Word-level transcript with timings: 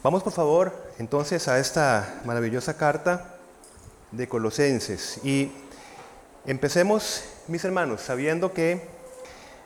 Vamos 0.00 0.22
por 0.22 0.32
favor 0.32 0.72
entonces 1.00 1.48
a 1.48 1.58
esta 1.58 2.20
maravillosa 2.24 2.76
carta 2.76 3.34
de 4.12 4.28
Colosenses 4.28 5.18
y 5.24 5.50
empecemos, 6.46 7.24
mis 7.48 7.64
hermanos, 7.64 8.02
sabiendo 8.02 8.52
que 8.52 8.86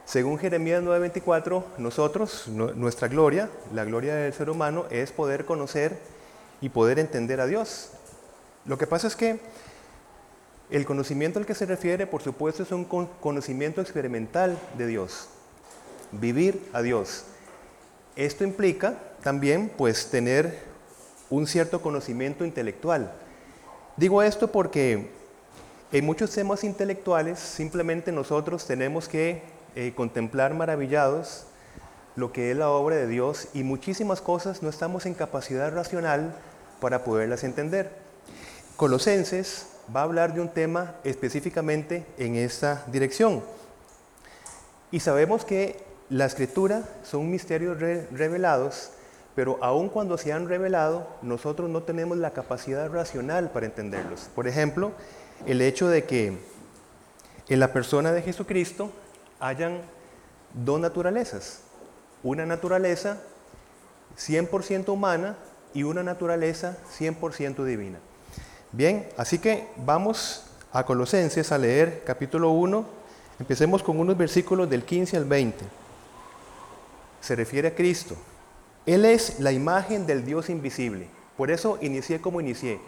según 0.07 0.39
Jeremías 0.39 0.83
9:24, 0.83 1.65
nosotros, 1.77 2.49
nuestra 2.49 3.09
gloria, 3.09 3.51
la 3.75 3.85
gloria 3.85 4.15
del 4.15 4.33
ser 4.33 4.49
humano, 4.49 4.87
es 4.89 5.13
poder 5.13 5.45
conocer 5.45 5.98
y 6.62 6.71
poder 6.71 6.99
entender 6.99 7.39
a 7.39 7.46
Dios. 7.46 7.91
Lo 8.64 8.79
que 8.79 8.87
pasa 8.87 9.09
es 9.09 9.17
que 9.17 9.39
el 10.71 10.87
conocimiento 10.87 11.41
al 11.41 11.45
que 11.45 11.55
se 11.55 11.67
refiere, 11.67 12.07
por 12.07 12.23
supuesto, 12.23 12.62
es 12.62 12.73
un 12.73 12.87
conocimiento 12.87 13.83
experimental 13.83 14.59
de 14.79 14.87
Dios, 14.87 15.29
vivir 16.11 16.71
a 16.73 16.80
Dios. 16.80 17.25
Esto 18.17 18.45
implica 18.45 18.96
también 19.23 19.70
pues 19.77 20.11
tener 20.11 20.59
un 21.30 21.46
cierto 21.46 21.80
conocimiento 21.80 22.45
intelectual. 22.45 23.12
Digo 23.97 24.23
esto 24.23 24.51
porque 24.51 25.10
en 25.92 26.05
muchos 26.06 26.30
temas 26.30 26.64
intelectuales 26.64 27.38
simplemente 27.38 28.12
nosotros 28.12 28.66
tenemos 28.66 29.09
que 29.09 29.42
eh, 29.74 29.92
contemplar 29.95 30.55
maravillados 30.55 31.47
lo 32.16 32.33
que 32.33 32.50
es 32.50 32.56
la 32.56 32.70
obra 32.70 32.97
de 32.97 33.06
Dios 33.06 33.48
y 33.55 33.62
muchísimas 33.62 34.20
cosas 34.20 34.62
no 34.62 34.69
estamos 34.69 35.06
en 35.06 35.14
capacidad 35.14 35.73
racional 35.73 36.34
para 36.80 37.05
poderlas 37.05 37.45
entender. 37.45 37.91
Colosenses 38.77 39.66
va 39.95 40.00
a 40.00 40.05
hablar 40.05 40.34
de 40.34 40.41
un 40.41 40.48
tema 40.48 40.97
específicamente 41.05 42.05
en 42.19 42.36
esta 42.36 42.84
dirección. 42.91 43.42
Y 44.91 45.00
sabemos 45.00 45.45
que 45.45 45.83
la 46.11 46.27
escritura 46.27 46.83
son 47.02 47.30
misterios 47.30 47.78
revelados, 47.78 48.91
pero 49.34 49.59
aun 49.62 49.88
cuando 49.88 50.18
se 50.18 50.32
han 50.32 50.48
revelado, 50.48 51.06
nosotros 51.22 51.70
no 51.70 51.82
tenemos 51.82 52.18
la 52.18 52.30
capacidad 52.30 52.91
racional 52.91 53.50
para 53.50 53.66
entenderlos. 53.66 54.28
Por 54.34 54.47
ejemplo, 54.47 54.92
el 55.47 55.62
hecho 55.62 55.89
de 55.89 56.05
que 56.05 56.39
en 57.48 57.61
la 57.61 57.72
persona 57.72 58.12
de 58.12 58.22
Jesucristo 58.22 58.91
hayan 59.41 59.80
dos 60.55 60.78
naturalezas. 60.80 61.61
Una 62.22 62.47
naturaleza 62.47 63.20
100% 64.19 64.89
humana 64.91 65.36
y 65.74 65.83
una 65.83 66.02
naturaleza 66.02 66.77
100% 66.98 67.64
divina. 67.64 67.98
Bien, 68.70 69.08
así 69.17 69.39
que 69.39 69.69
vamos 69.77 70.44
a 70.72 70.84
Colosenses 70.84 71.52
a 71.52 71.58
leer 71.58 72.02
capítulo 72.05 72.50
1. 72.50 72.84
Empecemos 73.41 73.83
con 73.83 73.98
unos 73.98 74.17
versículos 74.17 74.69
del 74.70 74.84
15 74.84 75.17
al 75.17 75.24
20 75.24 75.83
se 77.22 77.36
refiere 77.36 77.69
a 77.69 77.74
Cristo. 77.74 78.17
Él 78.86 79.05
es 79.05 79.38
la 79.38 79.52
imagen 79.52 80.06
del 80.06 80.25
Dios 80.25 80.50
invisible. 80.50 81.06
Por 81.36 81.50
eso 81.50 81.78
inicié 81.80 82.20
como 82.20 82.41
inicié. 82.41 82.80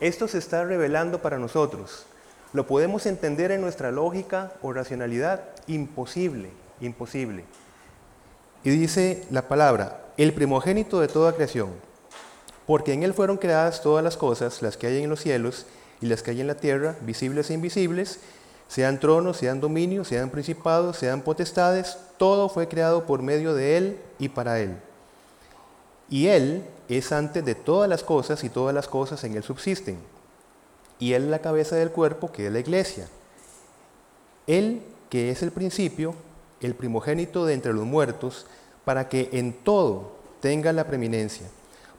Esto 0.00 0.28
se 0.28 0.38
está 0.38 0.64
revelando 0.64 1.22
para 1.22 1.38
nosotros. 1.38 2.04
¿Lo 2.52 2.66
podemos 2.66 3.06
entender 3.06 3.50
en 3.50 3.60
nuestra 3.60 3.90
lógica 3.90 4.52
o 4.62 4.72
racionalidad? 4.72 5.42
Imposible, 5.66 6.50
imposible. 6.80 7.44
Y 8.62 8.70
dice 8.70 9.24
la 9.30 9.48
palabra, 9.48 10.04
el 10.16 10.32
primogénito 10.34 11.00
de 11.00 11.08
toda 11.08 11.32
creación, 11.32 11.70
porque 12.66 12.92
en 12.92 13.02
Él 13.02 13.14
fueron 13.14 13.38
creadas 13.38 13.82
todas 13.82 14.04
las 14.04 14.16
cosas, 14.16 14.62
las 14.62 14.76
que 14.76 14.86
hay 14.86 15.02
en 15.02 15.10
los 15.10 15.20
cielos 15.20 15.66
y 16.00 16.06
las 16.06 16.22
que 16.22 16.32
hay 16.32 16.40
en 16.40 16.46
la 16.46 16.56
tierra, 16.56 16.96
visibles 17.02 17.50
e 17.50 17.54
invisibles, 17.54 18.20
sean 18.68 19.00
tronos, 19.00 19.38
sean 19.38 19.60
dominios, 19.60 20.08
sean 20.08 20.28
principados, 20.28 20.98
sean 20.98 21.22
potestades, 21.22 21.96
todo 22.18 22.48
fue 22.48 22.68
creado 22.68 23.06
por 23.06 23.22
medio 23.22 23.54
de 23.54 23.78
Él 23.78 23.98
y 24.18 24.28
para 24.28 24.60
Él. 24.60 24.76
Y 26.10 26.28
Él 26.28 26.64
es 26.88 27.12
antes 27.12 27.44
de 27.44 27.54
todas 27.54 27.88
las 27.88 28.02
cosas 28.02 28.42
y 28.44 28.48
todas 28.48 28.74
las 28.74 28.88
cosas 28.88 29.22
en 29.24 29.36
Él 29.36 29.42
subsisten. 29.42 29.98
Y 30.98 31.12
Él 31.12 31.24
es 31.24 31.30
la 31.30 31.40
cabeza 31.40 31.76
del 31.76 31.90
cuerpo, 31.90 32.32
que 32.32 32.46
es 32.46 32.52
la 32.52 32.58
iglesia. 32.58 33.08
Él, 34.46 34.82
que 35.10 35.30
es 35.30 35.42
el 35.42 35.52
principio, 35.52 36.14
el 36.60 36.74
primogénito 36.74 37.46
de 37.46 37.54
entre 37.54 37.72
los 37.72 37.84
muertos, 37.84 38.46
para 38.84 39.08
que 39.08 39.28
en 39.32 39.52
todo 39.52 40.12
tenga 40.40 40.72
la 40.72 40.86
preeminencia. 40.86 41.46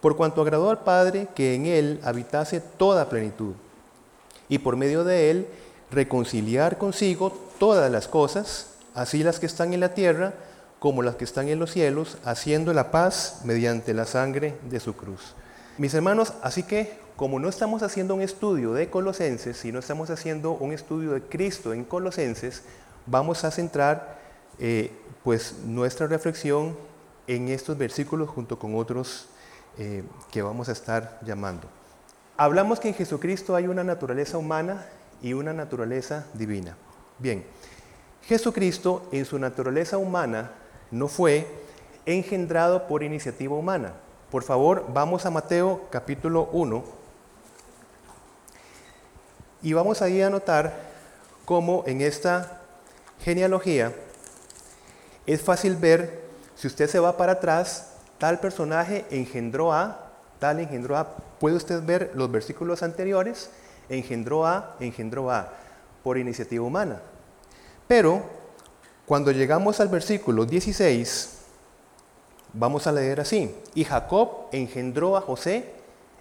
Por 0.02 0.16
cuanto 0.16 0.42
agradó 0.42 0.70
al 0.70 0.84
Padre 0.84 1.28
que 1.36 1.56
en 1.56 1.66
Él 1.66 2.00
habitase 2.04 2.62
toda 2.62 3.10
plenitud. 3.10 3.54
Y 4.48 4.58
por 4.60 4.76
medio 4.76 5.04
de 5.04 5.30
Él 5.30 5.48
reconciliar 5.92 6.78
consigo 6.78 7.32
todas 7.60 7.92
las 7.92 8.08
cosas, 8.08 8.72
así 8.96 9.24
las 9.24 9.40
que 9.40 9.46
están 9.46 9.74
en 9.74 9.82
la 9.82 9.94
tierra 9.94 10.34
como 10.80 11.04
las 11.04 11.16
que 11.16 11.26
están 11.26 11.50
en 11.50 11.60
los 11.60 11.72
cielos, 11.72 12.18
haciendo 12.24 12.74
la 12.74 12.92
paz 12.92 13.42
mediante 13.44 13.94
la 13.94 14.06
sangre 14.06 14.56
de 14.70 14.80
su 14.80 14.96
cruz. 14.96 15.36
Mis 15.78 15.94
hermanos, 15.94 16.34
así 16.42 16.64
que 16.64 16.98
como 17.16 17.38
no 17.38 17.50
estamos 17.50 17.84
haciendo 17.84 18.16
un 18.16 18.22
estudio 18.22 18.72
de 18.72 18.90
Colosenses, 18.90 19.58
sino 19.58 19.80
estamos 19.80 20.10
haciendo 20.10 20.52
un 20.52 20.72
estudio 20.72 21.12
de 21.12 21.22
Cristo 21.22 21.74
en 21.74 21.84
Colosenses, 21.84 22.64
vamos 23.06 23.44
a 23.44 23.52
centrar 23.52 24.20
eh, 24.58 24.90
pues 25.24 25.56
nuestra 25.66 26.08
reflexión 26.08 26.78
en 27.28 27.50
estos 27.50 27.78
versículos 27.78 28.30
junto 28.30 28.58
con 28.58 28.76
otros 28.76 29.28
eh, 29.78 30.04
que 30.32 30.42
vamos 30.42 30.70
a 30.70 30.72
estar 30.72 31.20
llamando. 31.26 31.68
Hablamos 32.38 32.80
que 32.80 32.88
en 32.88 32.94
Jesucristo 32.94 33.54
hay 33.54 33.68
una 33.68 33.84
naturaleza 33.84 34.38
humana 34.38 34.86
y 35.22 35.34
una 35.34 35.52
naturaleza 35.52 36.26
divina. 36.34 36.78
Bien, 37.18 37.44
Jesucristo 38.24 39.10
en 39.12 39.26
su 39.26 39.38
naturaleza 39.38 39.98
humana 39.98 40.52
no 40.92 41.08
fue 41.08 41.48
engendrado 42.06 42.88
por 42.88 43.04
iniciativa 43.04 43.56
humana. 43.56 43.94
Por 44.32 44.44
favor, 44.44 44.86
vamos 44.94 45.26
a 45.26 45.32
Mateo 45.32 45.88
capítulo 45.90 46.50
1 46.52 46.84
y 49.62 49.74
vamos 49.74 50.02
ahí 50.02 50.22
a 50.22 50.30
notar 50.30 50.74
cómo 51.46 51.84
en 51.88 52.02
esta 52.02 52.62
genealogía 53.20 53.94
es 55.26 55.42
fácil 55.42 55.76
ver, 55.76 56.24
si 56.56 56.68
usted 56.68 56.88
se 56.88 57.00
va 57.00 57.16
para 57.18 57.34
atrás, 57.34 57.94
tal 58.18 58.40
personaje 58.40 59.06
engendró 59.12 59.74
a, 59.74 60.10
tal 60.40 60.60
engendró 60.60 60.98
a. 60.98 61.18
Puede 61.40 61.56
usted 61.56 61.84
ver 61.84 62.12
los 62.16 62.32
versículos 62.32 62.82
anteriores 62.82 63.52
engendró 63.90 64.46
a, 64.46 64.76
engendró 64.80 65.32
a, 65.32 65.54
por 66.04 66.18
iniciativa 66.18 66.66
humana. 66.66 67.02
Pero 67.88 68.24
cuando 69.10 69.32
llegamos 69.32 69.80
al 69.80 69.88
versículo 69.88 70.46
16, 70.46 71.30
vamos 72.54 72.86
a 72.86 72.92
leer 72.92 73.20
así, 73.20 73.56
y 73.74 73.84
Jacob 73.84 74.30
engendró 74.52 75.18
a 75.18 75.22
José, 75.22 75.66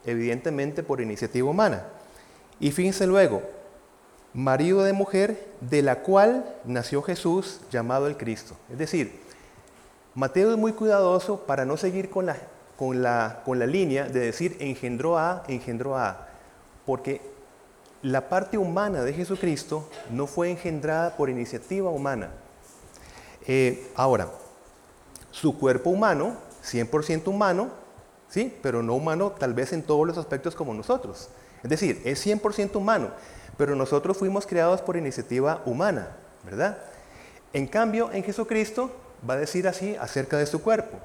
evidentemente 0.07 0.83
por 0.83 1.03
iniciativa 1.03 1.51
humana. 1.51 1.85
Y 2.59 2.71
fíjense 2.71 3.07
luego, 3.07 3.43
marido 4.33 4.85
de 4.85 4.95
mujer 4.95 5.49
de 5.61 5.83
la 5.83 5.97
cual 5.97 6.57
nació 6.65 7.03
Jesús 7.03 7.61
llamado 7.71 8.07
el 8.07 8.17
Cristo. 8.17 8.57
Es 8.73 8.79
decir, 8.79 9.21
Mateo 10.15 10.51
es 10.53 10.57
muy 10.57 10.73
cuidadoso 10.73 11.41
para 11.41 11.67
no 11.67 11.77
seguir 11.77 12.09
con 12.09 12.25
la, 12.25 12.39
con 12.79 13.03
la, 13.03 13.43
con 13.45 13.59
la 13.59 13.67
línea 13.67 14.09
de 14.09 14.21
decir 14.21 14.57
engendró 14.61 15.19
a, 15.19 15.43
engendró 15.47 15.99
a, 15.99 16.27
porque 16.87 17.21
la 18.01 18.31
parte 18.31 18.57
humana 18.57 19.03
de 19.03 19.13
Jesucristo 19.13 19.87
no 20.11 20.27
fue 20.27 20.51
engendrada 20.51 21.19
por 21.19 21.29
iniciativa 21.29 21.91
humana. 21.91 22.31
Eh, 23.49 23.91
ahora, 23.97 24.29
su 25.31 25.59
cuerpo 25.59 25.89
humano, 25.89 26.37
100% 26.63 27.29
humano, 27.29 27.71
¿sí? 28.29 28.55
pero 28.63 28.83
no 28.83 28.95
humano 28.95 29.33
tal 29.33 29.55
vez 29.55 29.73
en 29.73 29.83
todos 29.83 30.07
los 30.07 30.19
aspectos 30.19 30.55
como 30.55 30.75
nosotros. 30.75 31.31
Es 31.63 31.71
decir, 31.71 32.03
es 32.05 32.25
100% 32.25 32.77
humano, 32.77 33.09
pero 33.57 33.75
nosotros 33.75 34.19
fuimos 34.19 34.47
creados 34.47 34.83
por 34.83 34.99
iniciativa 34.99 35.63
humana, 35.65 36.09
¿verdad? 36.45 36.79
En 37.55 37.67
cambio, 37.67 38.13
en 38.13 38.23
Jesucristo 38.23 38.91
va 39.29 39.35
a 39.35 39.39
decir 39.39 39.67
así 39.67 39.97
acerca 39.97 40.37
de 40.37 40.47
su 40.47 40.61
cuerpo. 40.61 40.99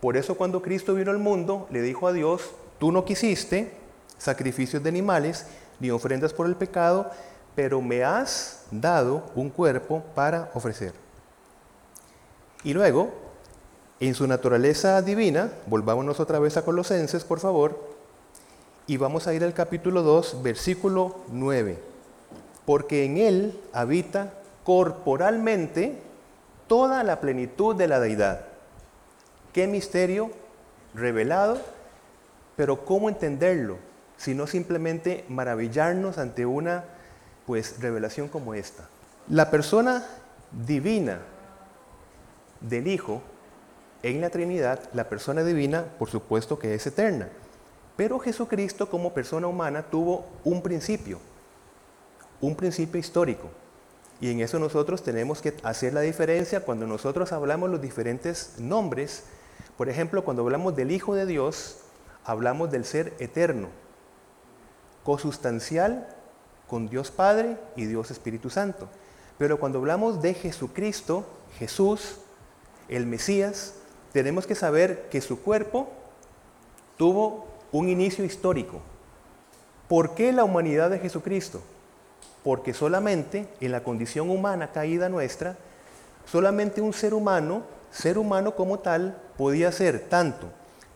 Por 0.00 0.16
eso 0.16 0.36
cuando 0.36 0.62
Cristo 0.62 0.94
vino 0.94 1.10
al 1.10 1.18
mundo, 1.18 1.66
le 1.70 1.82
dijo 1.82 2.06
a 2.06 2.12
Dios, 2.12 2.52
tú 2.78 2.92
no 2.92 3.04
quisiste 3.04 3.72
sacrificios 4.16 4.82
de 4.82 4.90
animales, 4.90 5.46
ni 5.80 5.90
ofrendas 5.90 6.32
por 6.32 6.46
el 6.46 6.54
pecado, 6.54 7.10
pero 7.56 7.82
me 7.82 8.04
has 8.04 8.64
dado 8.70 9.24
un 9.34 9.50
cuerpo 9.50 10.04
para 10.14 10.50
ofrecer. 10.54 11.03
Y 12.64 12.74
luego, 12.74 13.12
en 14.00 14.14
su 14.14 14.26
naturaleza 14.26 15.00
divina, 15.02 15.52
volvámonos 15.66 16.18
otra 16.18 16.38
vez 16.38 16.56
a 16.56 16.64
Colosenses, 16.64 17.24
por 17.24 17.38
favor, 17.38 17.78
y 18.86 18.96
vamos 18.96 19.26
a 19.26 19.34
ir 19.34 19.44
al 19.44 19.54
capítulo 19.54 20.02
2, 20.02 20.42
versículo 20.42 21.16
9. 21.28 21.78
Porque 22.66 23.04
en 23.04 23.18
él 23.18 23.60
habita 23.72 24.32
corporalmente 24.64 25.98
toda 26.66 27.04
la 27.04 27.20
plenitud 27.20 27.76
de 27.76 27.86
la 27.86 28.00
deidad. 28.00 28.46
Qué 29.52 29.66
misterio 29.66 30.30
revelado, 30.94 31.58
pero 32.56 32.84
¿cómo 32.84 33.08
entenderlo? 33.08 33.76
sino 34.16 34.46
simplemente 34.46 35.24
maravillarnos 35.28 36.18
ante 36.18 36.46
una 36.46 36.84
pues 37.46 37.80
revelación 37.80 38.28
como 38.28 38.54
esta. 38.54 38.88
La 39.28 39.50
persona 39.50 40.04
divina 40.66 41.18
del 42.68 42.88
Hijo 42.88 43.22
en 44.02 44.20
la 44.20 44.30
Trinidad, 44.30 44.80
la 44.92 45.08
persona 45.08 45.42
divina, 45.44 45.84
por 45.98 46.10
supuesto 46.10 46.58
que 46.58 46.74
es 46.74 46.86
eterna. 46.86 47.28
Pero 47.96 48.18
Jesucristo 48.18 48.90
como 48.90 49.14
persona 49.14 49.46
humana 49.46 49.82
tuvo 49.82 50.26
un 50.44 50.62
principio, 50.62 51.18
un 52.40 52.56
principio 52.56 52.98
histórico. 52.98 53.48
Y 54.20 54.30
en 54.30 54.40
eso 54.40 54.58
nosotros 54.58 55.02
tenemos 55.02 55.40
que 55.40 55.54
hacer 55.62 55.92
la 55.92 56.00
diferencia 56.00 56.60
cuando 56.60 56.86
nosotros 56.86 57.32
hablamos 57.32 57.70
los 57.70 57.80
diferentes 57.80 58.54
nombres. 58.58 59.24
Por 59.76 59.88
ejemplo, 59.88 60.24
cuando 60.24 60.42
hablamos 60.42 60.76
del 60.76 60.90
Hijo 60.90 61.14
de 61.14 61.26
Dios, 61.26 61.78
hablamos 62.24 62.70
del 62.70 62.84
ser 62.84 63.12
eterno, 63.18 63.68
cosustancial 65.02 66.08
con 66.68 66.88
Dios 66.88 67.10
Padre 67.10 67.58
y 67.76 67.84
Dios 67.84 68.10
Espíritu 68.10 68.50
Santo. 68.50 68.88
Pero 69.38 69.58
cuando 69.58 69.78
hablamos 69.78 70.22
de 70.22 70.34
Jesucristo, 70.34 71.26
Jesús, 71.58 72.18
el 72.88 73.06
Mesías, 73.06 73.74
tenemos 74.12 74.46
que 74.46 74.54
saber 74.54 75.08
que 75.10 75.20
su 75.20 75.40
cuerpo 75.40 75.88
tuvo 76.96 77.46
un 77.72 77.88
inicio 77.88 78.24
histórico. 78.24 78.80
¿Por 79.88 80.14
qué 80.14 80.32
la 80.32 80.44
humanidad 80.44 80.90
de 80.90 80.98
Jesucristo? 80.98 81.60
Porque 82.42 82.74
solamente 82.74 83.48
en 83.60 83.72
la 83.72 83.82
condición 83.82 84.30
humana 84.30 84.72
caída 84.72 85.08
nuestra, 85.08 85.56
solamente 86.24 86.80
un 86.80 86.92
ser 86.92 87.14
humano, 87.14 87.62
ser 87.90 88.18
humano 88.18 88.54
como 88.54 88.78
tal, 88.78 89.16
podía 89.36 89.72
ser 89.72 90.08
tanto 90.08 90.48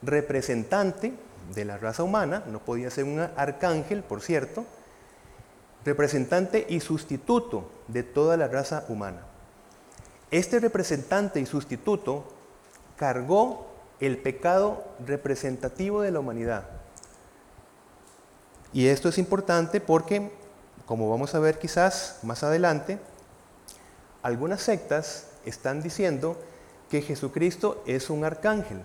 representante 0.03 1.13
de 1.55 1.65
la 1.65 1.79
raza 1.79 2.03
humana, 2.03 2.45
no 2.47 2.61
podía 2.61 2.91
ser 2.91 3.05
un 3.05 3.21
arcángel, 3.21 4.03
por 4.03 4.21
cierto, 4.21 4.65
representante 5.85 6.67
y 6.69 6.81
sustituto 6.81 7.71
de 7.89 8.03
toda 8.03 8.37
la 8.37 8.49
raza 8.49 8.85
humana. 8.89 9.28
Este 10.31 10.61
representante 10.61 11.41
y 11.41 11.47
sustituto 11.47 12.25
cargó 12.97 13.67
el 14.01 14.19
pecado 14.19 14.85
representativo 15.07 16.03
de 16.03 16.11
la 16.11 16.21
humanidad. 16.21 16.65
Y 18.73 18.89
esto 18.89 19.09
es 19.09 19.17
importante 19.19 19.81
porque, 19.81 20.31
como 20.85 21.09
vamos 21.09 21.35
a 21.35 21.39
ver 21.39 21.59
quizás 21.59 22.19
más 22.23 22.43
adelante, 22.43 22.99
algunas 24.23 24.61
sectas 24.61 25.29
están 25.47 25.83
diciendo 25.83 26.37
que 26.91 27.01
Jesucristo 27.01 27.83
es 27.87 28.11
un 28.11 28.25
arcángel. 28.25 28.83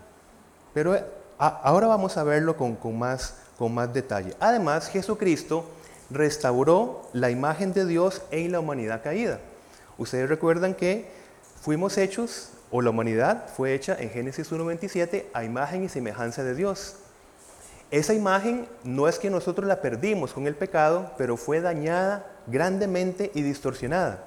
Pero 0.73 0.97
ahora 1.37 1.87
vamos 1.87 2.15
a 2.17 2.23
verlo 2.23 2.55
con, 2.55 2.77
más, 2.97 3.35
con 3.57 3.73
más 3.73 3.93
detalle. 3.93 4.35
Además, 4.39 4.87
Jesucristo 4.87 5.65
restauró 6.09 7.01
la 7.11 7.29
imagen 7.29 7.73
de 7.73 7.85
Dios 7.85 8.21
en 8.31 8.51
la 8.51 8.59
humanidad 8.61 9.03
caída. 9.03 9.39
Ustedes 9.97 10.29
recuerdan 10.29 10.73
que 10.73 11.22
fuimos 11.63 11.97
hechos, 11.97 12.49
o 12.71 12.81
la 12.81 12.89
humanidad 12.89 13.47
fue 13.55 13.73
hecha 13.73 13.95
en 13.97 14.09
Génesis 14.09 14.51
1.27 14.51 15.27
a 15.33 15.45
imagen 15.45 15.85
y 15.85 15.89
semejanza 15.89 16.43
de 16.43 16.55
Dios. 16.55 16.97
Esa 17.89 18.13
imagen 18.13 18.67
no 18.83 19.07
es 19.07 19.17
que 19.17 19.29
nosotros 19.29 19.65
la 19.65 19.81
perdimos 19.81 20.33
con 20.33 20.45
el 20.45 20.55
pecado, 20.55 21.13
pero 21.17 21.37
fue 21.37 21.61
dañada 21.61 22.29
grandemente 22.47 23.31
y 23.33 23.43
distorsionada. 23.43 24.25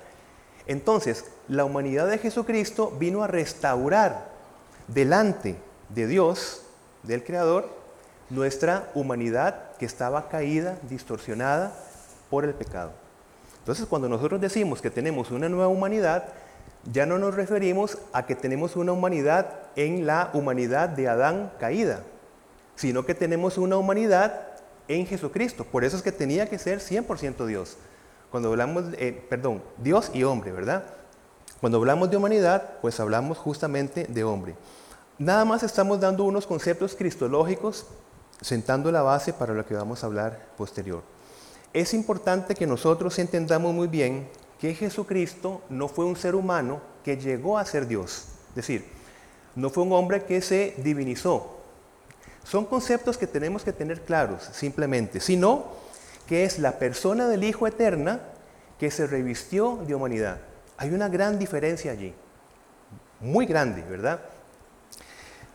Entonces, 0.67 1.27
la 1.47 1.67
humanidad 1.67 2.09
de 2.09 2.17
Jesucristo 2.17 2.91
vino 2.99 3.23
a 3.23 3.27
restaurar 3.27 4.31
delante 4.89 5.57
de 5.91 6.07
Dios, 6.07 6.63
del 7.03 7.23
Creador, 7.23 7.69
nuestra 8.31 8.91
humanidad 8.95 9.77
que 9.79 9.85
estaba 9.85 10.31
caída, 10.31 10.79
distorsionada 10.89 11.75
por 12.31 12.47
el 12.47 12.55
pecado. 12.55 12.93
Entonces, 13.59 13.85
cuando 13.85 14.09
nosotros 14.09 14.41
decimos 14.41 14.81
que 14.81 14.91
tenemos 14.91 15.31
una 15.31 15.51
nueva 15.51 15.69
humanidad, 15.69 16.33
ya 16.93 17.07
no 17.07 17.19
nos 17.19 17.35
referimos 17.35 17.99
a 18.13 18.27
que 18.27 18.35
tenemos 18.35 18.77
una 18.77 18.93
humanidad 18.93 19.55
en 19.77 20.07
la 20.07 20.31
humanidad 20.33 20.89
de 20.89 21.09
Adán 21.09 21.53
caída, 21.59 22.01
sino 22.75 23.05
que 23.05 23.15
tenemos 23.15 23.59
una 23.59 23.77
humanidad 23.77 24.43
en 24.89 25.07
Jesucristo. 25.07 25.65
Por 25.65 25.85
eso 25.85 25.97
es 25.97 26.03
que 26.03 26.13
tenía 26.13 26.49
que 26.49 26.59
ser 26.59 26.81
100% 26.81 27.47
Dios. 27.47 27.77
Cuando 28.31 28.51
hablamos, 28.51 28.85
eh, 28.99 29.25
perdón, 29.29 29.63
Dios 29.79 30.11
y 30.13 30.23
hombre, 30.25 30.53
¿verdad? 30.53 30.85
Cuando 31.61 31.79
hablamos 31.79 32.11
de 32.11 32.17
humanidad, 32.17 32.75
pues 32.81 33.01
hablamos 33.01 33.39
justamente 33.39 34.05
de 34.05 34.25
hombre. 34.25 34.55
Nada 35.19 35.45
más 35.45 35.63
estamos 35.63 36.01
dando 36.01 36.25
unos 36.25 36.47
conceptos 36.47 36.95
cristológicos 36.95 37.87
sentando 38.41 38.93
la 38.93 39.03
base 39.03 39.33
para 39.33 39.55
lo 39.55 39.65
que 39.65 39.75
vamos 39.75 40.03
a 40.03 40.07
hablar 40.07 40.47
posterior. 40.57 41.03
Es 41.73 41.95
importante 41.95 42.55
que 42.55 42.67
nosotros 42.67 43.19
entendamos 43.19 43.73
muy 43.75 43.89
bien 43.89 44.29
que 44.61 44.75
Jesucristo 44.75 45.63
no 45.69 45.89
fue 45.89 46.05
un 46.05 46.17
ser 46.17 46.35
humano 46.35 46.81
que 47.05 47.17
llegó 47.17 47.59
a 47.59 47.65
ser 47.65 47.87
Dios. 47.87 48.29
Es 48.51 48.55
decir, 48.57 48.85
no 49.55 49.71
fue 49.71 49.85
un 49.85 49.93
hombre 49.93 50.25
que 50.25 50.41
se 50.41 50.75
divinizó. 50.79 51.57
Son 52.45 52.65
conceptos 52.65 53.19
que 53.19 53.27
tenemos 53.27 53.65
que 53.65 53.73
tener 53.73 54.03
claros 54.03 54.49
simplemente, 54.53 55.21
sino 55.21 55.65
que 56.27 56.45
es 56.45 56.59
la 56.59 56.79
persona 56.79 57.29
del 57.29 57.45
Hijo 57.45 57.67
Eterna 57.67 58.21
que 58.79 58.91
se 58.91 59.07
revistió 59.07 59.79
de 59.87 59.95
humanidad. 59.95 60.39
Hay 60.77 60.91
una 60.91 61.09
gran 61.09 61.39
diferencia 61.39 61.93
allí, 61.93 62.15
muy 63.21 63.47
grande, 63.47 63.83
¿verdad? 63.83 64.21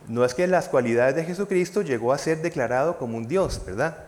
No 0.08 0.24
es 0.24 0.34
que 0.34 0.46
las 0.46 0.68
cualidades 0.68 1.14
de 1.14 1.24
Jesucristo 1.24 1.82
llegó 1.82 2.12
a 2.12 2.18
ser 2.18 2.42
declarado 2.42 2.98
como 2.98 3.16
un 3.16 3.28
Dios, 3.28 3.62
¿verdad? 3.64 3.98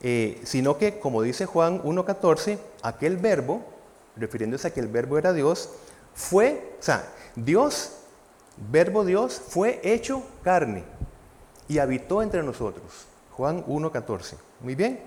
Eh, 0.00 0.40
sino 0.44 0.78
que, 0.78 0.98
como 0.98 1.22
dice 1.22 1.46
Juan 1.46 1.80
1.14, 1.82 2.58
aquel 2.82 3.16
verbo, 3.16 3.64
refiriéndose 4.18 4.68
a 4.68 4.70
que 4.72 4.80
el 4.80 4.88
verbo 4.88 5.18
era 5.18 5.32
Dios, 5.32 5.70
fue, 6.14 6.74
o 6.78 6.82
sea, 6.82 7.08
Dios, 7.36 7.92
verbo 8.70 9.04
Dios, 9.04 9.40
fue 9.48 9.80
hecho 9.82 10.22
carne 10.42 10.84
y 11.68 11.78
habitó 11.78 12.22
entre 12.22 12.42
nosotros. 12.42 13.06
Juan 13.32 13.64
1.14. 13.66 14.34
Muy 14.60 14.74
bien. 14.74 15.00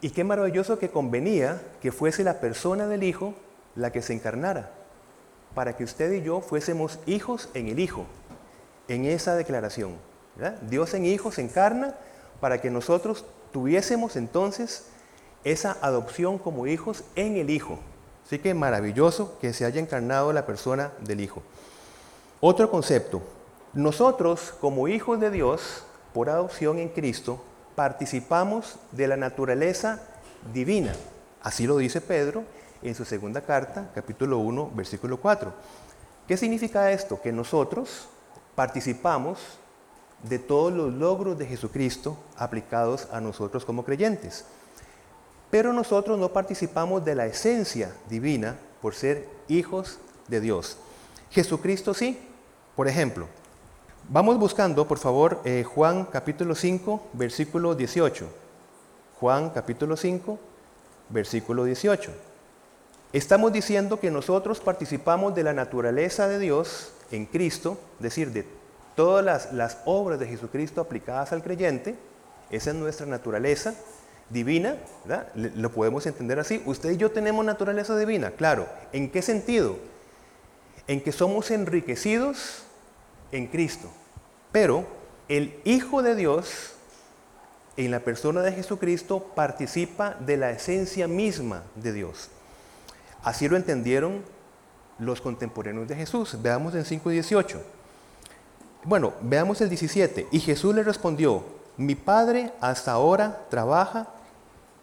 Y 0.00 0.10
qué 0.10 0.24
maravilloso 0.24 0.78
que 0.78 0.90
convenía 0.90 1.60
que 1.80 1.92
fuese 1.92 2.24
la 2.24 2.40
persona 2.40 2.86
del 2.86 3.02
Hijo 3.02 3.34
la 3.74 3.90
que 3.90 4.02
se 4.02 4.12
encarnara, 4.12 4.70
para 5.54 5.76
que 5.76 5.84
usted 5.84 6.12
y 6.12 6.22
yo 6.22 6.40
fuésemos 6.40 6.98
hijos 7.06 7.48
en 7.54 7.68
el 7.68 7.78
Hijo 7.78 8.06
en 8.88 9.04
esa 9.04 9.34
declaración. 9.34 9.96
Dios 10.68 10.94
en 10.94 11.04
Hijo 11.04 11.32
se 11.32 11.42
encarna 11.42 11.94
para 12.40 12.60
que 12.60 12.70
nosotros 12.70 13.24
tuviésemos 13.52 14.16
entonces 14.16 14.86
esa 15.44 15.76
adopción 15.80 16.38
como 16.38 16.66
hijos 16.66 17.04
en 17.16 17.36
el 17.36 17.50
Hijo. 17.50 17.78
Así 18.24 18.38
que 18.38 18.54
maravilloso 18.54 19.38
que 19.40 19.52
se 19.52 19.64
haya 19.64 19.80
encarnado 19.80 20.32
la 20.32 20.46
persona 20.46 20.92
del 21.00 21.20
Hijo. 21.20 21.42
Otro 22.40 22.70
concepto. 22.70 23.22
Nosotros 23.72 24.54
como 24.60 24.88
hijos 24.88 25.20
de 25.20 25.30
Dios, 25.30 25.84
por 26.12 26.28
adopción 26.28 26.78
en 26.78 26.88
Cristo, 26.88 27.42
participamos 27.74 28.76
de 28.90 29.08
la 29.08 29.16
naturaleza 29.16 30.02
divina. 30.52 30.92
Así 31.42 31.66
lo 31.66 31.76
dice 31.78 32.00
Pedro 32.00 32.44
en 32.82 32.94
su 32.94 33.04
segunda 33.04 33.40
carta, 33.40 33.90
capítulo 33.94 34.38
1, 34.38 34.72
versículo 34.74 35.18
4. 35.18 35.52
¿Qué 36.28 36.36
significa 36.36 36.90
esto? 36.92 37.20
Que 37.20 37.32
nosotros, 37.32 38.08
participamos 38.54 39.38
de 40.22 40.38
todos 40.38 40.72
los 40.72 40.92
logros 40.92 41.38
de 41.38 41.46
Jesucristo 41.46 42.16
aplicados 42.36 43.08
a 43.12 43.20
nosotros 43.20 43.64
como 43.64 43.84
creyentes. 43.84 44.44
Pero 45.52 45.74
nosotros 45.74 46.18
no 46.18 46.30
participamos 46.30 47.04
de 47.04 47.14
la 47.14 47.26
esencia 47.26 47.94
divina 48.08 48.56
por 48.80 48.94
ser 48.94 49.28
hijos 49.48 49.98
de 50.26 50.40
Dios. 50.40 50.78
Jesucristo 51.30 51.92
sí. 51.92 52.18
Por 52.74 52.88
ejemplo, 52.88 53.26
vamos 54.08 54.38
buscando, 54.38 54.88
por 54.88 54.96
favor, 54.96 55.42
eh, 55.44 55.62
Juan 55.62 56.06
capítulo 56.06 56.54
5, 56.54 57.08
versículo 57.12 57.74
18. 57.74 58.26
Juan 59.20 59.50
capítulo 59.50 59.98
5, 59.98 60.38
versículo 61.10 61.64
18. 61.64 62.10
Estamos 63.12 63.52
diciendo 63.52 64.00
que 64.00 64.10
nosotros 64.10 64.58
participamos 64.58 65.34
de 65.34 65.42
la 65.42 65.52
naturaleza 65.52 66.28
de 66.28 66.38
Dios 66.38 66.92
en 67.10 67.26
Cristo, 67.26 67.76
es 67.98 68.04
decir, 68.04 68.32
de 68.32 68.46
todas 68.96 69.52
las, 69.52 69.80
obras 69.84 70.18
de 70.18 70.28
Jesucristo 70.28 70.80
aplicadas 70.80 71.30
al 71.30 71.42
creyente, 71.42 71.94
esa 72.48 72.70
es 72.70 72.76
nuestra 72.76 73.04
naturaleza 73.04 73.74
divina, 74.32 74.76
¿verdad? 75.04 75.28
lo 75.34 75.70
podemos 75.70 76.06
entender 76.06 76.38
así. 76.38 76.62
Usted 76.64 76.92
y 76.92 76.96
yo 76.96 77.10
tenemos 77.10 77.44
naturaleza 77.44 77.96
divina, 77.96 78.30
claro. 78.30 78.68
¿En 78.92 79.10
qué 79.10 79.22
sentido? 79.22 79.76
En 80.86 81.00
que 81.02 81.12
somos 81.12 81.50
enriquecidos 81.50 82.62
en 83.30 83.46
Cristo. 83.46 83.90
Pero 84.50 84.86
el 85.28 85.54
Hijo 85.64 86.02
de 86.02 86.14
Dios, 86.14 86.74
en 87.76 87.90
la 87.90 88.00
persona 88.00 88.42
de 88.42 88.52
Jesucristo, 88.52 89.20
participa 89.34 90.16
de 90.20 90.36
la 90.36 90.50
esencia 90.50 91.08
misma 91.08 91.62
de 91.74 91.92
Dios. 91.92 92.28
Así 93.22 93.48
lo 93.48 93.56
entendieron 93.56 94.22
los 94.98 95.20
contemporáneos 95.20 95.88
de 95.88 95.96
Jesús. 95.96 96.36
Veamos 96.42 96.74
en 96.74 96.84
5.18. 96.84 97.58
Bueno, 98.84 99.12
veamos 99.22 99.60
el 99.60 99.68
17. 99.68 100.28
Y 100.32 100.40
Jesús 100.40 100.74
le 100.74 100.82
respondió, 100.82 101.44
mi 101.76 101.94
Padre 101.94 102.52
hasta 102.60 102.92
ahora 102.92 103.46
trabaja 103.48 104.08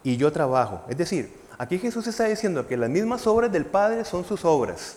y 0.02 0.16
yo 0.16 0.32
trabajo. 0.32 0.82
Es 0.88 0.96
decir, 0.96 1.34
aquí 1.58 1.78
Jesús 1.78 2.06
está 2.06 2.24
diciendo 2.24 2.66
que 2.66 2.76
las 2.76 2.90
mismas 2.90 3.26
obras 3.26 3.52
del 3.52 3.66
Padre 3.66 4.04
son 4.04 4.24
sus 4.24 4.44
obras. 4.44 4.96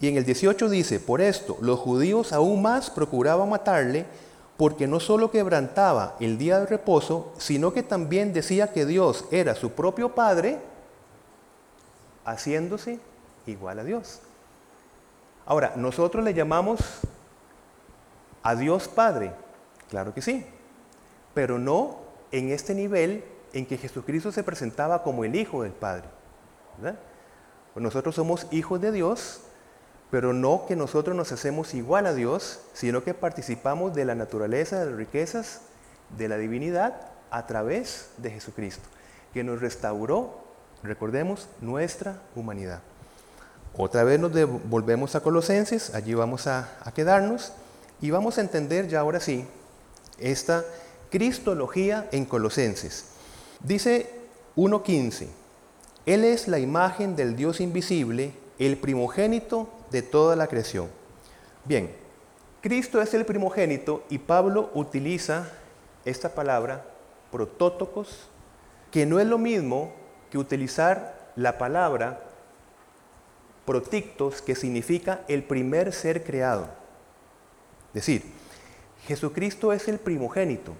Y 0.00 0.08
en 0.08 0.16
el 0.16 0.24
18 0.24 0.68
dice, 0.68 1.00
por 1.00 1.20
esto 1.20 1.56
los 1.60 1.78
judíos 1.78 2.32
aún 2.32 2.62
más 2.62 2.90
procuraban 2.90 3.48
matarle 3.48 4.06
porque 4.56 4.86
no 4.88 4.98
solo 5.00 5.30
quebrantaba 5.30 6.16
el 6.18 6.36
día 6.36 6.58
de 6.60 6.66
reposo, 6.66 7.32
sino 7.38 7.72
que 7.72 7.82
también 7.82 8.32
decía 8.32 8.72
que 8.72 8.86
Dios 8.86 9.24
era 9.30 9.54
su 9.54 9.70
propio 9.70 10.14
Padre, 10.14 10.58
haciéndose 12.24 12.98
igual 13.46 13.78
a 13.78 13.84
Dios. 13.84 14.20
Ahora, 15.46 15.72
nosotros 15.76 16.24
le 16.24 16.34
llamamos 16.34 16.80
a 18.42 18.54
Dios 18.56 18.88
Padre, 18.88 19.32
claro 19.88 20.12
que 20.12 20.22
sí, 20.22 20.44
pero 21.34 21.58
no 21.58 22.07
en 22.32 22.50
este 22.50 22.74
nivel 22.74 23.24
en 23.52 23.66
que 23.66 23.78
Jesucristo 23.78 24.32
se 24.32 24.42
presentaba 24.42 25.02
como 25.02 25.24
el 25.24 25.34
Hijo 25.34 25.62
del 25.62 25.72
Padre. 25.72 26.08
Pues 26.80 27.82
nosotros 27.82 28.14
somos 28.14 28.46
hijos 28.50 28.80
de 28.80 28.92
Dios, 28.92 29.40
pero 30.10 30.32
no 30.32 30.64
que 30.66 30.76
nosotros 30.76 31.16
nos 31.16 31.32
hacemos 31.32 31.74
igual 31.74 32.06
a 32.06 32.14
Dios, 32.14 32.60
sino 32.72 33.04
que 33.04 33.14
participamos 33.14 33.94
de 33.94 34.04
la 34.04 34.14
naturaleza, 34.14 34.80
de 34.80 34.86
las 34.86 34.94
riquezas, 34.96 35.62
de 36.16 36.28
la 36.28 36.38
divinidad 36.38 37.00
a 37.30 37.46
través 37.46 38.10
de 38.16 38.30
Jesucristo, 38.30 38.88
que 39.34 39.44
nos 39.44 39.60
restauró, 39.60 40.40
recordemos, 40.82 41.48
nuestra 41.60 42.22
humanidad. 42.34 42.80
Otra 43.76 44.02
vez 44.02 44.18
nos 44.18 44.32
volvemos 44.64 45.14
a 45.14 45.20
Colosenses, 45.20 45.94
allí 45.94 46.14
vamos 46.14 46.46
a, 46.46 46.70
a 46.80 46.92
quedarnos 46.92 47.52
y 48.00 48.10
vamos 48.10 48.38
a 48.38 48.40
entender 48.40 48.88
ya 48.88 49.00
ahora 49.00 49.20
sí 49.20 49.46
esta 50.18 50.64
Cristología 51.10 52.06
en 52.12 52.26
Colosenses. 52.26 53.06
Dice 53.60 54.10
1.15, 54.56 55.28
Él 56.04 56.24
es 56.24 56.48
la 56.48 56.58
imagen 56.58 57.16
del 57.16 57.34
Dios 57.34 57.60
invisible, 57.60 58.32
el 58.58 58.76
primogénito 58.76 59.70
de 59.90 60.02
toda 60.02 60.36
la 60.36 60.48
creación. 60.48 60.88
Bien, 61.64 61.90
Cristo 62.60 63.00
es 63.00 63.14
el 63.14 63.24
primogénito 63.24 64.04
y 64.10 64.18
Pablo 64.18 64.70
utiliza 64.74 65.50
esta 66.04 66.34
palabra 66.34 66.84
protótocos, 67.32 68.28
que 68.90 69.06
no 69.06 69.18
es 69.18 69.26
lo 69.26 69.38
mismo 69.38 69.92
que 70.30 70.36
utilizar 70.36 71.32
la 71.36 71.56
palabra 71.56 72.22
protictos, 73.64 74.42
que 74.42 74.54
significa 74.54 75.22
el 75.28 75.42
primer 75.42 75.92
ser 75.92 76.24
creado. 76.24 76.68
Es 77.88 78.06
decir, 78.06 78.24
Jesucristo 79.06 79.72
es 79.72 79.88
el 79.88 79.98
primogénito. 79.98 80.74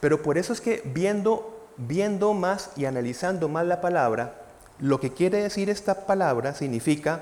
Pero 0.00 0.22
por 0.22 0.38
eso 0.38 0.52
es 0.52 0.60
que 0.60 0.82
viendo, 0.84 1.68
viendo 1.76 2.32
más 2.34 2.70
y 2.76 2.86
analizando 2.86 3.48
más 3.48 3.66
la 3.66 3.80
palabra, 3.80 4.34
lo 4.78 4.98
que 4.98 5.12
quiere 5.12 5.42
decir 5.42 5.68
esta 5.68 6.06
palabra 6.06 6.54
significa 6.54 7.20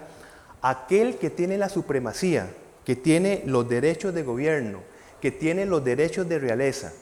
aquel 0.62 1.18
que 1.18 1.30
tiene 1.30 1.58
la 1.58 1.68
supremacía, 1.68 2.48
que 2.84 2.96
tiene 2.96 3.42
los 3.46 3.68
derechos 3.68 4.14
de 4.14 4.22
gobierno, 4.22 4.80
que 5.20 5.32
tiene 5.32 5.66
los 5.66 5.84
derechos 5.84 6.28
de 6.28 6.38
realeza, 6.38 6.92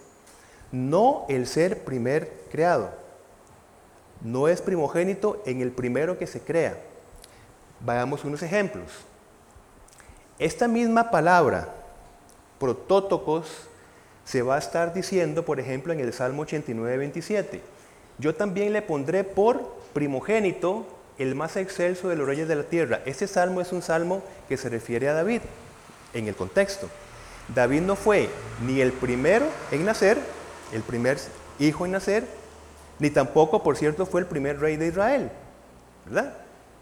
no 0.72 1.26
el 1.28 1.46
ser 1.46 1.84
primer 1.84 2.32
creado. 2.50 2.90
No 4.22 4.48
es 4.48 4.62
primogénito 4.62 5.42
en 5.44 5.60
el 5.60 5.72
primero 5.72 6.18
que 6.18 6.26
se 6.26 6.40
crea. 6.40 6.78
Veamos 7.80 8.24
unos 8.24 8.42
ejemplos. 8.42 8.90
Esta 10.38 10.68
misma 10.68 11.10
palabra, 11.10 11.74
protótocos, 12.58 13.68
se 14.26 14.42
va 14.42 14.56
a 14.56 14.58
estar 14.58 14.92
diciendo, 14.92 15.44
por 15.44 15.60
ejemplo, 15.60 15.92
en 15.92 16.00
el 16.00 16.12
Salmo 16.12 16.42
89, 16.42 16.98
27. 16.98 17.60
Yo 18.18 18.34
también 18.34 18.72
le 18.72 18.82
pondré 18.82 19.22
por 19.22 19.76
primogénito 19.92 20.84
el 21.16 21.36
más 21.36 21.56
excelso 21.56 22.08
de 22.08 22.16
los 22.16 22.26
reyes 22.26 22.48
de 22.48 22.56
la 22.56 22.64
tierra. 22.64 23.00
Este 23.06 23.28
salmo 23.28 23.60
es 23.60 23.72
un 23.72 23.82
salmo 23.82 24.22
que 24.48 24.56
se 24.56 24.68
refiere 24.68 25.08
a 25.08 25.14
David 25.14 25.42
en 26.12 26.26
el 26.26 26.34
contexto. 26.34 26.88
David 27.54 27.82
no 27.82 27.94
fue 27.94 28.28
ni 28.66 28.80
el 28.80 28.92
primero 28.92 29.46
en 29.70 29.84
nacer, 29.84 30.18
el 30.72 30.82
primer 30.82 31.18
hijo 31.60 31.86
en 31.86 31.92
nacer, 31.92 32.26
ni 32.98 33.10
tampoco, 33.10 33.62
por 33.62 33.76
cierto, 33.76 34.06
fue 34.06 34.22
el 34.22 34.26
primer 34.26 34.58
rey 34.58 34.76
de 34.76 34.88
Israel. 34.88 35.30
¿Verdad? 36.04 36.34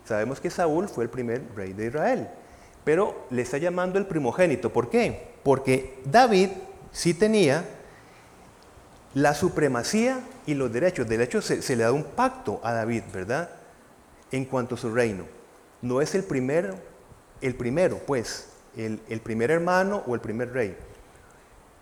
Sabemos 0.06 0.40
que 0.40 0.48
Saúl 0.48 0.88
fue 0.88 1.04
el 1.04 1.10
primer 1.10 1.42
rey 1.54 1.74
de 1.74 1.86
Israel. 1.86 2.28
Pero 2.84 3.26
le 3.28 3.42
está 3.42 3.58
llamando 3.58 3.98
el 3.98 4.06
primogénito. 4.06 4.72
¿Por 4.72 4.88
qué? 4.88 5.28
Porque 5.42 5.98
David 6.06 6.50
sí 6.94 7.12
tenía 7.12 7.66
la 9.12 9.34
supremacía 9.34 10.20
y 10.46 10.54
los 10.54 10.72
derechos. 10.72 11.06
De 11.06 11.22
hecho, 11.22 11.42
se, 11.42 11.76
le 11.76 11.82
da 11.82 11.92
un 11.92 12.04
pacto 12.04 12.60
a 12.64 12.72
David, 12.72 13.02
¿verdad? 13.12 13.50
en 14.32 14.46
cuanto 14.46 14.74
a 14.74 14.78
su 14.78 14.92
reino. 14.92 15.24
No 15.82 16.00
es 16.00 16.14
el 16.14 16.24
primero, 16.24 16.74
el 17.40 17.54
primero, 17.54 17.98
pues, 18.06 18.48
el, 18.76 19.00
el 19.08 19.20
primer 19.20 19.50
hermano 19.50 20.02
o 20.06 20.14
el 20.14 20.20
primer 20.20 20.52
rey. 20.52 20.76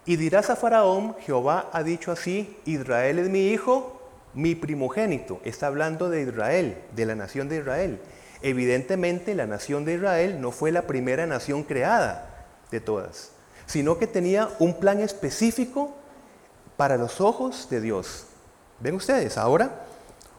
Y 0.04 0.16
dirás 0.16 0.50
a 0.50 0.56
Faraón, 0.56 1.14
Jehová 1.20 1.70
ha 1.72 1.82
dicho 1.82 2.10
así, 2.10 2.58
Israel 2.64 3.20
es 3.20 3.28
mi 3.28 3.48
hijo, 3.48 4.02
mi 4.34 4.54
primogénito. 4.54 5.40
Está 5.44 5.68
hablando 5.68 6.10
de 6.10 6.22
Israel, 6.22 6.76
de 6.94 7.06
la 7.06 7.14
nación 7.14 7.48
de 7.48 7.58
Israel. 7.58 8.00
Evidentemente 8.42 9.34
la 9.34 9.46
nación 9.46 9.84
de 9.84 9.94
Israel 9.94 10.40
no 10.40 10.50
fue 10.50 10.72
la 10.72 10.82
primera 10.82 11.26
nación 11.26 11.62
creada 11.62 12.46
de 12.70 12.80
todas, 12.80 13.30
sino 13.72 13.96
que 13.96 14.06
tenía 14.06 14.50
un 14.58 14.74
plan 14.74 15.00
específico 15.00 15.94
para 16.76 16.98
los 16.98 17.22
ojos 17.22 17.68
de 17.70 17.80
Dios. 17.80 18.26
¿Ven 18.80 18.96
ustedes? 18.96 19.38
Ahora 19.38 19.86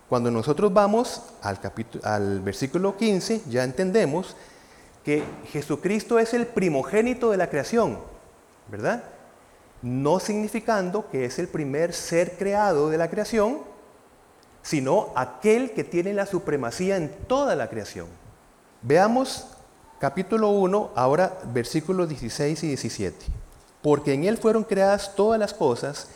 cuando 0.07 0.29
nosotros 0.29 0.71
vamos 0.71 1.23
al, 1.41 1.59
capítulo, 1.59 2.05
al 2.05 2.41
versículo 2.41 2.95
15, 2.95 3.41
ya 3.49 3.63
entendemos 3.63 4.35
que 5.03 5.23
Jesucristo 5.47 6.19
es 6.19 6.35
el 6.35 6.45
primogénito 6.45 7.31
de 7.31 7.37
la 7.37 7.49
creación, 7.49 7.97
¿verdad? 8.69 9.03
No 9.81 10.19
significando 10.19 11.09
que 11.09 11.25
es 11.25 11.39
el 11.39 11.47
primer 11.47 11.91
ser 11.91 12.37
creado 12.37 12.91
de 12.91 12.99
la 12.99 13.09
creación, 13.09 13.61
sino 14.61 15.11
aquel 15.15 15.71
que 15.71 15.83
tiene 15.83 16.13
la 16.13 16.27
supremacía 16.27 16.97
en 16.97 17.09
toda 17.27 17.55
la 17.55 17.67
creación. 17.67 18.05
Veamos 18.83 19.47
capítulo 20.03 20.49
1, 20.49 20.91
ahora 20.95 21.39
versículos 21.53 22.09
16 22.09 22.61
y 22.65 22.67
17. 22.67 23.25
Porque 23.81 24.11
en 24.13 24.25
él 24.25 24.37
fueron 24.37 24.65
creadas 24.65 25.15
todas 25.15 25.39
las 25.39 25.53
cosas, 25.53 26.09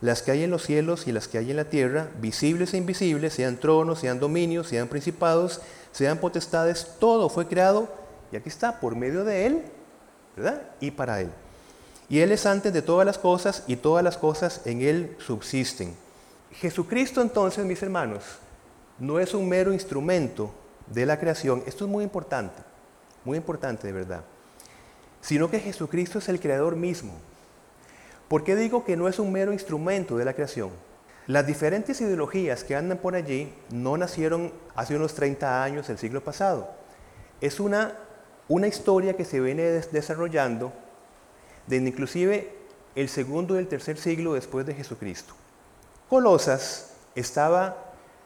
las 0.00 0.22
que 0.22 0.30
hay 0.30 0.44
en 0.44 0.50
los 0.50 0.62
cielos 0.62 1.06
y 1.06 1.12
las 1.12 1.28
que 1.28 1.36
hay 1.36 1.50
en 1.50 1.58
la 1.58 1.66
tierra, 1.66 2.08
visibles 2.22 2.72
e 2.72 2.78
invisibles, 2.78 3.34
sean 3.34 3.58
tronos, 3.58 3.98
sean 3.98 4.18
dominios, 4.18 4.68
sean 4.68 4.88
principados, 4.88 5.60
sean 5.92 6.16
potestades, 6.16 6.92
todo 6.98 7.28
fue 7.28 7.46
creado, 7.46 7.86
y 8.32 8.36
aquí 8.36 8.48
está, 8.48 8.80
por 8.80 8.96
medio 8.96 9.24
de 9.26 9.44
Él, 9.44 9.62
¿verdad? 10.34 10.62
Y 10.80 10.92
para 10.92 11.20
Él. 11.20 11.30
Y 12.08 12.20
Él 12.20 12.32
es 12.32 12.46
antes 12.46 12.72
de 12.72 12.80
todas 12.80 13.04
las 13.04 13.18
cosas 13.18 13.64
y 13.66 13.76
todas 13.76 14.02
las 14.02 14.16
cosas 14.16 14.62
en 14.64 14.80
Él 14.80 15.18
subsisten. 15.18 15.94
Jesucristo 16.50 17.20
entonces, 17.20 17.66
mis 17.66 17.82
hermanos, 17.82 18.24
no 18.98 19.20
es 19.20 19.34
un 19.34 19.46
mero 19.46 19.70
instrumento 19.70 20.50
de 20.86 21.04
la 21.04 21.20
creación, 21.20 21.62
esto 21.66 21.84
es 21.84 21.90
muy 21.90 22.04
importante, 22.04 22.73
muy 23.24 23.36
importante 23.36 23.86
de 23.86 23.92
verdad, 23.92 24.24
sino 25.20 25.50
que 25.50 25.60
Jesucristo 25.60 26.18
es 26.18 26.28
el 26.28 26.40
creador 26.40 26.76
mismo. 26.76 27.14
¿Por 28.28 28.44
qué 28.44 28.56
digo 28.56 28.84
que 28.84 28.96
no 28.96 29.08
es 29.08 29.18
un 29.18 29.32
mero 29.32 29.52
instrumento 29.52 30.16
de 30.16 30.24
la 30.24 30.34
creación? 30.34 30.70
Las 31.26 31.46
diferentes 31.46 32.00
ideologías 32.00 32.64
que 32.64 32.76
andan 32.76 32.98
por 32.98 33.14
allí 33.14 33.52
no 33.70 33.96
nacieron 33.96 34.52
hace 34.74 34.96
unos 34.96 35.14
30 35.14 35.62
años, 35.62 35.88
el 35.88 35.98
siglo 35.98 36.22
pasado. 36.22 36.70
Es 37.40 37.60
una, 37.60 37.94
una 38.48 38.66
historia 38.66 39.16
que 39.16 39.24
se 39.24 39.40
viene 39.40 39.62
desarrollando 39.62 40.72
desde 41.66 41.88
inclusive 41.88 42.52
el 42.94 43.08
segundo 43.08 43.56
y 43.56 43.58
el 43.58 43.68
tercer 43.68 43.96
siglo 43.96 44.34
después 44.34 44.66
de 44.66 44.74
Jesucristo. 44.74 45.34
Colosas 46.08 46.92
estaba 47.14 47.76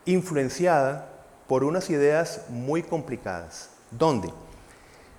influenciada 0.04 1.08
por 1.46 1.64
unas 1.64 1.88
ideas 1.90 2.42
muy 2.48 2.82
complicadas. 2.82 3.70
¿Dónde? 3.90 4.32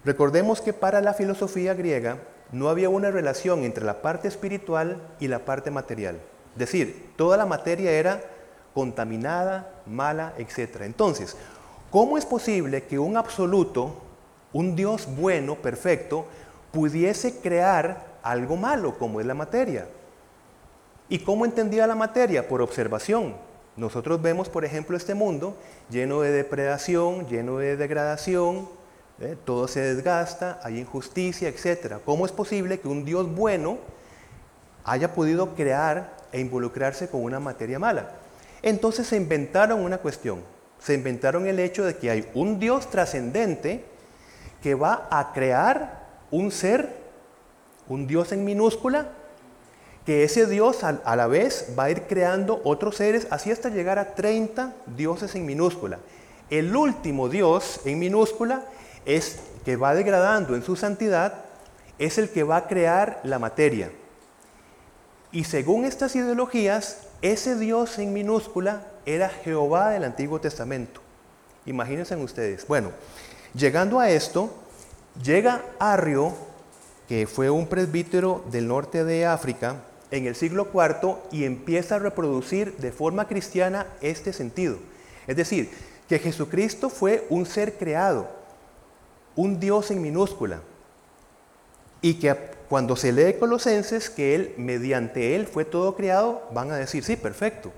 Recordemos 0.09 0.59
que 0.59 0.73
para 0.73 1.01
la 1.01 1.13
filosofía 1.13 1.75
griega 1.75 2.17
no 2.51 2.69
había 2.69 2.89
una 2.89 3.11
relación 3.11 3.63
entre 3.63 3.85
la 3.85 4.01
parte 4.01 4.27
espiritual 4.27 4.99
y 5.19 5.27
la 5.27 5.45
parte 5.45 5.69
material. 5.69 6.15
Es 6.53 6.57
decir, 6.57 7.11
toda 7.15 7.37
la 7.37 7.45
materia 7.45 7.91
era 7.91 8.19
contaminada, 8.73 9.71
mala, 9.85 10.33
etc. 10.39 10.77
Entonces, 10.81 11.37
¿cómo 11.91 12.17
es 12.17 12.25
posible 12.25 12.85
que 12.85 12.97
un 12.97 13.17
absoluto, 13.17 14.01
un 14.51 14.75
Dios 14.75 15.07
bueno, 15.15 15.53
perfecto, 15.57 16.25
pudiese 16.71 17.39
crear 17.39 18.17
algo 18.23 18.55
malo 18.57 18.97
como 18.97 19.19
es 19.19 19.27
la 19.27 19.35
materia? 19.35 19.87
¿Y 21.07 21.19
cómo 21.19 21.45
entendía 21.45 21.85
la 21.85 21.93
materia? 21.93 22.47
Por 22.47 22.63
observación. 22.63 23.35
Nosotros 23.77 24.19
vemos, 24.23 24.49
por 24.49 24.65
ejemplo, 24.65 24.97
este 24.97 25.13
mundo 25.13 25.55
lleno 25.91 26.21
de 26.21 26.31
depredación, 26.31 27.27
lleno 27.27 27.59
de 27.59 27.77
degradación, 27.77 28.78
¿eh? 29.21 29.37
todo 29.45 29.67
se 29.67 29.81
desgasta, 29.81 30.59
hay 30.63 30.79
injusticia, 30.79 31.49
etc. 31.49 31.95
¿Cómo 32.05 32.25
es 32.25 32.31
posible 32.31 32.79
que 32.79 32.87
un 32.87 33.05
Dios 33.05 33.33
bueno 33.33 33.77
haya 34.83 35.13
podido 35.13 35.55
crear 35.55 36.17
e 36.31 36.39
involucrarse 36.39 37.09
con 37.09 37.23
una 37.23 37.39
materia 37.39 37.79
mala? 37.79 38.11
Entonces 38.61 39.07
se 39.07 39.17
inventaron 39.17 39.79
una 39.79 39.99
cuestión, 39.99 40.41
se 40.79 40.93
inventaron 40.93 41.47
el 41.47 41.59
hecho 41.59 41.85
de 41.85 41.97
que 41.97 42.09
hay 42.09 42.29
un 42.33 42.59
Dios 42.59 42.89
trascendente 42.89 43.83
que 44.61 44.75
va 44.75 45.07
a 45.09 45.31
crear 45.33 46.07
un 46.31 46.51
ser, 46.51 46.89
un 47.87 48.07
Dios 48.07 48.31
en 48.31 48.43
minúscula, 48.43 49.09
que 50.05 50.23
ese 50.23 50.45
Dios 50.47 50.83
a, 50.83 51.15
la 51.15 51.27
vez 51.27 51.73
va 51.77 51.85
a 51.85 51.91
ir 51.91 52.03
creando 52.03 52.61
otros 52.63 52.95
seres, 52.95 53.27
así 53.29 53.51
hasta 53.51 53.69
llegar 53.69 53.99
a 53.99 54.15
30 54.15 54.73
dioses 54.97 55.35
en 55.35 55.45
minúscula. 55.45 55.99
El 56.49 56.75
último 56.75 57.29
Dios 57.29 57.81
en 57.85 57.99
minúscula 57.99 58.63
es 59.05 59.39
que 59.65 59.75
va 59.75 59.93
degradando 59.93 60.55
en 60.55 60.63
su 60.63 60.75
santidad, 60.75 61.45
es 61.97 62.17
el 62.17 62.29
que 62.29 62.43
va 62.43 62.57
a 62.57 62.67
crear 62.67 63.19
la 63.23 63.39
materia. 63.39 63.91
Y 65.31 65.43
según 65.43 65.85
estas 65.85 66.15
ideologías, 66.15 67.01
ese 67.21 67.55
Dios 67.55 67.99
en 67.99 68.13
minúscula 68.13 68.83
era 69.05 69.29
Jehová 69.29 69.91
del 69.91 70.05
Antiguo 70.05 70.39
Testamento. 70.39 71.01
Imagínense 71.65 72.15
ustedes. 72.15 72.65
Bueno, 72.67 72.91
llegando 73.53 73.99
a 73.99 74.09
esto, 74.09 74.51
llega 75.21 75.61
Arrio, 75.77 76.33
que 77.07 77.27
fue 77.27 77.49
un 77.49 77.67
presbítero 77.67 78.43
del 78.49 78.67
norte 78.67 79.03
de 79.03 79.25
África, 79.25 79.75
en 80.11 80.25
el 80.25 80.35
siglo 80.35 80.67
IV 80.73 81.17
y 81.31 81.43
empieza 81.43 81.95
a 81.95 81.99
reproducir 81.99 82.75
de 82.77 82.91
forma 82.91 83.27
cristiana 83.27 83.85
este 84.01 84.33
sentido. 84.33 84.77
Es 85.27 85.35
decir, 85.35 85.69
que 86.07 86.19
Jesucristo 86.19 86.89
fue 86.89 87.27
un 87.29 87.45
ser 87.45 87.77
creado, 87.77 88.27
un 89.39 89.57
Dios 89.57 89.89
en 89.89 90.01
minúscula, 90.01 90.59
y 92.01 92.15
que 92.15 92.35
cuando 92.67 92.97
se 92.97 93.13
lee 93.13 93.37
Colosenses 93.39 94.09
que 94.09 94.35
Él, 94.35 94.53
mediante 94.57 95.33
Él 95.33 95.47
fue 95.47 95.63
todo 95.63 95.95
creado, 95.95 96.43
van 96.51 96.71
a 96.71 96.75
decir, 96.75 97.05
sí, 97.05 97.15
perfecto. 97.15 97.71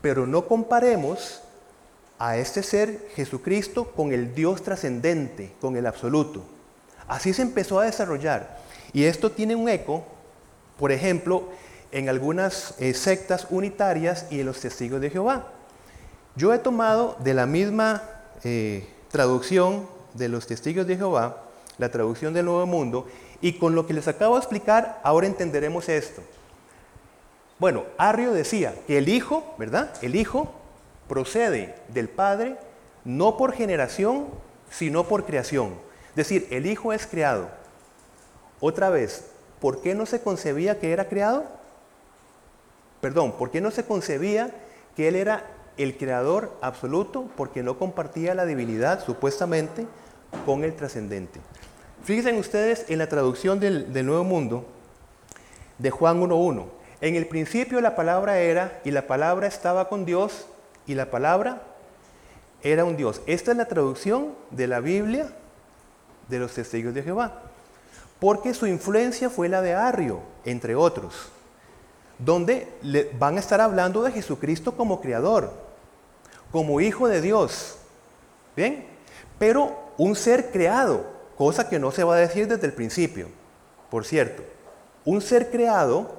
Pero 0.00 0.24
no 0.24 0.46
comparemos 0.46 1.42
a 2.20 2.36
este 2.36 2.62
ser 2.62 3.08
Jesucristo 3.16 3.90
con 3.90 4.12
el 4.12 4.36
Dios 4.36 4.62
trascendente, 4.62 5.52
con 5.60 5.76
el 5.76 5.84
absoluto. 5.84 6.44
Así 7.08 7.32
se 7.32 7.42
empezó 7.42 7.80
a 7.80 7.84
desarrollar. 7.84 8.58
Y 8.92 9.04
esto 9.04 9.32
tiene 9.32 9.56
un 9.56 9.68
eco, 9.68 10.04
por 10.78 10.92
ejemplo, 10.92 11.48
en 11.90 12.08
algunas 12.08 12.74
eh, 12.78 12.94
sectas 12.94 13.48
unitarias 13.50 14.26
y 14.30 14.40
en 14.40 14.46
los 14.46 14.60
testigos 14.60 15.00
de 15.00 15.10
Jehová. 15.10 15.48
Yo 16.36 16.54
he 16.54 16.58
tomado 16.58 17.16
de 17.18 17.34
la 17.34 17.46
misma 17.46 18.02
eh, 18.44 18.88
traducción 19.10 19.97
de 20.14 20.28
los 20.28 20.46
testigos 20.46 20.86
de 20.86 20.96
Jehová, 20.96 21.44
la 21.78 21.90
traducción 21.90 22.34
del 22.34 22.46
Nuevo 22.46 22.66
Mundo, 22.66 23.06
y 23.40 23.54
con 23.54 23.74
lo 23.74 23.86
que 23.86 23.94
les 23.94 24.08
acabo 24.08 24.34
de 24.34 24.40
explicar, 24.40 25.00
ahora 25.02 25.26
entenderemos 25.26 25.88
esto. 25.88 26.22
Bueno, 27.58 27.84
Arrio 27.96 28.32
decía 28.32 28.74
que 28.86 28.98
el 28.98 29.08
Hijo, 29.08 29.54
¿verdad? 29.58 29.92
El 30.02 30.16
Hijo 30.16 30.52
procede 31.08 31.74
del 31.88 32.08
Padre 32.08 32.56
no 33.04 33.36
por 33.36 33.52
generación, 33.52 34.26
sino 34.70 35.04
por 35.04 35.24
creación. 35.24 35.74
Es 36.10 36.16
decir, 36.16 36.46
el 36.50 36.66
Hijo 36.66 36.92
es 36.92 37.06
creado. 37.06 37.48
Otra 38.60 38.90
vez, 38.90 39.24
¿por 39.60 39.80
qué 39.80 39.94
no 39.94 40.06
se 40.06 40.20
concebía 40.20 40.78
que 40.78 40.92
era 40.92 41.08
creado? 41.08 41.44
Perdón, 43.00 43.32
¿por 43.32 43.50
qué 43.50 43.60
no 43.60 43.70
se 43.70 43.84
concebía 43.84 44.50
que 44.96 45.08
Él 45.08 45.16
era 45.16 45.44
el 45.78 45.96
creador 45.96 46.52
absoluto? 46.60 47.28
Porque 47.36 47.62
no 47.62 47.78
compartía 47.78 48.34
la 48.34 48.44
divinidad, 48.44 49.04
supuestamente, 49.04 49.86
con 50.44 50.64
el 50.64 50.74
trascendente. 50.74 51.40
Fíjense 52.04 52.38
ustedes 52.38 52.86
en 52.88 52.98
la 52.98 53.08
traducción 53.08 53.60
del, 53.60 54.06
Nuevo 54.06 54.24
Mundo 54.24 54.66
de 55.78 55.90
Juan 55.90 56.20
1.1. 56.20 56.66
En 57.00 57.14
el 57.14 57.26
principio 57.26 57.80
la 57.80 57.96
palabra 57.96 58.38
era, 58.38 58.80
y 58.84 58.90
la 58.90 59.06
palabra 59.06 59.46
estaba 59.46 59.88
con 59.88 60.04
Dios, 60.04 60.46
y 60.86 60.94
la 60.94 61.10
palabra 61.10 61.62
era 62.62 62.84
un 62.84 62.96
Dios. 62.96 63.20
Esta 63.26 63.52
es 63.52 63.56
la 63.56 63.68
traducción 63.68 64.34
de 64.50 64.66
la 64.66 64.80
Biblia 64.80 65.28
de 66.28 66.38
los 66.38 66.54
testigos 66.54 66.94
de 66.94 67.02
Jehová. 67.02 67.42
Porque 68.18 68.52
su 68.54 68.66
influencia 68.66 69.30
fue 69.30 69.48
la 69.48 69.62
de 69.62 69.74
Arrio, 69.74 70.20
entre 70.44 70.74
otros, 70.74 71.14
donde 72.18 72.68
van 73.18 73.36
a 73.36 73.40
estar 73.40 73.60
hablando 73.60 74.02
de 74.02 74.10
Jesucristo 74.10 74.76
como 74.76 75.00
creador, 75.00 75.67
como 76.50 76.80
hijo 76.80 77.08
de 77.08 77.20
Dios. 77.20 77.76
¿Bien? 78.56 78.86
Pero 79.38 79.76
un 79.96 80.16
ser 80.16 80.50
creado, 80.50 81.06
cosa 81.36 81.68
que 81.68 81.78
no 81.78 81.90
se 81.92 82.04
va 82.04 82.16
a 82.16 82.18
decir 82.18 82.48
desde 82.48 82.66
el 82.66 82.72
principio, 82.72 83.28
por 83.90 84.04
cierto. 84.04 84.42
Un 85.04 85.20
ser 85.20 85.50
creado 85.50 86.10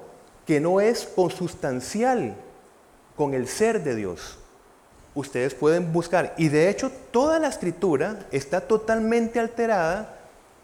que 0.45 0.59
no 0.59 0.81
es 0.81 1.05
consustancial 1.05 2.35
con 3.15 3.33
el 3.33 3.47
ser 3.47 3.83
de 3.83 3.95
Dios 3.95 4.39
ustedes 5.19 5.53
pueden 5.53 5.91
buscar. 5.91 6.33
Y 6.37 6.49
de 6.49 6.69
hecho, 6.69 6.91
toda 7.11 7.39
la 7.39 7.47
escritura 7.47 8.19
está 8.31 8.61
totalmente 8.61 9.39
alterada, 9.39 10.15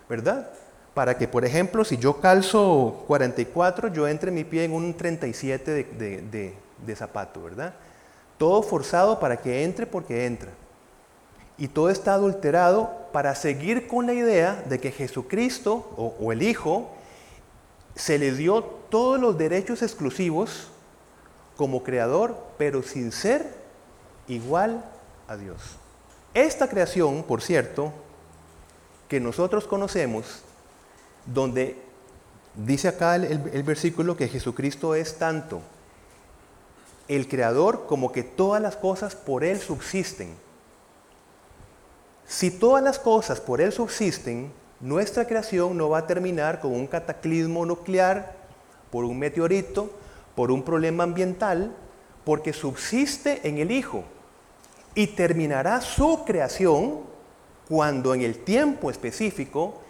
¿verdad? 0.10 0.50
Para 0.94 1.18
que, 1.18 1.28
por 1.28 1.46
ejemplo, 1.46 1.84
si 1.84 1.98
yo 1.98 2.20
calzo 2.20 3.04
44, 3.08 3.90
yo 3.90 4.08
entre 4.08 4.32
mi 4.32 4.44
pie 4.44 4.64
en 4.64 4.74
un 4.74 4.96
37 4.96 5.72
de, 5.72 6.54
de 6.86 6.96
zapato, 6.96 7.44
¿verdad? 7.44 7.74
Todo 8.38 8.62
forzado 8.64 9.20
para 9.20 9.38
que 9.38 9.64
entre 9.64 9.86
porque 9.86 10.26
entra. 10.26 10.52
Y 11.58 11.70
todo 11.70 11.90
está 11.90 12.14
adulterado 12.14 12.92
para 13.14 13.34
seguir 13.34 13.88
con 13.88 14.08
la 14.08 14.14
idea 14.14 14.62
de 14.68 14.80
que 14.80 14.92
Jesucristo 14.92 15.90
o, 15.96 16.32
el 16.32 16.42
Hijo 16.44 16.90
se 17.96 18.20
le 18.20 18.34
dio 18.34 18.62
todos 18.62 19.20
los 19.20 19.38
derechos 19.38 19.82
exclusivos 19.82 20.68
como 21.56 21.84
creador, 21.84 22.36
pero 22.58 22.84
sin 22.84 23.14
ser 23.14 23.56
igual 24.28 24.84
a 25.30 25.38
Dios. 25.38 25.62
Esta 26.34 26.68
creación, 26.68 27.24
por 27.24 27.42
cierto, 27.42 27.94
que 29.08 29.22
nosotros 29.22 29.66
conocemos, 29.66 30.42
donde 31.26 31.78
dice 32.56 32.90
acá 32.90 33.16
el, 33.16 33.64
versículo 33.64 34.18
que 34.18 34.28
Jesucristo 34.28 34.96
es 34.96 35.18
tanto 35.18 35.62
el 37.08 37.28
creador 37.28 37.86
como 37.86 38.12
que 38.12 38.24
todas 38.24 38.62
las 38.62 38.76
cosas 38.76 39.16
por 39.16 39.44
Él 39.44 39.60
subsisten. 39.60 40.34
Si 42.26 42.50
todas 42.52 42.84
las 42.84 42.98
cosas 42.98 43.40
por 43.40 43.62
Él 43.62 43.72
subsisten, 43.72 44.52
nuestra 44.80 45.28
creación 45.28 45.78
no 45.78 45.90
va 45.90 46.00
a 46.00 46.08
terminar 46.08 46.60
con 46.60 46.72
un 46.74 46.88
cataclismo 46.88 47.66
nuclear, 47.66 48.36
por 48.92 49.06
un 49.06 49.20
meteorito, 49.20 49.92
por 50.36 50.52
un 50.52 50.64
problema 50.64 51.04
ambiental, 51.04 51.76
porque 52.24 52.54
subsiste 52.54 53.48
en 53.48 53.60
el 53.60 53.72
Hijo 53.72 54.04
y 54.96 55.08
terminará 55.08 55.82
su 55.82 56.24
creación 56.26 57.02
cuando 57.68 58.14
en 58.14 58.22
el 58.22 58.40
tiempo 58.44 58.90
específico 58.90 59.82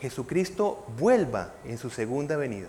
Jesucristo 0.00 0.84
vuelva 0.98 1.54
en 1.64 1.78
su 1.78 1.90
segunda 1.90 2.36
venida 2.36 2.68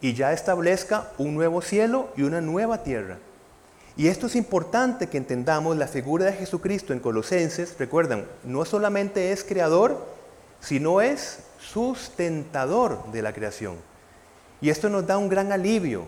y 0.00 0.14
ya 0.14 0.32
establezca 0.32 1.10
un 1.18 1.34
nuevo 1.34 1.62
cielo 1.62 2.08
y 2.16 2.22
una 2.22 2.40
nueva 2.40 2.82
tierra. 2.82 3.18
Y 3.96 4.08
esto 4.08 4.26
es 4.26 4.36
importante 4.36 5.08
que 5.08 5.16
entendamos 5.16 5.76
la 5.76 5.88
figura 5.88 6.26
de 6.26 6.32
Jesucristo 6.34 6.92
en 6.92 7.00
Colosenses. 7.00 7.76
Recuerdan, 7.78 8.26
no 8.44 8.64
solamente 8.64 9.32
es 9.32 9.42
creador, 9.42 10.04
sino 10.60 11.00
es 11.00 11.38
sustentador 11.58 13.10
de 13.10 13.22
la 13.22 13.32
creación. 13.32 13.76
Y 14.60 14.68
esto 14.68 14.90
nos 14.90 15.06
da 15.06 15.16
un 15.16 15.28
gran 15.28 15.50
alivio 15.50 16.04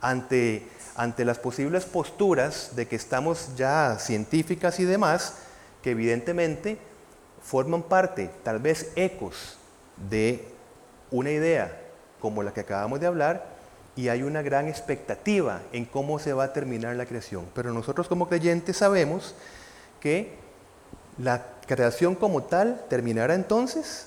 ante 0.00 0.66
ante 0.94 1.24
las 1.24 1.38
posibles 1.38 1.84
posturas 1.84 2.70
de 2.76 2.86
que 2.86 2.96
estamos 2.96 3.56
ya 3.56 3.98
científicas 3.98 4.78
y 4.78 4.84
demás, 4.84 5.34
que 5.82 5.90
evidentemente 5.90 6.78
forman 7.42 7.82
parte, 7.82 8.30
tal 8.42 8.60
vez 8.60 8.92
ecos, 8.96 9.58
de 10.08 10.44
una 11.10 11.30
idea 11.30 11.80
como 12.24 12.42
la 12.42 12.54
que 12.54 12.60
acabamos 12.60 13.00
de 13.00 13.06
hablar, 13.06 13.44
y 13.96 14.08
hay 14.08 14.22
una 14.22 14.40
gran 14.40 14.66
expectativa 14.66 15.60
en 15.72 15.84
cómo 15.84 16.18
se 16.18 16.32
va 16.32 16.44
a 16.44 16.52
terminar 16.54 16.96
la 16.96 17.04
creación. 17.04 17.44
Pero 17.54 17.70
nosotros 17.74 18.08
como 18.08 18.30
creyentes 18.30 18.78
sabemos 18.78 19.34
que 20.00 20.32
la 21.18 21.44
creación 21.66 22.14
como 22.14 22.44
tal 22.44 22.82
terminará 22.88 23.34
entonces 23.34 24.06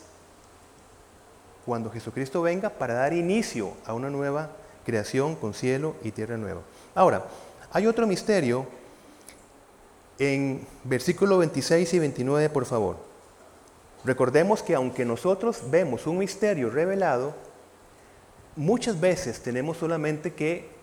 cuando 1.63 1.91
Jesucristo 1.91 2.41
venga 2.41 2.71
para 2.71 2.95
dar 2.95 3.13
inicio 3.13 3.73
a 3.85 3.93
una 3.93 4.09
nueva 4.09 4.49
creación 4.83 5.35
con 5.35 5.53
cielo 5.53 5.95
y 6.01 6.09
tierra 6.09 6.37
nueva. 6.37 6.61
Ahora, 6.95 7.23
hay 7.71 7.85
otro 7.85 8.07
misterio 8.07 8.65
en 10.17 10.65
versículo 10.85 11.37
26 11.37 11.93
y 11.93 11.99
29, 11.99 12.49
por 12.49 12.65
favor. 12.65 12.97
Recordemos 14.03 14.63
que 14.63 14.73
aunque 14.73 15.05
nosotros 15.05 15.69
vemos 15.69 16.07
un 16.07 16.17
misterio 16.17 16.71
revelado, 16.71 17.35
muchas 18.57 18.99
veces 18.99 19.39
tenemos 19.41 19.77
solamente 19.77 20.33
que 20.33 20.75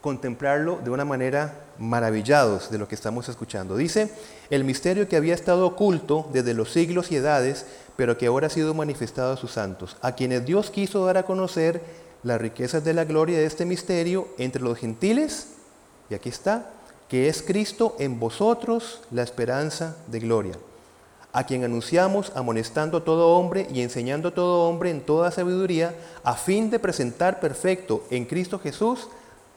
contemplarlo 0.00 0.80
de 0.82 0.90
una 0.90 1.04
manera 1.04 1.60
maravillados 1.78 2.70
de 2.70 2.78
lo 2.78 2.88
que 2.88 2.94
estamos 2.94 3.28
escuchando. 3.28 3.76
Dice, 3.76 4.10
el 4.50 4.64
misterio 4.64 5.08
que 5.08 5.16
había 5.16 5.34
estado 5.34 5.66
oculto 5.66 6.28
desde 6.32 6.54
los 6.54 6.72
siglos 6.72 7.12
y 7.12 7.16
edades, 7.16 7.66
pero 7.96 8.16
que 8.16 8.26
ahora 8.26 8.46
ha 8.46 8.50
sido 8.50 8.74
manifestado 8.74 9.32
a 9.32 9.36
sus 9.36 9.52
santos, 9.52 9.96
a 10.00 10.12
quienes 10.12 10.44
Dios 10.46 10.70
quiso 10.70 11.04
dar 11.04 11.18
a 11.18 11.24
conocer 11.24 11.82
las 12.22 12.40
riquezas 12.40 12.84
de 12.84 12.94
la 12.94 13.04
gloria 13.04 13.38
de 13.38 13.46
este 13.46 13.64
misterio 13.64 14.28
entre 14.38 14.62
los 14.62 14.78
gentiles, 14.78 15.48
y 16.10 16.14
aquí 16.14 16.28
está, 16.28 16.70
que 17.08 17.28
es 17.28 17.42
Cristo 17.42 17.96
en 17.98 18.18
vosotros 18.18 19.02
la 19.10 19.22
esperanza 19.22 19.96
de 20.06 20.20
gloria, 20.20 20.54
a 21.38 21.44
quien 21.44 21.62
anunciamos 21.62 22.32
amonestando 22.34 22.98
a 22.98 23.04
todo 23.04 23.28
hombre 23.28 23.68
y 23.72 23.82
enseñando 23.82 24.30
a 24.30 24.34
todo 24.34 24.68
hombre 24.68 24.90
en 24.90 25.00
toda 25.00 25.30
sabiduría, 25.30 25.94
a 26.24 26.34
fin 26.34 26.68
de 26.68 26.80
presentar 26.80 27.38
perfecto 27.38 28.04
en 28.10 28.24
Cristo 28.24 28.58
Jesús 28.58 29.08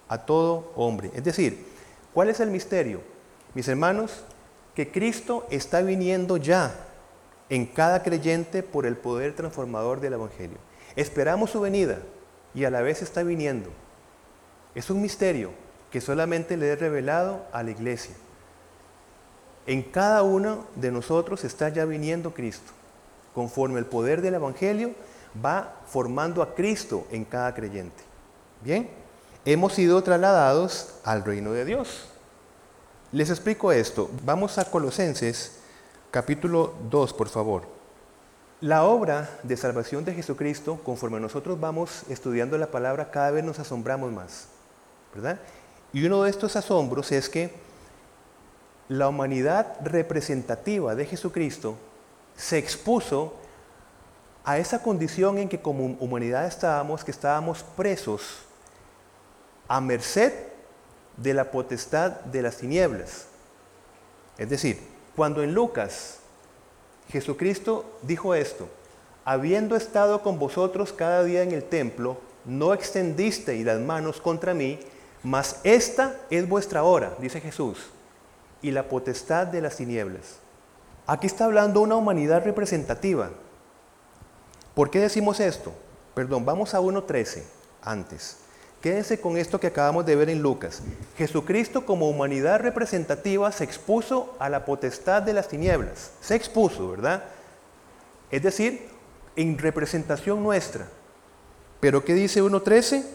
a 0.07 0.19
todo 0.19 0.71
hombre. 0.75 1.09
Es 1.15 1.23
decir, 1.23 1.65
¿cuál 2.13 2.29
es 2.29 2.39
el 2.39 2.51
misterio? 2.51 3.01
Mis 3.55 3.67
hermanos, 3.67 4.11
que 4.75 4.91
Cristo 4.91 5.47
está 5.49 5.81
viniendo 5.81 6.37
ya 6.37 6.71
en 7.49 7.65
cada 7.65 8.03
creyente 8.03 8.61
por 8.61 8.85
el 8.85 8.95
poder 8.95 9.35
transformador 9.35 10.01
del 10.01 10.13
Evangelio. 10.13 10.59
Esperamos 10.95 11.49
su 11.49 11.61
venida 11.61 11.97
y 12.53 12.63
a 12.65 12.69
la 12.69 12.83
vez 12.83 13.01
está 13.01 13.23
viniendo. 13.23 13.71
Es 14.75 14.91
un 14.91 15.01
misterio 15.01 15.49
que 15.89 15.99
solamente 15.99 16.57
le 16.57 16.67
he 16.67 16.75
revelado 16.75 17.43
a 17.51 17.63
la 17.63 17.71
iglesia. 17.71 18.13
En 19.67 19.83
cada 19.83 20.23
uno 20.23 20.65
de 20.75 20.91
nosotros 20.91 21.43
está 21.43 21.69
ya 21.69 21.85
viniendo 21.85 22.33
Cristo. 22.33 22.71
Conforme 23.33 23.79
el 23.79 23.85
poder 23.85 24.21
del 24.21 24.33
Evangelio 24.33 24.91
va 25.43 25.75
formando 25.87 26.41
a 26.41 26.55
Cristo 26.55 27.05
en 27.11 27.25
cada 27.25 27.53
creyente. 27.53 28.03
Bien, 28.63 28.89
hemos 29.45 29.73
sido 29.73 30.01
trasladados 30.03 30.95
al 31.03 31.23
reino 31.23 31.51
de 31.53 31.65
Dios. 31.65 32.07
Les 33.11 33.29
explico 33.29 33.71
esto. 33.71 34.09
Vamos 34.23 34.57
a 34.57 34.65
Colosenses 34.65 35.59
capítulo 36.11 36.73
2, 36.89 37.13
por 37.13 37.29
favor. 37.29 37.63
La 38.59 38.83
obra 38.83 39.39
de 39.43 39.57
salvación 39.57 40.05
de 40.05 40.13
Jesucristo, 40.13 40.79
conforme 40.83 41.19
nosotros 41.19 41.59
vamos 41.59 42.03
estudiando 42.09 42.57
la 42.57 42.67
palabra, 42.67 43.09
cada 43.09 43.31
vez 43.31 43.43
nos 43.43 43.59
asombramos 43.59 44.11
más. 44.11 44.47
¿Verdad? 45.13 45.39
Y 45.93 46.05
uno 46.05 46.23
de 46.23 46.29
estos 46.29 46.55
asombros 46.55 47.11
es 47.11 47.27
que 47.27 47.53
la 48.91 49.07
humanidad 49.07 49.77
representativa 49.85 50.95
de 50.95 51.05
Jesucristo 51.05 51.77
se 52.35 52.57
expuso 52.57 53.33
a 54.43 54.57
esa 54.57 54.83
condición 54.83 55.37
en 55.37 55.47
que 55.47 55.61
como 55.61 55.95
humanidad 56.01 56.45
estábamos, 56.45 57.05
que 57.05 57.11
estábamos 57.11 57.63
presos 57.63 58.39
a 59.69 59.79
merced 59.79 60.33
de 61.15 61.33
la 61.33 61.51
potestad 61.51 62.19
de 62.25 62.41
las 62.41 62.57
tinieblas. 62.57 63.27
Es 64.37 64.49
decir, 64.49 64.81
cuando 65.15 65.41
en 65.41 65.53
Lucas 65.53 66.19
Jesucristo 67.07 67.97
dijo 68.01 68.35
esto, 68.35 68.67
habiendo 69.23 69.77
estado 69.77 70.21
con 70.21 70.37
vosotros 70.37 70.91
cada 70.91 71.23
día 71.23 71.43
en 71.43 71.53
el 71.53 71.63
templo, 71.63 72.17
no 72.43 72.73
extendisteis 72.73 73.65
las 73.65 73.79
manos 73.79 74.19
contra 74.19 74.53
mí, 74.53 74.79
mas 75.23 75.61
esta 75.63 76.17
es 76.29 76.49
vuestra 76.49 76.83
hora, 76.83 77.15
dice 77.21 77.39
Jesús, 77.39 77.89
y 78.61 78.71
la 78.71 78.87
potestad 78.87 79.47
de 79.47 79.61
las 79.61 79.77
tinieblas. 79.77 80.37
Aquí 81.07 81.27
está 81.27 81.45
hablando 81.45 81.81
una 81.81 81.95
humanidad 81.95 82.43
representativa. 82.43 83.31
¿Por 84.75 84.89
qué 84.89 84.99
decimos 84.99 85.39
esto? 85.39 85.73
Perdón, 86.13 86.45
vamos 86.45 86.73
a 86.73 86.79
1.13 86.79 87.43
antes. 87.81 88.37
Quédense 88.81 89.19
con 89.19 89.37
esto 89.37 89.59
que 89.59 89.67
acabamos 89.67 90.05
de 90.05 90.15
ver 90.15 90.29
en 90.29 90.41
Lucas. 90.41 90.81
Jesucristo 91.17 91.85
como 91.85 92.09
humanidad 92.09 92.61
representativa 92.61 93.51
se 93.51 93.63
expuso 93.63 94.35
a 94.39 94.49
la 94.49 94.65
potestad 94.65 95.21
de 95.21 95.33
las 95.33 95.47
tinieblas. 95.47 96.11
Se 96.21 96.35
expuso, 96.35 96.89
¿verdad? 96.89 97.23
Es 98.31 98.41
decir, 98.41 98.89
en 99.35 99.57
representación 99.57 100.41
nuestra. 100.41 100.87
Pero 101.79 102.03
¿qué 102.03 102.13
dice 102.13 102.41
1.13? 102.41 103.05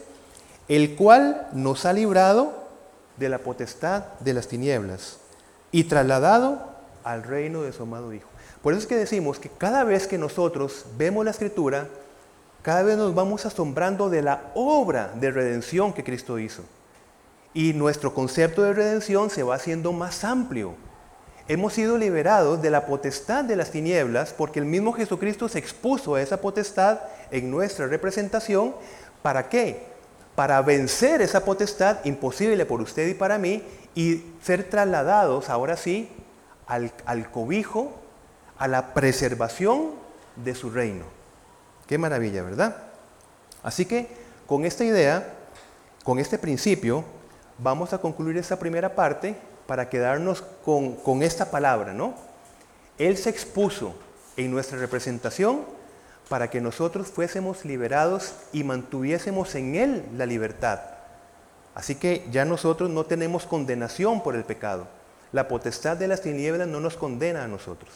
El 0.67 0.95
cual 0.95 1.47
nos 1.53 1.85
ha 1.85 1.93
librado 1.93 2.67
de 3.17 3.29
la 3.29 3.39
potestad 3.39 4.03
de 4.19 4.33
las 4.33 4.47
tinieblas 4.47 5.19
y 5.71 5.85
trasladado 5.85 6.59
al 7.03 7.23
reino 7.23 7.61
de 7.61 7.73
su 7.73 7.83
amado 7.83 8.13
Hijo. 8.13 8.29
Por 8.61 8.73
eso 8.73 8.81
es 8.81 8.87
que 8.87 8.95
decimos 8.95 9.39
que 9.39 9.49
cada 9.49 9.83
vez 9.83 10.07
que 10.07 10.17
nosotros 10.17 10.85
vemos 10.97 11.23
la 11.23 11.31
escritura, 11.31 11.87
cada 12.61 12.83
vez 12.83 12.97
nos 12.97 13.15
vamos 13.15 13.45
asombrando 13.45 14.09
de 14.09 14.21
la 14.21 14.51
obra 14.55 15.11
de 15.15 15.31
redención 15.31 15.93
que 15.93 16.03
Cristo 16.03 16.37
hizo. 16.39 16.63
Y 17.53 17.73
nuestro 17.73 18.13
concepto 18.13 18.63
de 18.63 18.73
redención 18.73 19.29
se 19.29 19.43
va 19.43 19.55
haciendo 19.55 19.93
más 19.93 20.23
amplio. 20.23 20.75
Hemos 21.47 21.73
sido 21.73 21.97
liberados 21.97 22.61
de 22.61 22.69
la 22.69 22.85
potestad 22.85 23.45
de 23.45 23.55
las 23.55 23.71
tinieblas 23.71 24.33
porque 24.33 24.59
el 24.59 24.65
mismo 24.65 24.91
Jesucristo 24.91 25.47
se 25.47 25.59
expuso 25.59 26.15
a 26.15 26.21
esa 26.21 26.41
potestad 26.41 26.99
en 27.31 27.49
nuestra 27.49 27.87
representación. 27.87 28.75
¿Para 29.21 29.47
qué? 29.47 29.85
Para 30.35 30.61
vencer 30.61 31.21
esa 31.21 31.45
potestad 31.45 32.03
imposible 32.03 32.65
por 32.65 32.81
usted 32.81 33.07
y 33.07 33.13
para 33.13 33.37
mí 33.37 33.63
y 33.97 34.23
ser 34.43 34.63
trasladados 34.69 35.49
ahora 35.49 35.75
sí 35.75 36.07
al, 36.67 37.31
cobijo, 37.31 37.99
a 38.59 38.67
la 38.67 38.93
preservación 38.93 39.89
de 40.35 40.53
su 40.53 40.69
reino. 40.69 41.05
Qué 41.87 41.97
maravilla, 41.97 42.43
¿verdad? 42.43 42.77
Así 43.63 43.85
que 43.85 44.07
con 44.45 44.65
esta 44.65 44.83
idea, 44.83 45.33
con 46.03 46.19
este 46.19 46.37
principio, 46.37 47.03
vamos 47.57 47.91
a 47.91 47.97
concluir 47.97 48.37
esta 48.37 48.59
primera 48.59 48.93
parte 48.93 49.35
para 49.65 49.89
quedarnos 49.89 50.43
con, 50.63 51.23
esta 51.23 51.49
palabra, 51.49 51.91
¿no? 51.91 52.13
Él 52.99 53.17
se 53.17 53.31
expuso 53.31 53.95
en 54.35 54.51
nuestra 54.51 54.77
representación 54.77 55.61
para 56.29 56.51
que 56.51 56.61
nosotros 56.61 57.07
fuésemos 57.07 57.65
liberados 57.65 58.35
y 58.53 58.63
mantuviésemos 58.63 59.55
en 59.55 59.73
Él 59.73 60.05
la 60.15 60.27
libertad. 60.27 60.96
Así 61.77 61.93
que 61.93 62.25
ya 62.31 62.43
nosotros 62.43 62.89
no 62.89 63.05
tenemos 63.05 63.45
condenación 63.45 64.23
por 64.23 64.35
el 64.35 64.43
pecado. 64.43 64.87
La 65.31 65.47
potestad 65.47 65.95
de 65.95 66.07
las 66.07 66.23
tinieblas 66.23 66.67
no 66.67 66.79
nos 66.79 66.97
condena 66.97 67.43
a 67.43 67.47
nosotros. 67.47 67.91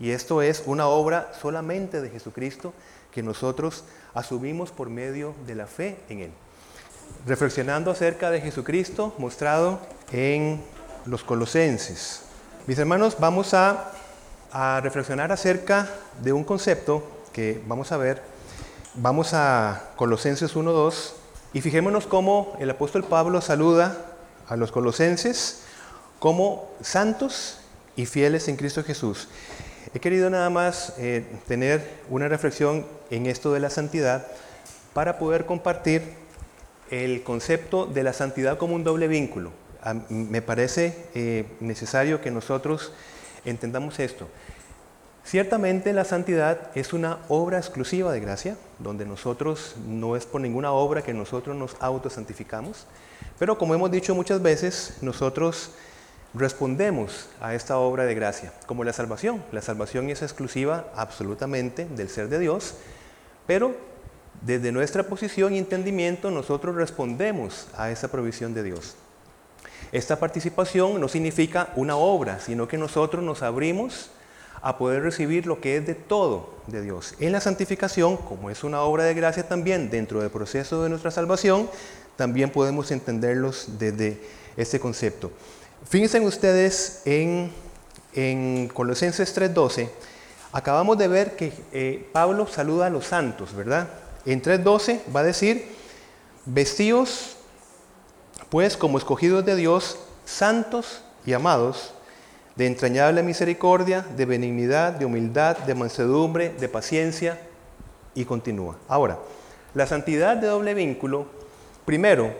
Y 0.00 0.10
esto 0.10 0.42
es 0.42 0.64
una 0.66 0.88
obra 0.88 1.30
solamente 1.40 2.00
de 2.00 2.10
Jesucristo 2.10 2.72
que 3.12 3.22
nosotros 3.22 3.84
asumimos 4.14 4.72
por 4.72 4.90
medio 4.90 5.32
de 5.46 5.54
la 5.54 5.68
fe 5.68 5.96
en 6.08 6.22
Él. 6.22 6.30
Reflexionando 7.24 7.92
acerca 7.92 8.32
de 8.32 8.40
Jesucristo 8.40 9.14
mostrado 9.18 9.78
en 10.10 10.60
los 11.06 11.22
colosenses. 11.22 12.22
Mis 12.66 12.80
hermanos, 12.80 13.16
vamos 13.20 13.54
a, 13.54 13.92
reflexionar 14.82 15.30
acerca 15.30 15.88
de 16.20 16.32
un 16.32 16.42
concepto 16.42 17.04
que 17.32 17.62
vamos 17.68 17.92
a 17.92 17.96
ver. 17.96 18.22
Vamos 18.94 19.34
a 19.34 19.92
Colosenses 19.94 20.56
1.2 20.56 21.23
y 21.54 21.60
fijémonos 21.60 22.06
cómo 22.06 22.56
el 22.58 22.68
apóstol 22.68 23.04
Pablo 23.04 23.40
saluda 23.40 23.96
a 24.48 24.56
los 24.56 24.72
colosenses 24.72 25.62
como 26.18 26.68
santos 26.82 27.60
y 27.94 28.06
fieles 28.06 28.48
en 28.48 28.56
Cristo 28.56 28.82
Jesús. 28.82 29.28
He 29.94 30.00
querido 30.00 30.28
nada 30.30 30.50
más 30.50 30.94
eh, 30.98 31.24
tener 31.46 32.02
una 32.10 32.26
reflexión 32.26 32.84
en 33.10 33.26
esto 33.26 33.52
de 33.52 33.60
la 33.60 33.70
santidad 33.70 34.26
para 34.94 35.16
poder 35.16 35.46
compartir 35.46 36.02
el 36.90 37.22
concepto 37.22 37.86
de 37.86 38.02
la 38.02 38.12
santidad 38.12 38.58
como 38.58 38.74
un 38.74 38.82
doble 38.82 39.06
vínculo. 39.06 39.52
me 40.08 40.42
parece 40.42 41.06
eh, 41.14 41.46
necesario 41.60 42.20
que 42.20 42.32
nosotros 42.32 42.92
entendamos 43.44 44.00
esto. 44.00 44.28
Ciertamente 45.24 45.94
la 45.94 46.04
santidad 46.04 46.70
es 46.74 46.92
una 46.92 47.18
obra 47.28 47.58
exclusiva 47.58 48.12
de 48.12 48.20
gracia, 48.20 48.58
donde 48.78 49.06
nosotros 49.06 49.74
no 49.88 50.16
es 50.16 50.26
por 50.26 50.42
ninguna 50.42 50.72
obra 50.72 51.02
que 51.02 51.14
nosotros 51.14 51.56
nos 51.56 51.76
autosantificamos, 51.80 52.86
pero 53.38 53.56
como 53.56 53.74
hemos 53.74 53.90
dicho 53.90 54.14
muchas 54.14 54.42
veces, 54.42 54.98
nosotros 55.00 55.70
respondemos 56.34 57.28
a 57.40 57.54
esta 57.54 57.78
obra 57.78 58.04
de 58.04 58.14
gracia, 58.14 58.52
como 58.66 58.84
la 58.84 58.92
salvación. 58.92 59.42
La 59.50 59.62
salvación 59.62 60.10
es 60.10 60.20
exclusiva 60.20 60.86
absolutamente 60.94 61.86
del 61.86 62.10
ser 62.10 62.28
de 62.28 62.38
Dios, 62.38 62.74
pero 63.46 63.74
desde 64.42 64.72
nuestra 64.72 65.04
posición 65.04 65.54
y 65.54 65.58
entendimiento 65.58 66.30
nosotros 66.30 66.74
respondemos 66.74 67.68
a 67.76 67.90
esa 67.90 68.08
provisión 68.08 68.52
de 68.52 68.62
Dios. 68.62 68.96
Esta 69.90 70.18
participación 70.18 71.00
no 71.00 71.08
significa 71.08 71.70
una 71.76 71.96
obra, 71.96 72.40
sino 72.40 72.68
que 72.68 72.76
nosotros 72.76 73.24
nos 73.24 73.42
abrimos 73.42 74.10
a 74.64 74.78
poder 74.78 75.02
recibir 75.02 75.46
lo 75.46 75.60
que 75.60 75.76
es 75.76 75.86
de 75.86 75.94
todo 75.94 76.54
de 76.66 76.80
Dios. 76.80 77.14
En 77.20 77.32
la 77.32 77.40
santificación, 77.42 78.16
como 78.16 78.48
es 78.48 78.64
una 78.64 78.80
obra 78.80 79.04
de 79.04 79.12
gracia 79.12 79.46
también 79.46 79.90
dentro 79.90 80.22
del 80.22 80.30
proceso 80.30 80.82
de 80.82 80.88
nuestra 80.88 81.10
salvación, 81.10 81.68
también 82.16 82.50
podemos 82.50 82.90
entenderlos 82.90 83.66
desde 83.78 84.22
este 84.56 84.80
concepto. 84.80 85.30
Fíjense 85.86 86.18
ustedes 86.20 87.02
en, 87.04 87.52
en 88.14 88.68
Colosenses 88.68 89.36
3.12, 89.36 89.90
acabamos 90.50 90.96
de 90.96 91.08
ver 91.08 91.36
que 91.36 91.52
eh, 91.70 92.08
Pablo 92.10 92.46
saluda 92.46 92.86
a 92.86 92.90
los 92.90 93.04
santos, 93.04 93.54
¿verdad? 93.54 93.90
En 94.24 94.40
3.12 94.40 95.00
va 95.14 95.20
a 95.20 95.24
decir, 95.24 95.66
vestidos 96.46 97.36
pues 98.48 98.78
como 98.78 98.96
escogidos 98.96 99.44
de 99.44 99.56
Dios, 99.56 99.98
santos 100.24 101.02
y 101.26 101.34
amados, 101.34 101.92
de 102.56 102.66
entrañable 102.66 103.22
misericordia, 103.22 104.06
de 104.16 104.26
benignidad, 104.26 104.92
de 104.92 105.04
humildad, 105.04 105.58
de 105.58 105.74
mansedumbre, 105.74 106.50
de 106.50 106.68
paciencia, 106.68 107.38
y 108.14 108.24
continúa. 108.24 108.76
Ahora, 108.88 109.18
la 109.74 109.86
santidad 109.86 110.36
de 110.36 110.46
doble 110.46 110.74
vínculo, 110.74 111.26
primero, 111.84 112.32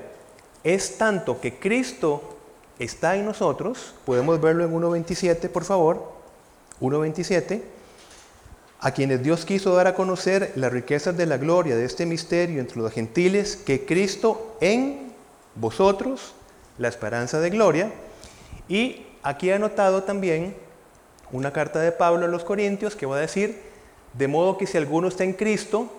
es 0.63 0.97
tanto 0.99 1.41
que 1.41 1.59
Cristo 1.59 2.37
está 2.79 3.17
en 3.17 3.25
nosotros, 3.25 3.95
podemos 4.05 4.41
verlo 4.41 4.65
en 4.65 4.73
1.27 4.73 5.49
por 5.49 5.65
favor, 5.65 6.13
1.27, 6.81 7.63
a 8.81 8.91
quienes 8.93 9.23
Dios 9.23 9.45
quiso 9.45 9.75
dar 9.75 9.87
a 9.87 9.95
conocer 9.95 10.53
las 10.57 10.73
riquezas 10.73 11.17
de 11.17 11.27
la 11.27 11.39
gloria 11.39 11.77
de 11.77 11.85
este 11.85 12.07
misterio 12.07 12.61
entre 12.61 12.81
los 12.81 12.93
gentiles, 12.93 13.57
que 13.57 13.87
Cristo 13.87 14.57
en 14.61 15.13
vosotros, 15.55 16.35
la 16.79 16.89
esperanza 16.89 17.41
de 17.41 17.51
gloria. 17.51 17.93
Y 18.69 19.07
aquí 19.25 19.49
he 19.51 19.55
anotado 19.55 20.05
también 20.05 20.55
una 21.33 21.53
carta 21.53 21.81
de 21.81 21.91
Pablo 21.91 22.27
a 22.27 22.29
los 22.29 22.45
Corintios 22.45 22.95
que 22.95 23.07
va 23.07 23.17
a 23.17 23.21
decir, 23.21 23.61
de 24.13 24.29
modo 24.29 24.57
que 24.57 24.69
si 24.69 24.79
alguno 24.79 25.09
está 25.09 25.25
en 25.25 25.33
Cristo, 25.33 25.91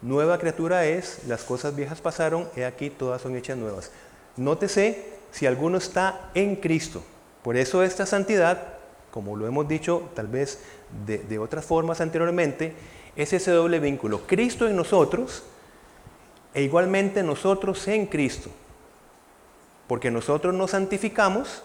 nueva 0.00 0.38
criatura 0.38 0.86
es, 0.86 1.20
las 1.28 1.44
cosas 1.44 1.76
viejas 1.76 2.00
pasaron, 2.00 2.48
he 2.56 2.64
aquí 2.64 2.90
todas 2.90 3.22
son 3.22 3.36
hechas 3.36 3.56
nuevas. 3.56 3.92
Nótese 4.36 5.04
si 5.30 5.46
alguno 5.46 5.78
está 5.78 6.30
en 6.34 6.56
Cristo. 6.56 7.04
Por 7.44 7.56
eso 7.56 7.82
esta 7.82 8.06
santidad, 8.06 8.74
como 9.12 9.36
lo 9.36 9.46
hemos 9.46 9.68
dicho 9.68 10.10
tal 10.14 10.26
vez 10.26 10.58
de, 11.06 11.18
de 11.18 11.38
otras 11.38 11.64
formas 11.64 12.00
anteriormente, 12.00 12.72
es 13.14 13.32
ese 13.32 13.50
doble 13.50 13.78
vínculo. 13.78 14.22
Cristo 14.26 14.66
en 14.66 14.76
nosotros 14.76 15.44
e 16.54 16.62
igualmente 16.62 17.22
nosotros 17.22 17.86
en 17.86 18.06
Cristo. 18.06 18.50
Porque 19.86 20.10
nosotros 20.10 20.54
nos 20.54 20.70
santificamos 20.70 21.62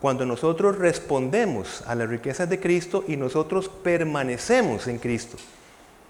cuando 0.00 0.24
nosotros 0.24 0.78
respondemos 0.78 1.82
a 1.86 1.94
las 1.94 2.08
riquezas 2.08 2.48
de 2.48 2.60
Cristo 2.60 3.04
y 3.08 3.16
nosotros 3.16 3.68
permanecemos 3.68 4.86
en 4.86 4.98
Cristo. 4.98 5.36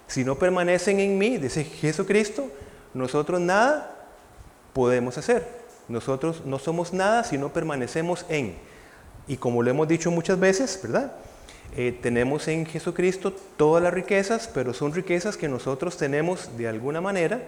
Si 0.07 0.23
no 0.23 0.35
permanecen 0.35 0.99
en 0.99 1.17
mí, 1.17 1.37
dice 1.37 1.63
Jesucristo, 1.63 2.49
nosotros 2.93 3.39
nada 3.39 4.07
podemos 4.73 5.17
hacer. 5.17 5.47
Nosotros 5.87 6.43
no 6.45 6.59
somos 6.59 6.93
nada 6.93 7.23
si 7.23 7.37
no 7.37 7.49
permanecemos 7.51 8.25
en. 8.29 8.55
Y 9.27 9.37
como 9.37 9.63
lo 9.63 9.69
hemos 9.71 9.87
dicho 9.87 10.11
muchas 10.11 10.39
veces, 10.39 10.79
¿verdad? 10.81 11.13
Eh, 11.75 11.97
tenemos 12.01 12.47
en 12.47 12.65
Jesucristo 12.65 13.33
todas 13.57 13.83
las 13.83 13.93
riquezas, 13.93 14.49
pero 14.51 14.73
son 14.73 14.93
riquezas 14.93 15.37
que 15.37 15.47
nosotros 15.47 15.97
tenemos 15.97 16.57
de 16.57 16.67
alguna 16.67 17.01
manera 17.01 17.41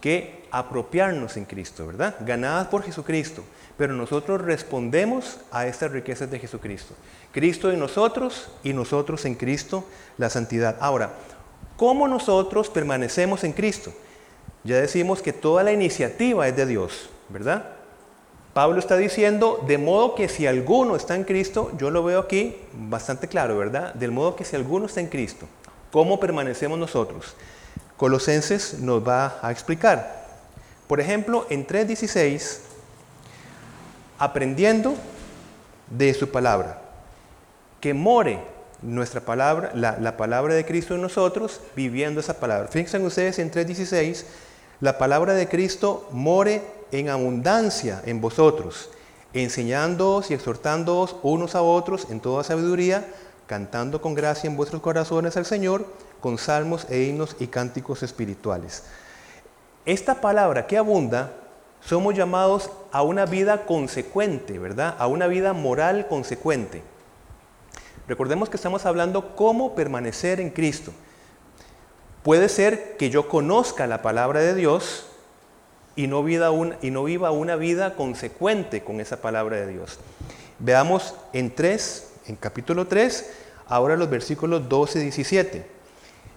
que 0.00 0.44
apropiarnos 0.50 1.36
en 1.36 1.44
Cristo, 1.44 1.86
¿verdad? 1.86 2.16
Ganadas 2.20 2.68
por 2.68 2.84
Jesucristo, 2.84 3.42
pero 3.78 3.94
nosotros 3.94 4.42
respondemos 4.42 5.38
a 5.52 5.68
estas 5.68 5.92
riquezas 5.92 6.30
de 6.30 6.40
Jesucristo. 6.40 6.94
Cristo 7.32 7.70
en 7.70 7.78
nosotros 7.78 8.50
y 8.64 8.72
nosotros 8.72 9.24
en 9.24 9.36
Cristo, 9.36 9.84
la 10.18 10.28
santidad. 10.28 10.76
Ahora, 10.80 11.12
¿cómo 11.76 12.08
nosotros 12.08 12.68
permanecemos 12.68 13.44
en 13.44 13.52
Cristo? 13.52 13.92
Ya 14.64 14.80
decimos 14.80 15.22
que 15.22 15.32
toda 15.32 15.62
la 15.62 15.72
iniciativa 15.72 16.48
es 16.48 16.56
de 16.56 16.66
Dios, 16.66 17.08
¿verdad? 17.28 17.70
Pablo 18.52 18.80
está 18.80 18.96
diciendo, 18.96 19.64
de 19.68 19.78
modo 19.78 20.16
que 20.16 20.28
si 20.28 20.48
alguno 20.48 20.96
está 20.96 21.14
en 21.14 21.22
Cristo, 21.22 21.70
yo 21.78 21.90
lo 21.90 22.02
veo 22.02 22.18
aquí 22.18 22.56
bastante 22.72 23.28
claro, 23.28 23.56
¿verdad? 23.56 23.94
Del 23.94 24.10
modo 24.10 24.34
que 24.34 24.44
si 24.44 24.56
alguno 24.56 24.86
está 24.86 25.00
en 25.00 25.06
Cristo, 25.06 25.46
¿cómo 25.92 26.18
permanecemos 26.18 26.76
nosotros? 26.76 27.36
Colosenses 27.96 28.80
nos 28.80 29.06
va 29.06 29.38
a 29.40 29.52
explicar. 29.52 30.26
Por 30.88 30.98
ejemplo, 30.98 31.46
en 31.50 31.64
3.16, 31.64 32.67
aprendiendo 34.18 34.94
de 35.90 36.12
su 36.14 36.30
palabra, 36.30 36.80
que 37.80 37.94
more 37.94 38.40
nuestra 38.82 39.20
palabra, 39.20 39.72
la, 39.74 39.98
la, 39.98 40.16
palabra 40.16 40.54
de 40.54 40.64
Cristo 40.64 40.94
en 40.94 41.02
nosotros, 41.02 41.60
viviendo 41.74 42.20
esa 42.20 42.38
palabra. 42.38 42.68
Fíjense 42.68 42.98
ustedes 42.98 43.38
en 43.38 43.50
3.16, 43.50 44.24
la 44.80 44.98
palabra 44.98 45.34
de 45.34 45.48
Cristo 45.48 46.08
more 46.12 46.62
en 46.92 47.08
abundancia 47.08 48.02
en 48.06 48.20
vosotros, 48.20 48.90
enseñándoos 49.32 50.30
y 50.30 50.34
exhortándoos 50.34 51.16
unos 51.22 51.54
a 51.54 51.62
otros 51.62 52.06
en 52.10 52.20
toda 52.20 52.44
sabiduría, 52.44 53.06
cantando 53.46 54.00
con 54.00 54.14
gracia 54.14 54.48
en 54.48 54.56
vuestros 54.56 54.82
corazones 54.82 55.36
al 55.36 55.46
Señor, 55.46 55.86
con 56.20 56.38
salmos 56.38 56.86
e 56.90 57.02
himnos 57.02 57.36
y 57.40 57.48
cánticos 57.48 58.02
espirituales. 58.02 58.84
Esta 59.84 60.20
palabra 60.20 60.66
que 60.66 60.76
abunda, 60.76 61.32
somos 61.88 62.14
llamados 62.14 62.70
a 62.92 63.00
una 63.00 63.24
vida 63.24 63.64
consecuente, 63.64 64.58
¿verdad? 64.58 64.94
A 64.98 65.06
una 65.06 65.26
vida 65.26 65.54
moral 65.54 66.06
consecuente. 66.06 66.82
Recordemos 68.06 68.50
que 68.50 68.56
estamos 68.56 68.84
hablando 68.84 69.34
cómo 69.34 69.74
permanecer 69.74 70.38
en 70.38 70.50
Cristo. 70.50 70.92
Puede 72.22 72.50
ser 72.50 72.98
que 72.98 73.08
yo 73.08 73.26
conozca 73.30 73.86
la 73.86 74.02
palabra 74.02 74.40
de 74.40 74.54
Dios, 74.54 75.06
y 75.96 76.06
no, 76.08 76.22
viva 76.22 77.30
una 77.30 77.56
vida 77.56 77.96
consecuente 77.96 78.84
con 78.84 79.00
esa 79.00 79.22
palabra 79.22 79.56
de 79.56 79.68
Dios. 79.68 79.98
Veamos 80.58 81.14
en 81.32 81.54
3, 81.54 82.12
en 82.26 82.36
capítulo 82.36 82.86
3, 82.86 83.30
ahora 83.66 83.96
los 83.96 84.10
versículos 84.10 84.68
12 84.68 84.98
y 84.98 85.02
17. 85.04 85.66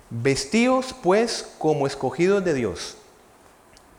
Vestíos 0.10 0.96
pues 1.04 1.54
como 1.60 1.88
escogidos 1.88 2.44
de 2.44 2.54
Dios, 2.54 2.98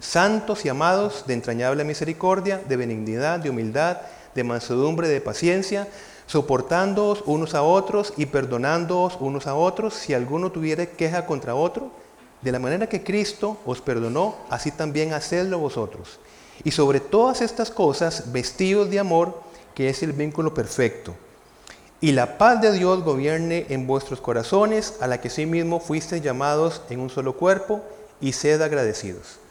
santos 0.03 0.65
y 0.65 0.69
amados 0.69 1.25
de 1.27 1.35
entrañable 1.35 1.85
misericordia, 1.85 2.61
de 2.69 2.77
benignidad, 2.77 3.39
de 3.39 3.51
humildad, 3.51 3.99
de 4.35 4.45
mansedumbre, 4.45 5.09
de 5.09 5.21
paciencia, 5.21 5.89
soportándoos 6.27 7.23
unos 7.25 7.55
a 7.55 7.63
otros 7.63 8.13
y 8.17 8.27
perdonándoos 8.27 9.17
unos 9.21 9.47
a 9.47 9.55
otros 9.55 9.95
si 9.95 10.13
alguno 10.13 10.51
tuviera 10.51 10.85
queja 10.87 11.25
contra 11.25 11.55
otro 11.55 11.91
de 12.43 12.51
la 12.51 12.59
manera 12.59 12.89
que 12.89 13.05
Cristo 13.05 13.59
os 13.65 13.81
perdonó, 13.81 14.35
así 14.51 14.73
también 14.73 15.13
hacedlo 15.13 15.59
vosotros. 15.59 16.19
Y 16.65 16.73
sobre 16.73 16.99
todas 16.99 17.41
estas 17.41 17.71
cosas, 17.71 18.33
vestidos 18.33 18.91
de 18.91 18.99
amor, 18.99 19.41
que 19.75 19.89
es 19.89 20.03
el 20.03 20.13
vínculo 20.13 20.53
perfecto. 20.53 21.15
Y 22.01 22.11
la 22.11 22.39
paz 22.39 22.61
de 22.61 22.73
Dios 22.73 23.05
gobierne 23.05 23.67
en 23.69 23.87
vuestros 23.87 24.21
corazones, 24.21 24.95
a 25.01 25.07
la 25.07 25.21
que 25.21 25.31
sí 25.31 25.47
mismo 25.47 25.79
fuisteis 25.79 26.23
llamados 26.23 26.83
en 26.91 26.99
un 26.99 27.11
solo 27.11 27.37
cuerpo, 27.37 27.81
y 28.21 28.33
sed 28.33 28.61
agradecidos. 28.61 29.42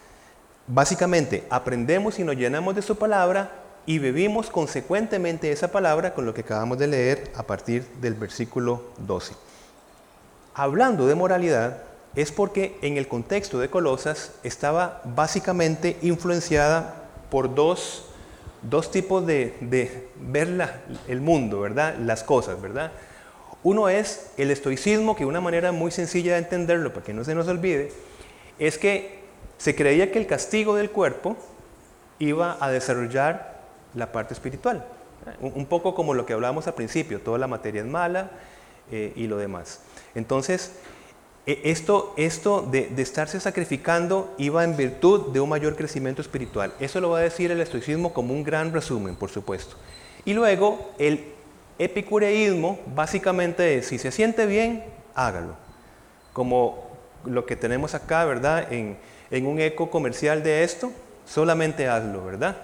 Básicamente, 0.68 1.46
aprendemos 1.50 2.20
y 2.20 2.24
nos 2.24 2.36
llenamos 2.36 2.76
de 2.76 2.82
su 2.82 2.96
palabra 2.96 3.52
y 3.86 4.00
vivimos 4.00 4.50
consecuentemente 4.50 5.52
esa 5.52 5.72
palabra 5.72 6.14
con 6.14 6.26
lo 6.26 6.34
que 6.34 6.42
acabamos 6.42 6.78
de 6.78 6.88
leer 6.88 7.32
a 7.36 7.44
partir 7.44 7.86
del 8.00 8.14
versículo 8.14 8.84
12. 9.00 9.34
Hablando 10.54 11.08
de 11.08 11.16
moralidad, 11.16 11.84
es 12.16 12.32
porque 12.32 12.78
en 12.82 12.98
el 12.98 13.08
contexto 13.08 13.60
de 13.60 13.70
Colosas 13.70 14.34
estaba 14.44 15.02
básicamente 15.04 15.98
influenciada 16.02 17.06
por 17.30 17.56
dos, 17.56 18.06
tipos 18.92 19.26
de, 19.26 19.56
ver 20.20 20.82
el 21.08 21.22
mundo, 21.22 21.62
¿verdad? 21.62 21.96
Las 21.98 22.24
cosas, 22.24 22.62
¿verdad? 22.62 22.92
Uno 23.64 23.90
es 23.90 24.32
el 24.38 24.52
estoicismo, 24.52 25.16
que 25.16 25.26
una 25.26 25.40
manera 25.40 25.72
muy 25.72 25.92
sencilla 25.92 26.34
de 26.34 26.40
entenderlo, 26.40 26.94
para 26.94 27.06
que 27.06 27.14
no 27.14 27.24
se 27.24 27.34
nos 27.34 27.48
olvide, 27.48 27.92
es 28.60 28.78
que 28.78 29.21
se 29.62 29.76
creía 29.76 30.12
que 30.12 30.18
el 30.18 30.26
castigo 30.26 30.74
del 30.74 30.90
cuerpo 30.90 31.38
iba 32.18 32.58
a 32.60 32.72
desarrollar 32.72 33.62
la 33.94 34.12
parte 34.12 34.34
espiritual. 34.34 34.84
Un 35.40 35.68
poco 35.68 35.94
como 35.94 36.16
lo 36.16 36.26
que 36.26 36.34
hablábamos 36.34 36.66
al 36.66 36.74
principio, 36.74 37.22
toda 37.22 37.38
la 37.38 37.46
materia 37.46 37.82
es 37.82 37.88
mala 37.88 38.32
eh, 38.92 39.14
y 39.16 39.28
lo 39.28 39.38
demás. 39.38 39.82
Entonces, 40.16 40.72
e, 41.46 41.62
esto, 41.66 42.16
esto 42.18 42.68
de, 42.72 42.92
estarse 42.98 43.40
sacrificando 43.40 44.34
iba 44.40 44.64
en 44.64 44.76
virtud 44.76 45.32
de 45.32 45.40
un 45.40 45.50
mayor 45.50 45.76
crecimiento 45.76 46.24
espiritual. 46.24 46.74
Eso 46.80 47.00
lo 47.00 47.12
va 47.12 47.20
a 47.20 47.22
decir 47.22 47.52
el 47.52 47.62
estoicismo 47.62 48.14
como 48.14 48.34
un 48.34 48.44
gran 48.44 48.74
resumen, 48.74 49.16
por 49.16 49.30
supuesto. 49.30 49.76
Y 50.26 50.34
luego 50.34 50.90
el 50.98 51.24
epicureísmo 51.78 52.80
básicamente 52.96 53.78
es, 53.78 53.90
si 53.90 54.00
se 54.00 54.12
siente 54.12 54.48
bien, 54.48 54.84
hágalo. 55.14 55.56
Como 56.34 56.90
lo 57.26 57.46
que 57.46 57.56
tenemos 57.56 57.94
acá, 57.94 58.26
¿verdad? 58.26 58.74
En, 58.74 58.98
un 59.32 59.60
eco 59.60 59.90
comercial 59.90 60.44
de 60.44 60.64
esto, 60.64 60.92
solamente 61.26 61.88
hazlo, 61.88 62.26
¿verdad? 62.26 62.58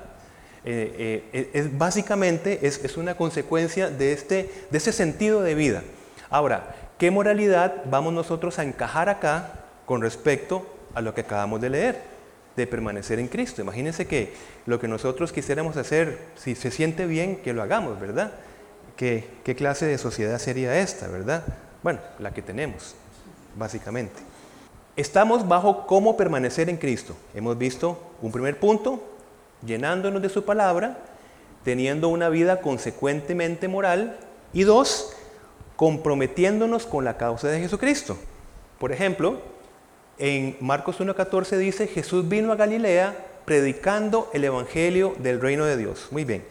Eh, 0.66 1.24
eh, 1.32 1.50
es, 1.54 1.78
básicamente 1.78 2.60
es, 2.62 2.98
una 2.98 3.16
consecuencia 3.16 3.90
de, 3.90 4.12
este, 4.12 4.50
de 4.70 4.78
ese 4.78 4.92
sentido 4.92 5.42
de 5.42 5.56
vida. 5.56 5.84
Ahora, 6.30 6.76
¿Qué 6.98 7.12
moralidad 7.12 7.84
vamos 7.86 8.12
nosotros 8.12 8.58
a 8.58 8.64
encajar 8.64 9.08
acá 9.08 9.52
con 9.86 10.02
respecto 10.02 10.66
a 10.96 11.02
lo 11.02 11.14
que 11.14 11.22
acabamos 11.22 11.62
de 11.62 11.70
leer? 11.70 12.02
De 12.56 12.66
permanecer 12.66 13.20
en 13.20 13.28
Cristo. 13.28 13.62
Imagínense 13.62 14.08
que 14.08 14.34
lo 14.66 14.80
que 14.80 14.88
nosotros 14.88 15.32
quisiéramos 15.32 15.78
hacer, 15.78 16.18
si 16.36 16.56
se 16.56 16.72
siente 16.72 17.06
bien, 17.06 17.36
que 17.44 17.54
lo 17.54 17.62
hagamos, 17.62 18.00
¿verdad? 18.00 18.32
¿Qué, 18.96 19.28
qué 19.44 19.56
clase 19.56 19.86
de 19.86 20.00
sociedad 20.00 20.40
sería 20.40 20.80
esta, 20.80 21.08
verdad? 21.08 21.44
Bueno, 21.84 22.00
la 22.18 22.34
que 22.34 22.42
tenemos, 22.42 22.96
básicamente. 23.56 24.27
Estamos 24.98 25.48
bajo 25.48 25.86
cómo 25.86 26.18
permanecer 26.18 26.72
en 26.72 26.78
Cristo. 26.78 27.16
Hemos 27.36 27.56
visto 27.56 28.00
un 28.20 28.32
primer 28.32 28.60
punto, 28.60 29.04
llenándonos 29.64 30.24
de 30.24 30.30
su 30.30 30.44
palabra, 30.44 30.98
teniendo 31.64 32.10
una 32.10 32.30
vida 32.30 32.62
consecuentemente 32.62 33.68
moral. 33.68 34.18
Y 34.54 34.64
dos, 34.64 35.14
comprometiéndonos 35.76 36.88
con 36.88 37.06
la 37.06 37.16
causa 37.16 37.48
de 37.48 37.60
Jesucristo. 37.60 38.18
Por 38.80 38.92
ejemplo, 38.92 39.40
en 40.18 40.58
Marcos 40.62 41.00
1.14 41.00 41.58
dice, 41.58 41.86
Jesús 41.86 42.28
vino 42.28 42.52
a 42.52 42.56
Galilea 42.56 43.16
predicando 43.46 44.32
el 44.34 44.46
Evangelio 44.46 45.14
del 45.20 45.40
reino 45.40 45.66
de 45.66 45.78
Dios. 45.78 46.08
Muy 46.10 46.26
bien. 46.26 46.44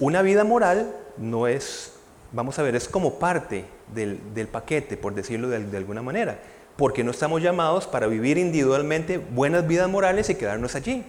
Una 0.00 0.22
vida 0.22 0.42
moral 0.42 0.96
no 1.18 1.46
es 1.46 1.94
vamos 2.34 2.58
a 2.58 2.62
ver, 2.62 2.74
es 2.74 2.88
como 2.88 3.18
parte 3.18 3.64
del, 3.94 4.48
paquete, 4.48 4.96
por 4.96 5.14
decirlo 5.14 5.48
de, 5.48 5.76
alguna 5.76 6.02
manera, 6.02 6.38
porque 6.76 7.04
no 7.04 7.10
estamos 7.10 7.42
llamados 7.42 7.86
para 7.86 8.06
vivir 8.06 8.38
individualmente 8.38 9.18
buenas 9.18 9.66
vidas 9.66 9.88
morales 9.88 10.28
y 10.30 10.34
quedarnos 10.34 10.74
allí. 10.74 11.04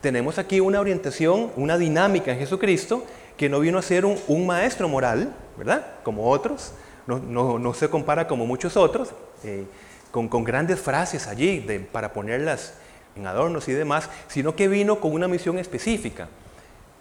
Tenemos 0.00 0.38
aquí 0.38 0.60
una 0.60 0.80
orientación, 0.80 1.50
una 1.56 1.78
dinámica 1.78 2.32
en 2.32 2.38
Jesucristo 2.38 3.04
que 3.36 3.48
no 3.48 3.60
vino 3.60 3.78
a 3.78 3.82
ser 3.82 4.04
un, 4.04 4.46
maestro 4.46 4.88
moral, 4.88 5.32
¿verdad? 5.56 5.86
Como 6.02 6.28
otros, 6.28 6.72
no, 7.06 7.74
se 7.74 7.88
compara 7.88 8.26
como 8.26 8.46
muchos 8.46 8.76
otros, 8.76 9.10
eh, 9.44 9.64
con, 10.10 10.28
grandes 10.44 10.80
frases 10.80 11.26
allí 11.26 11.64
para 11.90 12.12
ponerlas 12.12 12.74
en 13.16 13.26
adornos 13.26 13.68
y 13.68 13.72
demás, 13.72 14.10
sino 14.28 14.54
que 14.54 14.68
vino 14.68 15.00
con 15.00 15.12
una 15.12 15.28
misión 15.28 15.58
específica, 15.58 16.28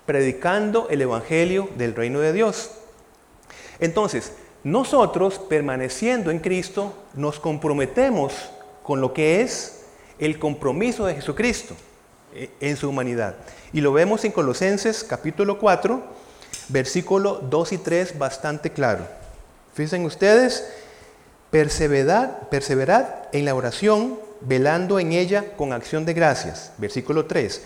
predicando 0.05 0.87
el 0.89 1.01
Evangelio 1.01 1.69
del 1.77 1.95
reino 1.95 2.19
de 2.19 2.33
Dios. 2.33 2.71
Entonces, 3.79 4.33
nosotros, 4.63 5.39
permaneciendo 5.39 6.29
en 6.29 6.39
Cristo, 6.39 6.93
nos 7.15 7.39
comprometemos 7.39 8.33
con 8.83 9.01
lo 9.01 9.13
que 9.13 9.41
es 9.41 9.85
el 10.19 10.37
compromiso 10.37 11.05
de 11.05 11.15
Jesucristo 11.15 11.75
eh, 12.35 12.49
en 12.59 12.77
su 12.77 12.89
humanidad. 12.89 13.35
Y 13.73 13.81
lo 13.81 13.91
vemos 13.91 14.23
en 14.23 14.31
Colosenses 14.31 15.03
capítulo 15.03 15.57
4, 15.57 16.01
versículo 16.69 17.39
2 17.49 17.71
y 17.71 17.77
3 17.79 18.19
bastante 18.19 18.71
claro. 18.71 19.07
Fíjense 19.73 20.05
ustedes, 20.05 20.67
perseverad, 21.49 22.49
perseverad 22.49 23.05
en 23.31 23.45
la 23.45 23.55
oración, 23.55 24.19
velando 24.41 24.99
en 24.99 25.13
ella 25.13 25.55
con 25.57 25.73
acción 25.73 26.05
de 26.05 26.13
gracias. 26.13 26.73
Versículo 26.77 27.25
3, 27.25 27.63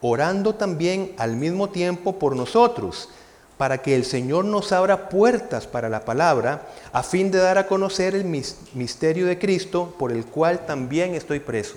orando 0.00 0.54
también 0.54 1.12
al 1.18 1.36
mismo 1.36 1.70
tiempo 1.70 2.18
por 2.18 2.36
nosotros, 2.36 3.08
para 3.58 3.78
que 3.78 3.94
el 3.94 4.04
Señor 4.04 4.44
nos 4.44 4.72
abra 4.72 5.08
puertas 5.08 5.66
para 5.66 5.88
la 5.88 6.04
palabra, 6.04 6.62
a 6.92 7.02
fin 7.02 7.30
de 7.30 7.38
dar 7.38 7.58
a 7.58 7.66
conocer 7.66 8.14
el 8.14 8.24
misterio 8.24 9.26
de 9.26 9.38
Cristo, 9.38 9.94
por 9.98 10.12
el 10.12 10.26
cual 10.26 10.66
también 10.66 11.14
estoy 11.14 11.40
preso. 11.40 11.76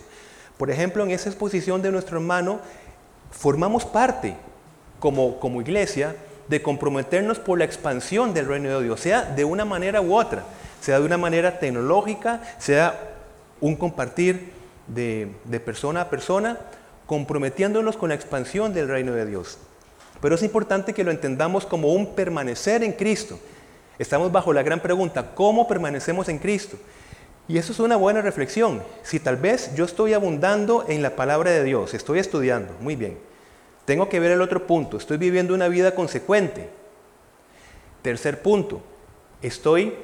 Por 0.58 0.70
ejemplo, 0.70 1.04
en 1.04 1.12
esa 1.12 1.30
exposición 1.30 1.82
de 1.82 1.92
nuestro 1.92 2.18
hermano, 2.18 2.60
formamos 3.32 3.86
parte 3.86 4.36
como, 5.00 5.62
iglesia 5.62 6.16
de 6.50 6.62
comprometernos 6.62 7.40
por 7.40 7.60
la 7.60 7.66
expansión 7.66 8.34
del 8.34 8.48
reino 8.48 8.78
de 8.78 8.84
Dios, 8.84 9.00
sea 9.00 9.22
de 9.24 9.46
una 9.46 9.64
manera 9.64 10.02
u 10.02 10.16
otra, 10.16 10.44
sea 10.82 11.00
de 11.00 11.06
una 11.06 11.18
manera 11.18 11.60
tecnológica, 11.60 12.42
sea 12.58 13.00
un 13.62 13.76
compartir 13.76 14.52
de, 14.88 15.32
persona 15.64 16.02
a 16.02 16.10
persona, 16.10 16.58
comprometiéndonos 17.06 17.96
con 17.96 18.10
la 18.10 18.16
expansión 18.16 18.74
del 18.74 18.90
reino 18.90 19.14
de 19.14 19.26
Dios. 19.26 19.60
Pero 20.22 20.36
es 20.36 20.44
importante 20.44 20.94
que 20.94 21.04
lo 21.04 21.12
entendamos 21.12 21.66
como 21.66 21.94
un 21.94 22.14
permanecer 22.16 22.84
en 22.84 22.94
Cristo. 22.94 23.40
Estamos 23.98 24.32
bajo 24.32 24.54
la 24.54 24.64
gran 24.64 24.80
pregunta, 24.80 25.32
¿cómo 25.34 25.68
permanecemos 25.68 26.30
en 26.30 26.40
Cristo? 26.40 26.78
Y 27.48 27.58
eso 27.58 27.72
es 27.72 27.80
una 27.80 27.96
buena 27.96 28.22
reflexión. 28.22 28.84
Si 29.02 29.20
tal 29.20 29.38
vez 29.38 29.74
yo 29.76 29.86
estoy 29.86 30.14
abundando 30.14 30.86
en 30.88 31.02
la 31.02 31.16
palabra 31.16 31.52
de 31.52 31.64
Dios, 31.64 31.94
estoy 31.94 32.20
estudiando, 32.20 32.74
muy 32.80 32.96
bien. 32.96 33.18
Tengo 33.86 34.08
que 34.08 34.20
ver 34.20 34.32
el 34.32 34.42
otro 34.42 34.68
punto. 34.68 34.98
Estoy 34.98 35.18
viviendo 35.18 35.56
una 35.56 35.68
vida 35.68 35.96
consecuente. 35.96 36.70
Tercer 38.04 38.44
punto. 38.44 38.84
Estoy 39.42 39.96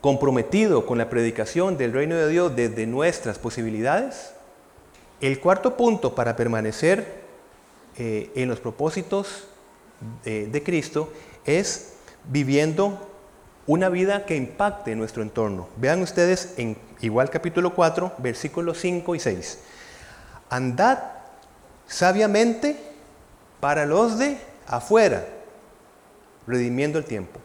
comprometido 0.00 0.86
con 0.86 0.96
la 0.96 1.10
predicación 1.10 1.76
del 1.76 1.92
reino 1.92 2.14
de 2.14 2.28
Dios 2.28 2.54
desde 2.54 2.86
nuestras 2.86 3.40
posibilidades. 3.40 4.32
El 5.20 5.40
cuarto 5.40 5.76
punto 5.76 6.14
para 6.14 6.36
permanecer 6.36 7.25
eh, 7.98 8.30
en 8.34 8.48
los 8.48 8.60
propósitos 8.60 9.44
de, 10.24 10.46
de 10.46 10.62
Cristo 10.62 11.12
es 11.44 11.94
viviendo 12.24 13.08
una 13.66 13.88
vida 13.88 14.26
que 14.26 14.36
impacte 14.36 14.94
nuestro 14.94 15.22
entorno. 15.22 15.68
Vean 15.76 16.02
ustedes 16.02 16.54
en 16.56 16.76
igual 17.00 17.30
capítulo 17.30 17.74
4, 17.74 18.14
versículos 18.18 18.78
5 18.78 19.14
y 19.14 19.20
6. 19.20 19.58
Andad 20.48 20.98
sabiamente 21.86 22.76
para 23.60 23.86
los 23.86 24.18
de 24.18 24.38
afuera, 24.66 25.26
redimiendo 26.46 26.98
el 26.98 27.04
tiempo. 27.04 27.40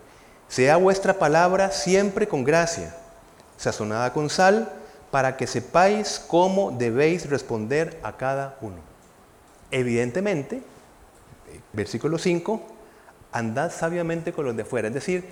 Sea 0.48 0.78
vuestra 0.78 1.18
palabra 1.18 1.72
siempre 1.72 2.28
con 2.28 2.44
gracia, 2.44 2.96
sazonada 3.58 4.14
con 4.14 4.30
sal, 4.30 4.72
para 5.10 5.38
que 5.38 5.48
sepáis 5.48 6.24
cómo 6.28 6.72
debéis 6.72 7.30
responder 7.30 8.00
a 8.04 8.18
cada 8.18 8.58
uno. 8.62 8.91
Evidentemente, 9.72 10.62
versículo 11.74 12.18
5, 12.18 12.62
andad 13.32 13.72
sabiamente 13.72 14.34
con 14.34 14.46
los 14.46 14.56
de 14.56 14.64
afuera. 14.64 14.90
Es 14.90 14.94
decir, 14.94 15.26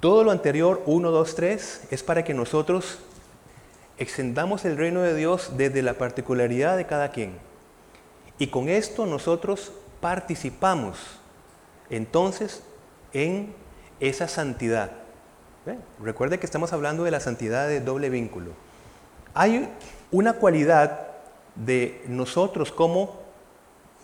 todo 0.00 0.24
lo 0.24 0.30
anterior, 0.30 0.82
1, 0.86 1.10
2, 1.10 1.34
3, 1.34 1.80
es 1.90 2.02
para 2.02 2.24
que 2.24 2.34
nosotros 2.34 2.98
extendamos 3.98 4.64
el 4.64 4.76
reino 4.76 5.02
de 5.02 5.14
Dios 5.14 5.52
desde 5.56 5.82
la 5.82 5.94
particularidad 5.94 6.76
de 6.76 6.86
cada 6.86 7.10
quien. 7.10 7.32
Y 8.38 8.48
con 8.48 8.68
esto 8.68 9.06
nosotros 9.06 9.72
participamos 10.00 10.98
entonces 11.90 12.62
en 13.12 13.54
esa 14.00 14.28
santidad. 14.28 14.92
Recuerde 16.00 16.38
que 16.38 16.46
estamos 16.46 16.72
hablando 16.72 17.04
de 17.04 17.10
la 17.10 17.20
santidad 17.20 17.68
de 17.68 17.80
doble 17.80 18.08
vínculo. 18.08 18.52
Hay 19.34 19.68
una 20.10 20.34
cualidad 20.34 21.08
de 21.56 22.02
nosotros 22.06 22.72
como 22.72 23.27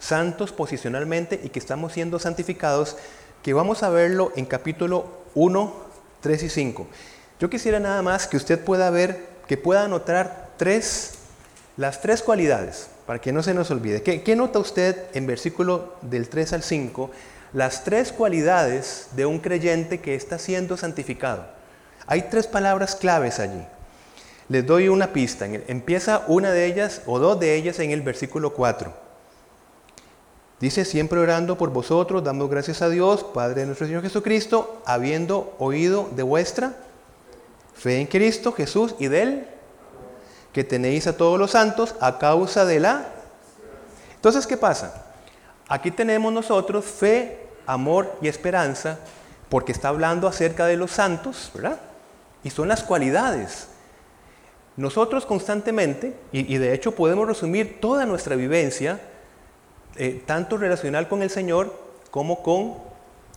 santos 0.04 0.52
posicionalmente 0.52 1.40
y 1.42 1.48
que 1.48 1.58
estamos 1.58 1.94
siendo 1.94 2.18
santificados 2.18 2.96
que 3.42 3.54
vamos 3.54 3.82
a 3.82 3.88
verlo 3.88 4.32
en 4.36 4.44
capítulo 4.44 5.06
1, 5.34 5.72
3 6.20 6.42
y 6.42 6.48
5. 6.50 6.86
Yo 7.40 7.48
quisiera 7.48 7.80
nada 7.80 8.02
más 8.02 8.26
que 8.26 8.36
usted 8.36 8.62
pueda 8.62 8.90
ver, 8.90 9.26
que 9.48 9.56
pueda 9.56 9.84
anotar 9.84 10.50
tres, 10.58 11.14
las 11.78 12.02
tres 12.02 12.22
cualidades 12.22 12.88
para 13.06 13.18
que 13.18 13.32
no 13.32 13.42
se 13.42 13.54
nos 13.54 13.70
olvide. 13.70 14.02
¿Qué, 14.02 14.36
nota 14.36 14.58
usted 14.58 15.04
en 15.14 15.26
versículo 15.26 15.94
del 16.02 16.28
3 16.28 16.52
al 16.52 16.62
5? 16.62 17.10
Las 17.54 17.84
tres 17.84 18.12
cualidades 18.12 19.08
de 19.12 19.26
un 19.26 19.38
creyente 19.38 20.00
que 20.00 20.14
está 20.14 20.38
siendo 20.38 20.76
santificado. 20.76 21.46
Hay 22.06 22.22
tres 22.30 22.46
palabras 22.46 22.94
claves 22.94 23.40
allí. 23.40 23.64
Les 24.48 24.66
doy 24.66 24.88
una 24.88 25.12
pista. 25.12 25.46
Empieza 25.46 26.24
una 26.28 26.50
de 26.50 26.66
ellas 26.66 27.02
o 27.06 27.18
dos 27.18 27.40
de 27.40 27.54
ellas 27.54 27.78
en 27.78 27.90
el 27.90 28.02
versículo 28.02 28.52
4. 28.52 29.03
Dice, 30.64 30.86
siempre 30.86 31.18
orando 31.18 31.58
por 31.58 31.68
vosotros, 31.68 32.24
dando 32.24 32.48
gracias 32.48 32.80
a 32.80 32.88
Dios, 32.88 33.22
Padre 33.22 33.60
de 33.60 33.66
nuestro 33.66 33.86
Señor 33.86 34.00
Jesucristo, 34.00 34.80
habiendo 34.86 35.54
oído 35.58 36.08
de 36.16 36.22
vuestra 36.22 36.74
fe 37.74 38.00
en 38.00 38.06
Cristo 38.06 38.50
Jesús 38.50 38.94
y 38.98 39.08
de 39.08 39.22
Él 39.22 39.46
que 40.54 40.64
tenéis 40.64 41.06
a 41.06 41.18
todos 41.18 41.38
los 41.38 41.50
santos 41.50 41.94
a 42.00 42.16
causa 42.16 42.64
de 42.64 42.80
la... 42.80 43.08
Entonces, 44.14 44.46
¿qué 44.46 44.56
pasa? 44.56 45.04
Aquí 45.68 45.90
tenemos 45.90 46.32
nosotros 46.32 46.86
fe, 46.86 47.46
amor 47.66 48.16
y 48.22 48.28
esperanza, 48.28 49.00
porque 49.50 49.72
está 49.72 49.88
hablando 49.88 50.26
acerca 50.26 50.64
de 50.64 50.78
los 50.78 50.92
santos, 50.92 51.50
¿verdad? 51.52 51.78
Y 52.42 52.48
son 52.48 52.68
las 52.68 52.82
cualidades. 52.82 53.68
Nosotros 54.78 55.26
constantemente, 55.26 56.16
y, 56.32 56.56
de 56.56 56.72
hecho 56.72 56.94
podemos 56.94 57.28
resumir 57.28 57.82
toda 57.82 58.06
nuestra 58.06 58.34
vivencia, 58.34 58.98
eh, 59.96 60.22
tanto 60.26 60.56
relacional 60.56 61.08
con 61.08 61.22
el 61.22 61.30
Señor 61.30 61.74
como 62.10 62.42
con 62.42 62.74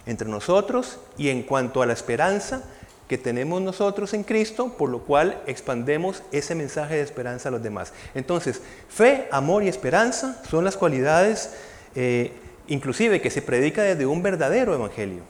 entre 0.08 0.28
nosotros 0.30 1.00
y 1.18 1.30
en 1.30 1.44
cuanto 1.44 1.82
a 1.82 1.86
la 1.86 1.94
esperanza, 1.94 2.64
que 3.08 3.18
tenemos 3.18 3.62
nosotros 3.62 4.14
en 4.14 4.24
Cristo, 4.24 4.74
por 4.78 4.90
lo 4.90 5.00
cual 5.00 5.42
expandemos 5.48 6.24
ese 6.32 6.56
mensaje 6.56 6.96
de 6.96 7.02
esperanza 7.02 7.50
a 7.50 7.52
los 7.52 7.64
demás. 7.64 7.94
Entonces, 8.16 8.62
fe, 8.90 9.28
amor 9.32 9.64
y 9.64 9.70
esperanza 9.70 10.42
son 10.50 10.66
las 10.66 10.76
cualidades, 10.76 11.54
eh, 11.96 12.34
inclusive 12.68 13.22
que 13.22 13.30
se 13.30 13.42
predica 13.42 13.82
desde 13.84 14.06
un 14.06 14.22
verdadero 14.24 14.74
evangelio. 14.74 15.22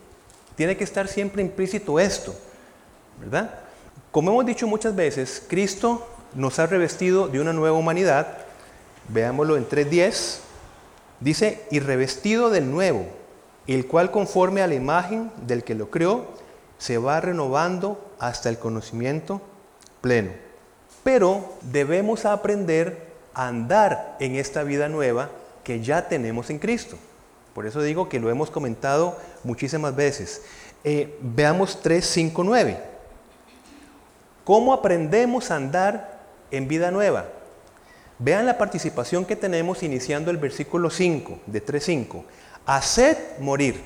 Tiene 0.55 0.75
que 0.75 0.83
estar 0.83 1.07
siempre 1.07 1.43
implícito 1.43 1.99
esto, 1.99 2.33
¿verdad? 3.19 3.59
Como 4.11 4.31
hemos 4.31 4.45
dicho 4.45 4.65
muchas 4.65 4.95
veces, 4.95 5.43
Cristo 5.47 6.07
nos 6.33 6.57
ha 6.57 6.65
revestido 6.65 7.27
de 7.27 7.39
una 7.39 7.53
nueva 7.53 7.77
humanidad. 7.77 8.39
Veámoslo 9.09 9.55
en 9.55 9.69
3.10. 9.69 10.46
Dice, 11.19 11.63
y 11.71 11.79
revestido 11.79 12.49
del 12.49 12.71
nuevo, 12.71 13.05
el 13.65 13.87
cual 13.87 14.11
conforme 14.11 14.61
a 14.61 14.67
la 14.67 14.75
imagen 14.75 15.31
del 15.45 15.63
que 15.63 15.75
lo 15.75 15.89
creó, 15.89 16.25
se 16.77 16.97
va 16.97 17.19
renovando 17.21 18.11
hasta 18.19 18.49
el 18.49 18.59
conocimiento 18.59 19.41
pleno. 20.01 20.31
Pero 21.03 21.53
debemos 21.61 22.25
aprender 22.25 23.07
a 23.33 23.47
andar 23.47 24.15
en 24.19 24.35
esta 24.35 24.63
vida 24.63 24.89
nueva 24.89 25.29
que 25.63 25.81
ya 25.81 26.07
tenemos 26.07 26.49
en 26.49 26.59
Cristo. 26.59 26.97
Por 27.53 27.65
eso 27.65 27.81
digo 27.81 28.07
que 28.07 28.19
lo 28.19 28.29
hemos 28.29 28.51
comentado 28.51 29.17
muchísimas 29.43 29.95
veces. 29.95 30.43
Eh, 30.83 31.17
veamos 31.21 31.81
3, 31.81 32.05
5, 32.05 32.43
9. 32.43 32.79
¿Cómo 34.43 34.73
aprendemos 34.73 35.49
a 35.49 35.55
andar 35.55 36.19
en 36.51 36.67
vida 36.67 36.91
nueva? 36.91 37.25
Vean 38.19 38.45
la 38.47 38.57
participación 38.57 39.25
que 39.25 39.35
tenemos 39.35 39.83
iniciando 39.83 40.31
el 40.31 40.37
versículo 40.37 40.89
5 40.89 41.39
de 41.45 41.63
3.5. 41.63 42.23
Haced 42.65 43.17
morir 43.39 43.79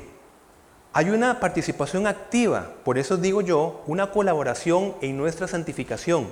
Hay 0.93 1.09
una 1.09 1.39
participación 1.39 2.07
activa, 2.07 2.69
por 2.83 2.97
eso 2.97 3.15
digo 3.17 3.41
yo, 3.41 3.81
una 3.87 4.11
colaboración 4.11 4.95
en 5.01 5.17
nuestra 5.17 5.47
santificación. 5.47 6.27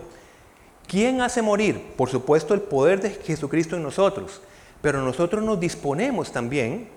¿Quién 0.87 1.21
hace 1.21 1.41
morir? 1.41 1.93
Por 1.95 2.09
supuesto 2.09 2.53
el 2.53 2.61
poder 2.61 2.99
de 2.99 3.11
Jesucristo 3.11 3.75
en 3.75 3.83
nosotros, 3.83 4.41
pero 4.81 5.01
nosotros 5.01 5.43
nos 5.43 5.59
disponemos 5.59 6.31
también, 6.31 6.89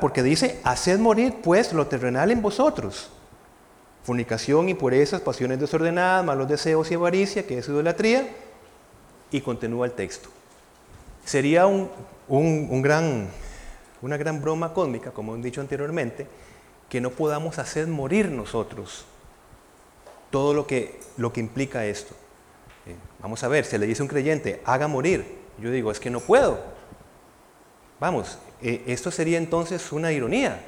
porque 0.00 0.22
dice, 0.22 0.60
haced 0.64 0.98
morir 0.98 1.34
pues 1.42 1.72
lo 1.72 1.86
terrenal 1.86 2.30
en 2.30 2.40
vosotros. 2.40 3.10
Fornicación, 4.04 4.68
impurezas, 4.68 5.20
pasiones 5.20 5.58
desordenadas, 5.60 6.24
malos 6.24 6.48
deseos 6.48 6.90
y 6.90 6.94
avaricia, 6.94 7.46
que 7.46 7.58
es 7.58 7.68
idolatría, 7.68 8.26
y 9.30 9.40
continúa 9.40 9.86
el 9.86 9.92
texto. 9.92 10.28
Sería 11.24 11.66
un, 11.66 11.90
un 12.28 12.82
gran 12.82 13.28
una 14.02 14.16
gran 14.16 14.40
broma 14.40 14.72
cósmica, 14.72 15.10
como 15.10 15.34
he 15.34 15.40
dicho 15.40 15.60
anteriormente, 15.60 16.26
que 16.88 17.00
no 17.00 17.10
podamos 17.10 17.58
hacer 17.58 17.86
morir 17.86 18.30
nosotros 18.30 19.04
todo 20.30 20.54
lo 20.54 20.66
que, 20.66 21.00
lo 21.16 21.32
que 21.32 21.40
implica 21.40 21.84
esto. 21.86 22.14
Eh, 22.86 22.94
vamos 23.20 23.42
a 23.42 23.48
ver, 23.48 23.64
se 23.64 23.78
le 23.78 23.86
dice 23.86 24.02
a 24.02 24.04
un 24.04 24.08
creyente, 24.08 24.62
haga 24.64 24.88
morir. 24.88 25.38
Yo 25.60 25.70
digo, 25.70 25.90
es 25.90 25.98
que 25.98 26.10
no 26.10 26.20
puedo. 26.20 26.58
Vamos, 27.98 28.38
eh, 28.62 28.84
esto 28.86 29.10
sería 29.10 29.38
entonces 29.38 29.90
una 29.90 30.12
ironía, 30.12 30.62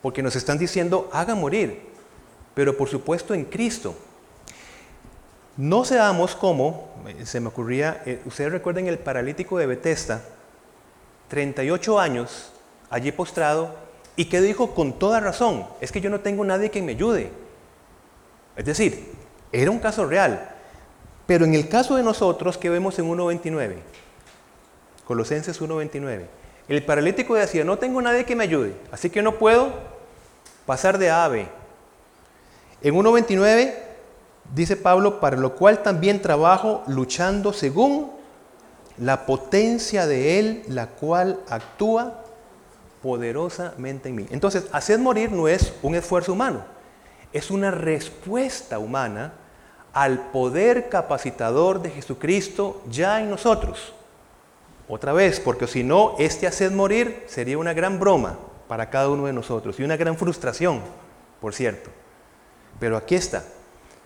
porque 0.00 0.22
nos 0.22 0.34
están 0.34 0.58
diciendo, 0.58 1.10
haga 1.12 1.34
morir, 1.34 1.80
pero 2.54 2.76
por 2.76 2.88
supuesto 2.88 3.34
en 3.34 3.44
Cristo. 3.44 3.94
No 5.56 5.84
seamos 5.84 6.34
como, 6.34 6.88
eh, 7.06 7.26
se 7.26 7.40
me 7.40 7.48
ocurría, 7.48 8.02
ustedes 8.24 8.52
recuerden 8.52 8.86
el 8.86 8.98
paralítico 8.98 9.58
de 9.58 9.66
Bethesda, 9.66 10.22
38 11.28 11.98
años 12.00 12.52
allí 12.90 13.12
postrado 13.12 13.74
y 14.16 14.26
que 14.26 14.40
dijo 14.40 14.74
con 14.74 14.98
toda 14.98 15.20
razón, 15.20 15.66
es 15.80 15.92
que 15.92 16.00
yo 16.00 16.10
no 16.10 16.20
tengo 16.20 16.44
nadie 16.44 16.70
que 16.70 16.82
me 16.82 16.92
ayude. 16.92 17.30
Es 18.56 18.64
decir, 18.64 19.12
era 19.50 19.70
un 19.70 19.78
caso 19.78 20.04
real. 20.06 20.48
Pero 21.26 21.44
en 21.44 21.54
el 21.54 21.68
caso 21.68 21.96
de 21.96 22.02
nosotros 22.02 22.58
que 22.58 22.68
vemos 22.68 22.98
en 22.98 23.08
1.29, 23.08 23.76
Colosenses 25.06 25.60
1.29, 25.60 26.26
el 26.68 26.84
paralítico 26.84 27.34
decía, 27.34 27.64
no 27.64 27.78
tengo 27.78 28.02
nadie 28.02 28.24
que 28.24 28.36
me 28.36 28.44
ayude, 28.44 28.74
así 28.90 29.08
que 29.08 29.22
no 29.22 29.38
puedo 29.38 29.72
pasar 30.66 30.98
de 30.98 31.10
A 31.10 31.24
a 31.24 31.28
B. 31.28 31.46
En 32.82 32.94
1.29 32.94 33.74
dice 34.54 34.76
Pablo, 34.76 35.20
para 35.20 35.36
lo 35.36 35.54
cual 35.54 35.82
también 35.82 36.22
trabajo 36.22 36.82
luchando 36.86 37.52
según 37.52 38.10
la 38.98 39.26
potencia 39.26 40.06
de 40.06 40.38
Él, 40.38 40.62
la 40.68 40.88
cual 40.88 41.40
actúa 41.48 42.22
poderosamente 43.02 44.08
en 44.08 44.14
mí. 44.14 44.26
Entonces, 44.30 44.66
hacer 44.72 44.98
morir 44.98 45.32
no 45.32 45.48
es 45.48 45.72
un 45.82 45.94
esfuerzo 45.94 46.32
humano, 46.32 46.64
es 47.32 47.50
una 47.50 47.70
respuesta 47.70 48.78
humana 48.78 49.32
al 49.92 50.30
poder 50.30 50.88
capacitador 50.88 51.82
de 51.82 51.90
Jesucristo 51.90 52.82
ya 52.88 53.20
en 53.20 53.30
nosotros. 53.30 53.92
Otra 54.88 55.12
vez, 55.12 55.40
porque 55.40 55.66
si 55.66 55.84
no, 55.84 56.16
este 56.18 56.46
hacer 56.46 56.70
morir 56.70 57.24
sería 57.26 57.58
una 57.58 57.72
gran 57.72 57.98
broma 57.98 58.38
para 58.68 58.90
cada 58.90 59.08
uno 59.08 59.26
de 59.26 59.32
nosotros 59.32 59.78
y 59.78 59.84
una 59.84 59.96
gran 59.96 60.16
frustración, 60.16 60.80
por 61.40 61.54
cierto. 61.54 61.90
Pero 62.78 62.96
aquí 62.96 63.14
está. 63.14 63.44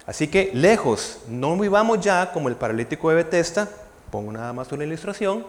Así 0.07 0.29
que 0.29 0.51
lejos, 0.55 1.19
no 1.29 1.59
vivamos 1.59 2.01
ya 2.01 2.33
como 2.33 2.49
el 2.49 2.55
paralítico 2.55 3.11
de 3.11 3.17
Bethesda, 3.17 3.69
pongo 4.11 4.31
nada 4.33 4.53
más 4.53 4.71
una 4.71 4.85
ilustración, 4.85 5.45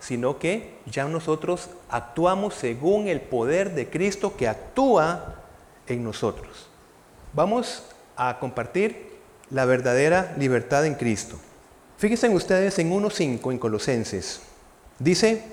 sino 0.00 0.38
que 0.38 0.78
ya 0.86 1.04
nosotros 1.04 1.68
actuamos 1.88 2.54
según 2.54 3.06
el 3.06 3.20
poder 3.20 3.74
de 3.74 3.88
Cristo 3.88 4.36
que 4.36 4.48
actúa 4.48 5.36
en 5.86 6.02
nosotros. 6.02 6.68
Vamos 7.32 7.84
a 8.16 8.38
compartir 8.40 9.10
la 9.50 9.64
verdadera 9.64 10.34
libertad 10.38 10.86
en 10.86 10.94
Cristo. 10.94 11.36
Fíjense 11.98 12.28
ustedes 12.30 12.78
en 12.78 12.90
1.5 12.92 13.52
en 13.52 13.58
Colosenses. 13.58 14.40
Dice, 14.98 15.44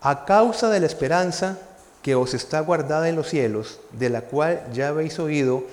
a 0.00 0.24
causa 0.24 0.68
de 0.68 0.80
la 0.80 0.86
esperanza 0.86 1.58
que 2.02 2.14
os 2.14 2.34
está 2.34 2.60
guardada 2.60 3.08
en 3.08 3.16
los 3.16 3.28
cielos, 3.28 3.80
de 3.92 4.10
la 4.10 4.22
cual 4.22 4.64
ya 4.72 4.88
habéis 4.88 5.18
oído, 5.18 5.64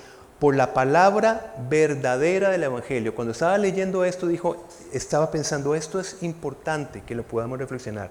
por 0.44 0.56
la 0.56 0.74
palabra 0.74 1.54
verdadera 1.70 2.50
del 2.50 2.64
Evangelio. 2.64 3.14
Cuando 3.14 3.32
estaba 3.32 3.56
leyendo 3.56 4.04
esto, 4.04 4.26
dijo, 4.26 4.62
estaba 4.92 5.30
pensando, 5.30 5.74
esto 5.74 5.98
es 5.98 6.18
importante 6.22 7.00
que 7.00 7.14
lo 7.14 7.22
podamos 7.22 7.58
reflexionar. 7.58 8.10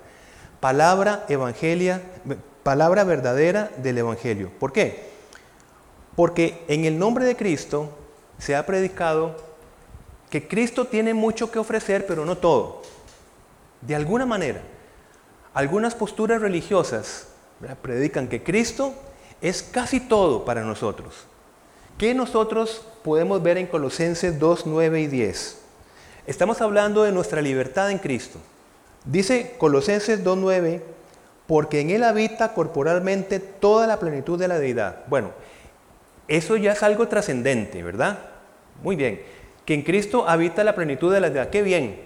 Palabra 0.59 1.25
evangelia, 1.29 2.01
palabra 2.63 3.03
verdadera 3.03 3.69
del 3.77 3.99
Evangelio. 3.99 4.49
¿Por 4.59 4.73
qué? 4.73 5.11
Porque 6.15 6.65
en 6.67 6.85
el 6.85 6.97
nombre 6.97 7.23
de 7.23 7.35
Cristo 7.35 7.91
se 8.39 8.55
ha 8.55 8.65
predicado 8.65 9.35
que 10.31 10.47
Cristo 10.47 10.87
tiene 10.87 11.13
mucho 11.13 11.51
que 11.51 11.59
ofrecer, 11.59 12.07
pero 12.07 12.25
no 12.25 12.39
todo. 12.39 12.81
De 13.81 13.93
alguna 13.93 14.25
manera, 14.25 14.63
algunas 15.53 15.93
posturas 15.93 16.41
religiosas 16.41 17.27
predican 17.83 18.27
que 18.27 18.41
Cristo 18.41 18.91
es 19.39 19.61
casi 19.61 19.99
todo 19.99 20.45
para 20.45 20.63
nosotros 20.63 21.27
¿Qué 21.97 22.15
nosotros 22.15 22.85
podemos 23.03 23.43
ver 23.43 23.57
en 23.57 23.67
Colosenses 23.67 24.39
2, 24.39 24.65
9 24.65 25.01
y 25.01 25.07
10? 25.07 25.59
Estamos 26.25 26.59
hablando 26.61 27.03
de 27.03 27.11
nuestra 27.11 27.41
libertad 27.41 27.91
en 27.91 27.99
Cristo. 27.99 28.39
Dice 29.05 29.55
Colosenses 29.59 30.23
2, 30.23 30.37
9, 30.37 30.83
porque 31.45 31.81
en 31.81 31.91
Él 31.91 32.03
habita 32.03 32.53
corporalmente 32.53 33.39
toda 33.39 33.85
la 33.85 33.99
plenitud 33.99 34.39
de 34.39 34.47
la 34.47 34.57
deidad. 34.57 35.03
Bueno, 35.07 35.31
eso 36.27 36.57
ya 36.57 36.71
es 36.71 36.81
algo 36.81 37.07
trascendente, 37.07 37.83
¿verdad? 37.83 38.17
Muy 38.81 38.95
bien. 38.95 39.21
Que 39.65 39.75
en 39.75 39.83
Cristo 39.83 40.27
habita 40.27 40.63
la 40.63 40.73
plenitud 40.75 41.13
de 41.13 41.21
la 41.21 41.29
deidad. 41.29 41.51
Qué 41.51 41.61
bien. 41.61 41.99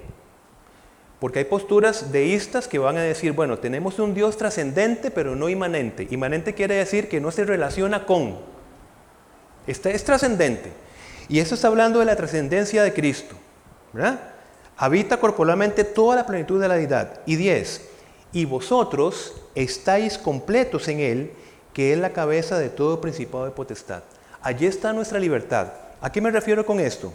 Porque 1.20 1.40
hay 1.40 1.46
posturas 1.46 2.12
deístas 2.12 2.68
que 2.68 2.78
van 2.78 2.98
a 2.98 3.02
decir, 3.02 3.32
bueno, 3.32 3.58
tenemos 3.58 4.00
un 4.00 4.14
Dios 4.14 4.36
trascendente 4.38 5.12
pero 5.12 5.36
no 5.36 5.48
inmanente. 5.48 6.08
Inmanente 6.12 6.54
quiere 6.54 6.76
decir 6.76 7.08
que 7.08 7.22
no 7.22 7.32
se 7.32 7.46
relaciona 7.46 8.06
con. 8.06 8.57
Este 9.68 9.93
es 9.93 10.03
trascendente. 10.03 10.72
Y 11.30 11.39
eso 11.39 11.55
está 11.55 11.68
hablando 11.68 11.99
de 11.99 12.05
la 12.05 12.15
trascendencia 12.15 12.82
de 12.84 12.93
Cristo. 12.93 13.36
Habita 14.78 15.18
corporalmente 15.18 15.84
toda 15.84 16.15
la 16.15 16.26
plenitud 16.26 16.59
de 16.59 16.68
la 16.68 16.76
deidad. 16.76 17.20
Y 17.26 17.36
10. 17.36 17.82
Y 18.32 18.45
vosotros 18.45 19.36
estáis 19.55 20.18
completos 20.18 20.88
en 20.88 20.99
Él, 20.99 21.32
que 21.74 21.93
es 21.93 21.99
la 21.99 22.11
cabeza 22.11 22.57
de 22.57 22.70
todo 22.70 23.01
principado 23.01 23.45
de 23.45 23.51
potestad. 23.51 24.03
Allí 24.41 24.65
está 24.65 24.93
nuestra 24.93 25.20
libertad. 25.20 25.74
¿A 25.99 26.11
qué 26.11 26.22
me 26.22 26.32
refiero 26.32 26.65
con 26.65 26.80
esto? 26.80 27.11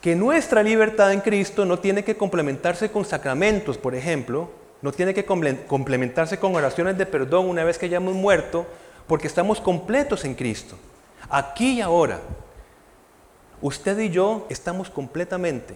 Que 0.00 0.14
nuestra 0.14 0.62
libertad 0.62 1.12
en 1.12 1.20
Cristo 1.20 1.64
no 1.64 1.78
tiene 1.78 2.04
que 2.04 2.16
complementarse 2.16 2.90
con 2.90 3.04
sacramentos, 3.04 3.76
por 3.78 3.94
ejemplo, 3.94 4.48
no 4.80 4.92
tiene 4.92 5.12
que 5.12 5.24
complementarse 5.24 6.38
con 6.38 6.54
oraciones 6.54 6.96
de 6.96 7.06
perdón 7.06 7.48
una 7.48 7.64
vez 7.64 7.78
que 7.78 7.86
hayamos 7.86 8.14
muerto, 8.14 8.64
porque 9.08 9.26
estamos 9.26 9.60
completos 9.60 10.24
en 10.24 10.34
Cristo. 10.34 10.76
Aquí 11.30 11.74
y 11.74 11.80
ahora, 11.82 12.20
usted 13.60 13.98
y 13.98 14.08
yo 14.08 14.46
estamos 14.48 14.88
completamente 14.88 15.74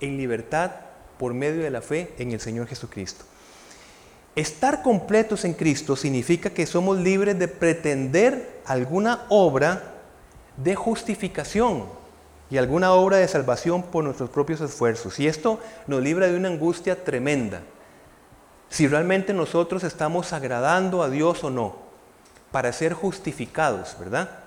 en 0.00 0.16
libertad 0.16 0.72
por 1.16 1.32
medio 1.32 1.62
de 1.62 1.70
la 1.70 1.80
fe 1.80 2.12
en 2.18 2.32
el 2.32 2.40
Señor 2.40 2.66
Jesucristo. 2.66 3.24
Estar 4.34 4.82
completos 4.82 5.44
en 5.44 5.54
Cristo 5.54 5.94
significa 5.94 6.50
que 6.50 6.66
somos 6.66 6.98
libres 6.98 7.38
de 7.38 7.46
pretender 7.46 8.62
alguna 8.64 9.26
obra 9.28 9.94
de 10.56 10.74
justificación 10.74 11.84
y 12.50 12.56
alguna 12.56 12.92
obra 12.92 13.18
de 13.18 13.28
salvación 13.28 13.84
por 13.84 14.02
nuestros 14.02 14.30
propios 14.30 14.60
esfuerzos. 14.60 15.20
Y 15.20 15.28
esto 15.28 15.60
nos 15.86 16.02
libra 16.02 16.26
de 16.26 16.36
una 16.36 16.48
angustia 16.48 17.04
tremenda. 17.04 17.62
Si 18.68 18.88
realmente 18.88 19.32
nosotros 19.32 19.84
estamos 19.84 20.32
agradando 20.32 21.02
a 21.02 21.10
Dios 21.10 21.44
o 21.44 21.50
no, 21.50 21.76
para 22.50 22.72
ser 22.72 22.92
justificados, 22.92 23.96
¿verdad? 23.98 24.39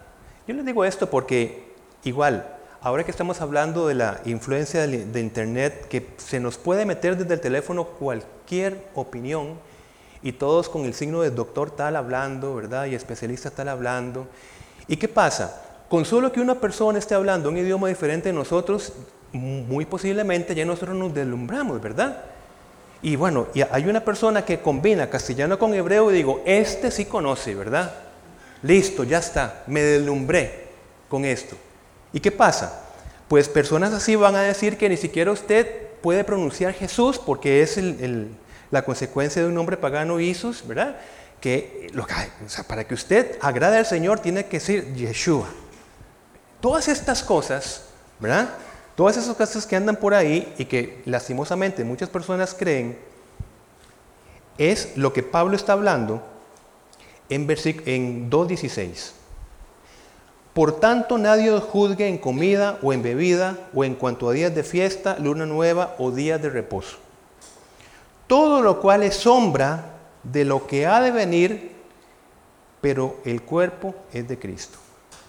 Yo 0.46 0.54
les 0.54 0.66
digo 0.66 0.84
esto 0.84 1.10
porque 1.10 1.64
igual, 2.04 2.46
ahora 2.82 3.06
que 3.06 3.12
estamos 3.12 3.40
hablando 3.40 3.88
de 3.88 3.96
la 3.96 4.20
influencia 4.26 4.86
de 4.86 5.20
Internet, 5.22 5.88
que 5.88 6.06
se 6.18 6.42
nos 6.42 6.58
puede 6.58 6.86
meter 6.86 7.18
desde 7.18 7.36
el 7.36 7.40
teléfono 7.40 7.86
cualquier 7.86 8.88
opinión 8.94 9.58
y 10.22 10.34
todos 10.34 10.68
con 10.68 10.84
el 10.84 10.94
signo 10.94 11.22
de 11.22 11.32
doctor 11.32 11.72
tal 11.72 11.96
hablando, 11.96 12.56
¿verdad? 12.56 12.88
Y 12.88 12.96
especialista 12.96 13.52
tal 13.52 13.70
hablando. 13.70 14.28
¿Y 14.90 14.98
qué 14.98 15.08
pasa? 15.08 15.62
Con 15.88 16.04
solo 16.04 16.34
que 16.34 16.42
una 16.42 16.56
persona 16.56 17.00
esté 17.00 17.16
hablando 17.16 17.48
un 17.48 17.58
idioma 17.58 17.88
diferente 17.88 18.28
de 18.28 18.34
nosotros, 18.34 18.92
muy 19.32 19.86
posiblemente 19.86 20.54
ya 20.54 20.66
nosotros 20.66 20.98
nos 20.98 21.14
deslumbramos, 21.14 21.82
¿verdad? 21.82 22.22
Y 23.02 23.16
bueno, 23.16 23.48
y 23.54 23.62
hay 23.62 23.86
una 23.86 24.02
persona 24.02 24.44
que 24.44 24.60
combina 24.60 25.10
castellano 25.10 25.58
con 25.58 25.74
hebreo 25.74 26.12
y 26.12 26.16
digo, 26.16 26.42
este 26.46 26.92
sí 26.92 27.06
conoce, 27.06 27.56
¿verdad? 27.56 27.94
Listo, 28.64 29.04
ya 29.04 29.20
está, 29.20 29.64
me 29.68 29.82
deslumbré 29.82 30.68
con 31.10 31.26
esto. 31.26 31.56
¿Y 32.12 32.20
qué 32.20 32.32
pasa? 32.32 32.82
Pues 33.28 33.48
personas 33.48 33.94
así 33.94 34.16
van 34.16 34.36
a 34.36 34.42
decir 34.42 34.78
que 34.78 34.90
ni 34.90 34.98
siquiera 34.98 35.32
usted 35.32 35.68
puede 36.02 36.24
pronunciar 36.24 36.74
Jesús 36.74 37.20
porque 37.20 37.62
es 37.62 37.80
la 38.72 38.84
consecuencia 38.84 39.42
de 39.42 39.48
un 39.48 39.54
nombre 39.54 39.78
pagano 39.78 40.20
Isus, 40.20 40.66
¿verdad? 40.66 40.98
que, 41.44 41.92
para 42.70 42.86
que 42.86 42.94
usted 42.94 43.38
agrade 43.42 43.78
al 43.78 43.86
Señor 43.86 44.20
tiene 44.20 44.46
que 44.46 44.62
ser 44.62 44.94
Yeshua. 44.94 45.50
Todas 46.62 46.88
estas 46.88 47.22
cosas, 47.22 47.84
¿verdad? 48.18 48.48
Todas 48.96 49.18
esas 49.18 49.36
cosas 49.36 49.66
que 49.66 49.76
andan 49.76 49.98
por 49.98 50.14
ahí 50.14 50.54
y 50.58 50.64
que 50.64 51.02
lastimosamente 51.04 51.84
muchas 51.84 52.08
personas 52.08 52.56
creen, 52.58 52.98
es 54.58 54.96
lo 54.96 55.12
que 55.12 55.22
Pablo 55.22 55.58
está 55.58 55.74
hablando 55.74 56.26
en, 57.34 57.50
en 57.50 58.30
2.16. 58.30 59.12
Por 60.54 60.80
tanto, 60.80 61.18
nadie 61.18 61.50
os 61.50 61.64
juzgue 61.64 62.08
en 62.08 62.20
comida 62.20 62.78
o 62.84 62.94
en 62.94 63.02
bebida 63.02 63.58
o 63.74 63.84
en 63.84 63.96
cuanto 63.96 64.30
a 64.30 64.34
días 64.34 64.54
de 64.54 64.64
fiesta, 64.64 65.18
luna 65.20 65.46
nueva 65.46 65.96
o 65.98 66.12
días 66.12 66.42
de 66.42 66.50
reposo. 66.50 66.98
Todo 68.28 68.62
lo 68.62 68.80
cual 68.80 69.04
es 69.04 69.16
sombra 69.16 69.94
de 70.22 70.46
lo 70.46 70.68
que 70.68 70.86
ha 70.86 71.02
de 71.02 71.12
venir, 71.12 71.72
pero 72.82 73.18
el 73.26 73.42
cuerpo 73.42 73.96
es 74.14 74.28
de 74.28 74.38
Cristo. 74.38 74.78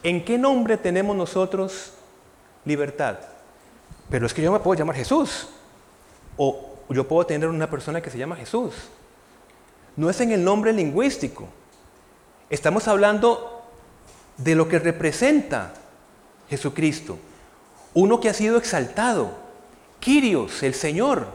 ¿En 0.02 0.24
qué 0.24 0.36
nombre 0.36 0.76
tenemos 0.76 1.16
nosotros 1.16 1.92
libertad? 2.66 3.16
Pero 4.10 4.26
es 4.26 4.34
que 4.34 4.42
yo 4.42 4.52
me 4.52 4.60
puedo 4.60 4.78
llamar 4.78 4.96
Jesús. 4.96 5.48
O 6.36 6.76
yo 6.90 7.08
puedo 7.08 7.24
tener 7.24 7.48
una 7.48 7.70
persona 7.70 8.02
que 8.02 8.10
se 8.10 8.18
llama 8.18 8.36
Jesús. 8.36 8.74
No 9.96 10.10
es 10.10 10.20
en 10.20 10.32
el 10.32 10.44
nombre 10.44 10.72
lingüístico. 10.72 11.48
Estamos 12.54 12.86
hablando 12.86 13.64
de 14.36 14.54
lo 14.54 14.68
que 14.68 14.78
representa 14.78 15.74
Jesucristo. 16.48 17.18
Uno 17.94 18.20
que 18.20 18.28
ha 18.28 18.32
sido 18.32 18.58
exaltado. 18.58 19.32
Quirios, 19.98 20.62
el 20.62 20.72
Señor, 20.72 21.26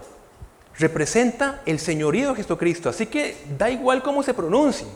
representa 0.77 1.61
el 1.65 1.77
señorío 1.79 2.29
de 2.29 2.35
Jesucristo. 2.35 2.87
Así 2.87 3.07
que 3.07 3.35
da 3.57 3.69
igual 3.69 4.01
cómo 4.01 4.23
se 4.23 4.33
pronuncie, 4.33 4.87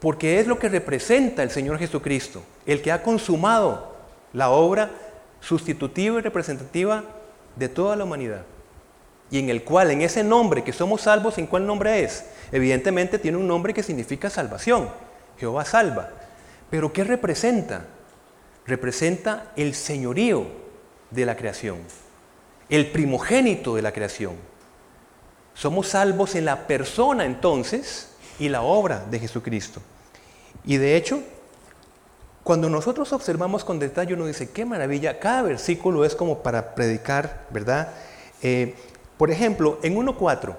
porque 0.00 0.40
es 0.40 0.48
lo 0.48 0.58
que 0.58 0.68
representa 0.68 1.44
el 1.44 1.52
Señor 1.52 1.78
Jesucristo, 1.78 2.42
el 2.66 2.82
que 2.82 2.90
ha 2.90 3.04
consumado 3.04 3.94
la 4.32 4.50
obra 4.50 4.90
sustitutiva 5.38 6.18
y 6.18 6.22
representativa 6.22 7.04
de 7.54 7.68
toda 7.68 7.94
la 7.94 8.02
humanidad. 8.02 8.42
Y 9.30 9.38
en 9.38 9.48
el 9.48 9.62
cual, 9.62 9.92
en 9.92 10.02
ese 10.02 10.24
nombre 10.24 10.64
que 10.64 10.72
somos 10.72 11.02
salvos, 11.02 11.38
¿en 11.38 11.46
cuál 11.46 11.64
nombre 11.68 12.02
es? 12.02 12.24
Evidentemente 12.50 13.20
tiene 13.20 13.38
un 13.38 13.46
nombre 13.46 13.72
que 13.72 13.84
significa 13.84 14.28
salvación. 14.28 15.05
Jehová 15.38 15.64
salva. 15.64 16.10
Pero 16.70 16.92
¿qué 16.92 17.04
representa? 17.04 17.86
Representa 18.66 19.52
el 19.56 19.74
señorío 19.74 20.46
de 21.10 21.26
la 21.26 21.36
creación, 21.36 21.78
el 22.68 22.90
primogénito 22.90 23.76
de 23.76 23.82
la 23.82 23.92
creación. 23.92 24.34
Somos 25.54 25.88
salvos 25.88 26.34
en 26.34 26.44
la 26.44 26.66
persona 26.66 27.24
entonces 27.24 28.10
y 28.38 28.48
la 28.48 28.62
obra 28.62 29.04
de 29.10 29.18
Jesucristo. 29.20 29.80
Y 30.64 30.76
de 30.76 30.96
hecho, 30.96 31.22
cuando 32.42 32.68
nosotros 32.68 33.12
observamos 33.12 33.64
con 33.64 33.78
detalle, 33.78 34.14
uno 34.14 34.26
dice, 34.26 34.50
qué 34.50 34.64
maravilla, 34.64 35.18
cada 35.18 35.42
versículo 35.42 36.04
es 36.04 36.14
como 36.14 36.42
para 36.42 36.74
predicar, 36.74 37.46
¿verdad? 37.50 37.92
Eh, 38.42 38.74
por 39.16 39.30
ejemplo, 39.30 39.78
en 39.82 39.96
1.4, 39.96 40.54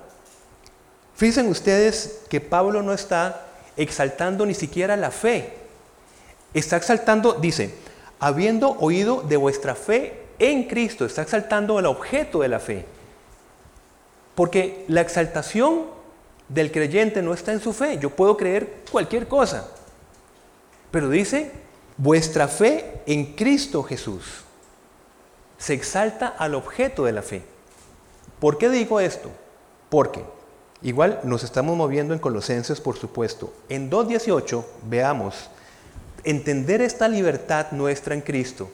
fíjense 1.16 1.50
ustedes 1.50 2.22
que 2.30 2.42
Pablo 2.42 2.82
no 2.82 2.94
está 2.94 3.47
exaltando 3.78 4.46
ni 4.46 4.54
siquiera 4.54 4.98
la 4.98 5.12
fe, 5.12 5.54
está 6.54 6.78
exaltando, 6.78 7.34
dice, 7.34 7.74
habiendo 8.20 8.72
oído 8.80 9.22
de 9.22 9.38
vuestra 9.38 9.76
fe 9.76 10.24
en 10.40 10.64
Cristo, 10.64 11.06
está 11.06 11.22
exaltando 11.22 11.80
el 11.80 11.86
objeto 11.86 12.40
de 12.40 12.48
la 12.48 12.60
fe. 12.60 12.86
Porque 14.36 14.86
la 14.88 15.02
exaltación 15.02 15.86
del 16.50 16.72
creyente 16.72 17.22
no 17.22 17.34
está 17.34 17.52
en 17.54 17.60
su 17.60 17.74
fe, 17.74 17.98
yo 18.00 18.10
puedo 18.10 18.38
creer 18.38 18.84
cualquier 18.92 19.28
cosa, 19.28 19.68
pero 20.92 21.10
dice 21.10 21.52
Vuestra 21.98 22.48
fe 22.48 23.02
en 23.08 23.34
Cristo 23.34 23.82
Jesús 23.82 24.44
se 25.58 25.74
exalta 25.74 26.28
al 26.28 26.54
objeto 26.54 27.06
de 27.06 27.12
la 27.12 27.24
fe. 27.24 27.42
¿Por 28.40 28.60
qué 28.60 28.70
digo 28.70 29.00
esto? 29.00 29.32
Porque 29.90 30.24
igual 30.82 31.20
nos 31.24 31.44
estamos 31.44 31.76
moviendo 31.76 32.14
en 32.14 32.20
Colosenses, 32.20 32.82
por 32.82 32.98
supuesto. 32.98 33.54
En 33.70 33.90
2.18 33.90 34.64
veamos 34.90 35.50
entender 36.24 36.82
esta 36.82 37.08
libertad 37.08 37.72
nuestra 37.72 38.14
en 38.14 38.22
Cristo. 38.22 38.70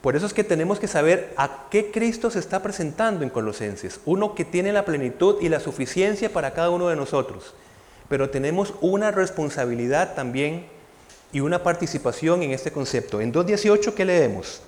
Por 0.00 0.16
eso 0.16 0.26
es 0.26 0.34
que 0.34 0.44
tenemos 0.44 0.78
que 0.78 0.86
saber 0.86 1.32
a 1.36 1.68
qué 1.70 1.90
Cristo 1.90 2.30
se 2.30 2.38
está 2.38 2.62
presentando 2.62 3.24
en 3.24 3.30
Colosenses. 3.30 4.00
Uno 4.04 4.34
que 4.34 4.44
tiene 4.44 4.72
la 4.72 4.84
plenitud 4.84 5.36
y 5.40 5.48
la 5.48 5.60
suficiencia 5.60 6.30
para 6.30 6.52
cada 6.52 6.70
uno 6.70 6.88
de 6.88 6.96
nosotros. 6.96 7.54
Pero 8.08 8.28
tenemos 8.28 8.74
una 8.82 9.10
responsabilidad 9.10 10.14
también 10.14 10.66
y 11.32 11.40
una 11.40 11.62
participación 11.62 12.42
en 12.42 12.50
este 12.50 12.70
concepto. 12.70 13.20
En 13.20 13.32
2.18, 13.32 13.94
¿qué 13.94 14.04
leemos? 14.04 14.60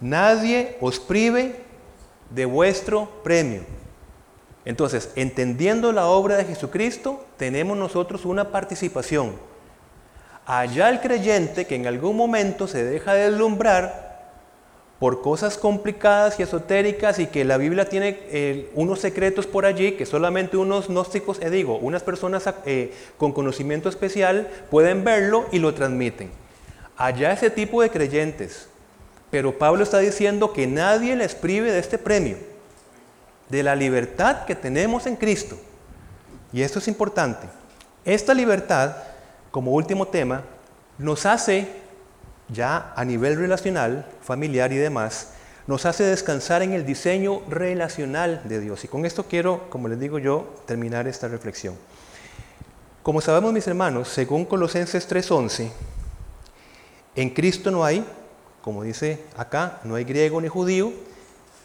Nadie 0.00 0.78
os 0.80 0.98
prive 0.98 1.56
de 2.30 2.46
vuestro 2.46 3.08
premio. 3.22 3.81
Entonces, 4.64 5.10
entendiendo 5.16 5.92
la 5.92 6.06
obra 6.06 6.36
de 6.36 6.44
Jesucristo, 6.44 7.24
tenemos 7.36 7.76
nosotros 7.76 8.24
una 8.24 8.50
participación. 8.50 9.32
Allá 10.46 10.88
el 10.88 11.00
creyente 11.00 11.66
que 11.66 11.76
en 11.76 11.86
algún 11.86 12.16
momento 12.16 12.66
se 12.66 12.84
deja 12.84 13.14
deslumbrar 13.14 14.12
por 15.02 15.20
cosas 15.20 15.58
complicadas 15.58 16.38
y 16.38 16.44
esotéricas 16.44 17.18
y 17.18 17.26
que 17.26 17.44
la 17.44 17.56
Biblia 17.56 17.88
tiene 17.88 18.20
eh, 18.30 18.70
unos 18.74 19.00
secretos 19.00 19.48
por 19.48 19.66
allí 19.66 19.92
que 19.92 20.06
solamente 20.06 20.56
unos 20.56 20.88
gnósticos, 20.88 21.40
eh, 21.40 21.50
digo, 21.50 21.76
unas 21.78 22.04
personas 22.04 22.48
eh, 22.66 22.92
con 23.18 23.32
conocimiento 23.32 23.88
especial 23.88 24.48
pueden 24.70 25.02
verlo 25.02 25.46
y 25.50 25.58
lo 25.58 25.74
transmiten. 25.74 26.30
Allá 26.96 27.32
ese 27.32 27.50
tipo 27.50 27.82
de 27.82 27.90
creyentes. 27.90 28.68
Pero 29.32 29.58
Pablo 29.58 29.82
está 29.82 29.98
diciendo 29.98 30.52
que 30.52 30.68
nadie 30.68 31.16
les 31.16 31.34
prive 31.34 31.72
de 31.72 31.80
este 31.80 31.98
premio, 31.98 32.36
de 33.52 33.62
la 33.62 33.76
libertad 33.76 34.46
que 34.46 34.54
tenemos 34.56 35.06
en 35.06 35.14
Cristo. 35.14 35.58
Y 36.54 36.62
esto 36.62 36.78
es 36.78 36.88
importante. 36.88 37.46
Esta 38.02 38.32
libertad, 38.32 38.96
como 39.50 39.72
último 39.72 40.08
tema, 40.08 40.42
nos 40.96 41.26
hace 41.26 41.68
ya 42.48 42.94
a 42.96 43.04
nivel 43.04 43.36
relacional, 43.36 44.06
familiar 44.22 44.72
y 44.72 44.76
demás, 44.76 45.34
nos 45.66 45.84
hace 45.84 46.02
descansar 46.02 46.62
en 46.62 46.72
el 46.72 46.86
diseño 46.86 47.42
relacional 47.46 48.40
de 48.44 48.58
Dios. 48.58 48.84
Y 48.84 48.88
con 48.88 49.04
esto 49.04 49.24
quiero, 49.24 49.68
como 49.68 49.86
les 49.86 50.00
digo 50.00 50.18
yo, 50.18 50.54
terminar 50.64 51.06
esta 51.06 51.28
reflexión. 51.28 51.76
Como 53.02 53.20
sabemos 53.20 53.52
mis 53.52 53.66
hermanos, 53.66 54.08
según 54.08 54.46
Colosenses 54.46 55.06
3:11, 55.06 55.70
en 57.16 57.28
Cristo 57.28 57.70
no 57.70 57.84
hay, 57.84 58.02
como 58.62 58.82
dice 58.82 59.22
acá, 59.36 59.80
no 59.84 59.96
hay 59.96 60.04
griego 60.04 60.40
ni 60.40 60.48
judío, 60.48 60.90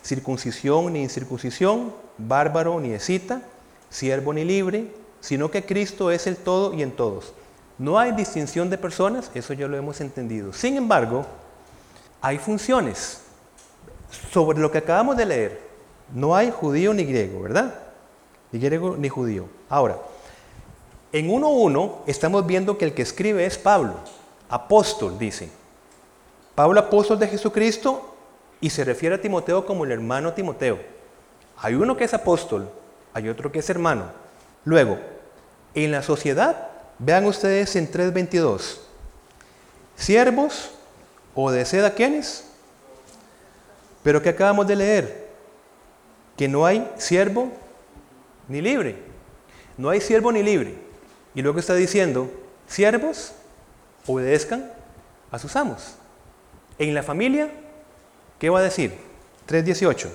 circuncisión 0.03 0.93
ni 0.93 1.03
incircuncisión, 1.03 1.93
bárbaro 2.17 2.79
ni 2.79 2.91
escita, 2.91 3.41
siervo 3.89 4.33
ni 4.33 4.43
libre, 4.43 4.91
sino 5.19 5.51
que 5.51 5.65
Cristo 5.65 6.11
es 6.11 6.27
el 6.27 6.37
todo 6.37 6.73
y 6.73 6.83
en 6.83 6.91
todos. 6.91 7.33
No 7.77 7.99
hay 7.99 8.11
distinción 8.11 8.69
de 8.69 8.77
personas, 8.77 9.29
eso 9.33 9.53
ya 9.53 9.67
lo 9.67 9.77
hemos 9.77 10.01
entendido. 10.01 10.53
Sin 10.53 10.77
embargo, 10.77 11.25
hay 12.21 12.37
funciones. 12.37 13.21
Sobre 14.31 14.59
lo 14.59 14.71
que 14.71 14.79
acabamos 14.79 15.17
de 15.17 15.25
leer, 15.25 15.61
no 16.13 16.35
hay 16.35 16.51
judío 16.51 16.93
ni 16.93 17.03
griego, 17.03 17.41
¿verdad? 17.41 17.75
Ni 18.51 18.59
griego 18.59 18.95
ni 18.97 19.09
judío. 19.09 19.45
Ahora, 19.69 19.97
en 21.11 21.29
1.1 21.29 21.97
estamos 22.07 22.45
viendo 22.45 22.77
que 22.77 22.85
el 22.85 22.93
que 22.93 23.01
escribe 23.01 23.45
es 23.45 23.57
Pablo, 23.57 23.95
apóstol, 24.49 25.19
dice. 25.19 25.49
Pablo, 26.55 26.79
apóstol 26.79 27.19
de 27.19 27.27
Jesucristo, 27.27 28.16
y 28.61 28.69
se 28.69 28.83
refiere 28.83 29.15
a 29.15 29.21
Timoteo 29.21 29.65
como 29.65 29.85
el 29.85 29.91
hermano 29.91 30.33
Timoteo. 30.33 30.79
Hay 31.57 31.75
uno 31.75 31.97
que 31.97 32.03
es 32.03 32.13
apóstol, 32.13 32.69
hay 33.13 33.29
otro 33.29 33.51
que 33.51 33.59
es 33.59 33.69
hermano. 33.69 34.05
Luego, 34.65 34.99
en 35.73 35.91
la 35.91 36.01
sociedad 36.01 36.67
Vean 36.99 37.25
ustedes 37.25 37.75
en 37.75 37.91
3.22. 37.91 38.79
Siervos, 39.95 40.71
obedeced 41.35 41.83
a 41.83 41.93
quienes. 41.93 42.45
Pero 44.03 44.21
que 44.21 44.29
acabamos 44.29 44.67
de 44.67 44.75
leer, 44.75 45.27
que 46.35 46.47
no 46.47 46.65
hay 46.65 46.89
siervo 46.97 47.51
ni 48.47 48.61
libre. 48.61 48.95
No 49.77 49.89
hay 49.89 50.01
siervo 50.01 50.31
ni 50.31 50.41
libre. 50.41 50.75
Y 51.35 51.41
luego 51.41 51.59
está 51.59 51.75
diciendo, 51.75 52.31
siervos, 52.67 53.33
obedezcan 54.07 54.71
a 55.29 55.37
sus 55.37 55.55
amos. 55.55 55.95
En 56.79 56.93
la 56.95 57.03
familia, 57.03 57.51
¿qué 58.39 58.49
va 58.49 58.59
a 58.59 58.63
decir? 58.63 58.97
3.18. 59.47 60.09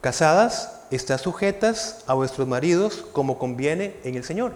Casadas, 0.00 0.86
está 0.90 1.18
sujetas 1.18 2.04
a 2.06 2.14
vuestros 2.14 2.46
maridos 2.46 3.04
como 3.12 3.38
conviene 3.38 3.96
en 4.04 4.14
el 4.14 4.24
Señor. 4.24 4.52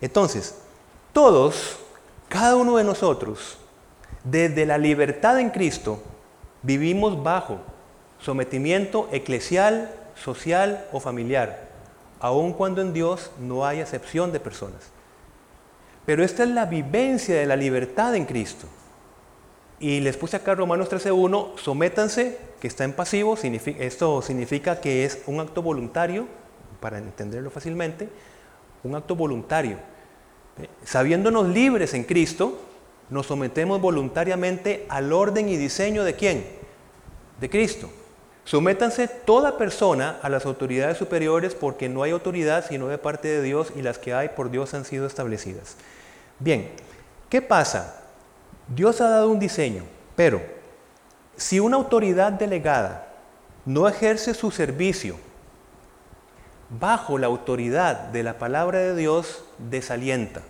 Entonces, 0.00 0.56
todos, 1.12 1.76
cada 2.28 2.56
uno 2.56 2.76
de 2.76 2.84
nosotros, 2.84 3.58
desde 4.24 4.66
la 4.66 4.78
libertad 4.78 5.38
en 5.38 5.50
Cristo, 5.50 6.02
vivimos 6.62 7.22
bajo 7.22 7.58
sometimiento 8.18 9.08
eclesial, 9.12 9.94
social 10.14 10.86
o 10.92 11.00
familiar, 11.00 11.68
aun 12.20 12.52
cuando 12.52 12.80
en 12.80 12.92
Dios 12.92 13.30
no 13.38 13.66
hay 13.66 13.80
excepción 13.80 14.32
de 14.32 14.40
personas. 14.40 14.90
Pero 16.06 16.24
esta 16.24 16.42
es 16.42 16.50
la 16.50 16.66
vivencia 16.66 17.36
de 17.36 17.46
la 17.46 17.56
libertad 17.56 18.14
en 18.14 18.26
Cristo. 18.26 18.66
Y 19.84 20.00
les 20.00 20.16
puse 20.16 20.34
acá 20.34 20.54
Romanos 20.54 20.88
13.1, 20.88 21.58
sométanse, 21.58 22.38
que 22.58 22.68
está 22.68 22.84
en 22.84 22.94
pasivo, 22.94 23.36
esto 23.36 24.22
significa 24.22 24.80
que 24.80 25.04
es 25.04 25.20
un 25.26 25.40
acto 25.40 25.60
voluntario, 25.60 26.26
para 26.80 26.96
entenderlo 26.96 27.50
fácilmente, 27.50 28.08
un 28.82 28.94
acto 28.94 29.14
voluntario. 29.14 29.76
Sabiéndonos 30.84 31.48
libres 31.48 31.92
en 31.92 32.04
Cristo, 32.04 32.58
nos 33.10 33.26
sometemos 33.26 33.78
voluntariamente 33.78 34.86
al 34.88 35.12
orden 35.12 35.50
y 35.50 35.58
diseño 35.58 36.02
de 36.02 36.14
quién? 36.14 36.46
De 37.38 37.50
Cristo. 37.50 37.90
Sométanse 38.44 39.06
toda 39.06 39.58
persona 39.58 40.18
a 40.22 40.30
las 40.30 40.46
autoridades 40.46 40.96
superiores 40.96 41.54
porque 41.54 41.90
no 41.90 42.02
hay 42.02 42.12
autoridad 42.12 42.64
sino 42.66 42.88
de 42.88 42.96
parte 42.96 43.28
de 43.28 43.42
Dios 43.42 43.70
y 43.76 43.82
las 43.82 43.98
que 43.98 44.14
hay 44.14 44.30
por 44.30 44.50
Dios 44.50 44.72
han 44.72 44.86
sido 44.86 45.06
establecidas. 45.06 45.76
Bien, 46.38 46.70
¿qué 47.28 47.42
pasa? 47.42 48.00
Dios 48.68 49.00
ha 49.00 49.08
dado 49.08 49.30
un 49.30 49.38
diseño, 49.38 49.84
pero 50.16 50.40
si 51.36 51.60
una 51.60 51.76
autoridad 51.76 52.32
delegada 52.32 53.08
no 53.64 53.88
ejerce 53.88 54.34
su 54.34 54.50
servicio 54.50 55.16
bajo 56.80 57.18
la 57.18 57.26
autoridad 57.26 58.08
de 58.08 58.22
la 58.22 58.38
palabra 58.38 58.78
de 58.78 58.96
Dios, 58.96 59.44
desalienta. 59.58 60.42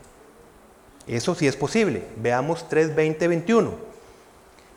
Eso 1.06 1.34
sí 1.34 1.46
es 1.46 1.56
posible. 1.56 2.06
Veamos 2.16 2.68
3, 2.68 2.94
20, 2.94 3.28
21. 3.28 3.72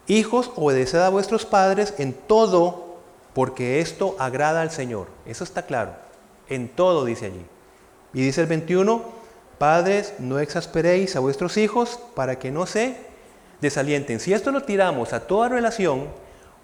Hijos, 0.08 0.52
obedeced 0.56 1.00
a 1.00 1.10
vuestros 1.10 1.46
padres 1.46 1.94
en 1.98 2.14
todo, 2.14 2.98
porque 3.34 3.80
esto 3.80 4.16
agrada 4.20 4.62
al 4.62 4.72
Señor. 4.72 5.08
Eso 5.26 5.44
está 5.44 5.66
claro. 5.66 5.94
En 6.50 6.70
todo 6.70 7.06
dice 7.06 7.28
allí. 7.28 7.46
Y 8.14 8.22
dice 8.22 8.42
el 8.42 8.48
21, 8.48 9.04
padres, 9.58 10.14
no 10.20 10.40
exasperéis 10.40 11.16
a 11.16 11.20
vuestros 11.20 11.58
hijos 11.58 12.00
para 12.16 12.40
que 12.40 12.52
no 12.52 12.66
se 12.66 13.07
desalienten. 13.62 14.20
Si 14.20 14.34
esto 14.34 14.52
lo 14.52 14.64
tiramos 14.64 15.14
a 15.14 15.22
toda 15.22 15.50
relación, 15.50 16.08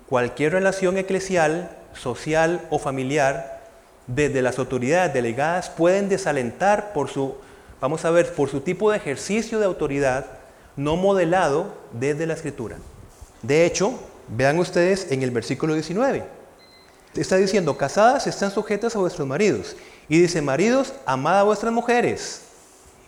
cualquier 0.08 0.54
relación 0.54 0.98
eclesial, 0.98 1.78
social 1.94 2.66
o 2.70 2.80
familiar, 2.80 3.62
desde 4.08 4.41
las 4.41 4.60
autoridades 4.60 5.14
delegadas 5.14 5.70
pueden 5.70 6.10
desalentar 6.10 6.94
por 6.94 7.10
su, 7.10 7.36
vamos 7.80 8.04
a 8.06 8.12
ver, 8.12 8.34
por 8.34 8.50
su 8.50 8.62
tipo 8.62 8.91
de 8.91 8.98
ejercicio 8.98 9.60
de 9.60 9.66
autoridad 9.66 10.26
no 10.76 10.96
modelado 10.96 11.74
desde 11.91 12.26
la 12.28 12.34
escritura. 12.34 12.78
De 13.41 13.66
hecho, 13.66 14.00
vean 14.28 14.60
ustedes 14.60 15.12
en 15.12 15.24
el 15.24 15.32
versículo 15.32 15.74
19. 15.74 16.24
Está 17.16 17.36
diciendo, 17.38 17.78
casadas 17.78 18.26
están 18.26 18.52
sujetas 18.52 18.96
a 18.96 19.00
vuestros 19.00 19.28
maridos. 19.28 19.76
Y 20.10 20.20
dice, 20.20 20.41
maridos, 20.41 20.94
amad 21.06 21.39
a 21.39 21.44
vuestras 21.44 21.72
mujeres 21.72 22.41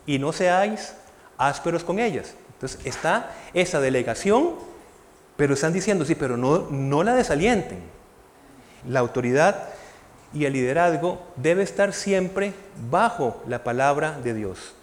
y 0.05 0.19
no 0.19 0.31
seáis 0.31 0.93
ásperos 1.37 1.83
con 1.83 1.99
ellas. 1.99 2.35
Entonces 2.55 2.79
está 2.85 3.31
esa 3.53 3.79
delegación, 3.79 4.55
pero 5.37 5.53
están 5.53 5.73
diciendo, 5.73 6.05
sí, 6.05 6.15
pero 6.15 6.37
no, 6.37 6.67
no 6.71 7.03
la 7.03 7.13
desalienten. 7.13 7.79
La 8.87 8.99
autoridad 8.99 9.69
y 10.33 10.45
el 10.45 10.53
liderazgo 10.53 11.21
debe 11.35 11.63
estar 11.63 11.93
siempre 11.93 12.53
bajo 12.89 13.41
la 13.47 13.63
palabra 13.63 14.19
de 14.23 14.33
Dios. 14.33 14.75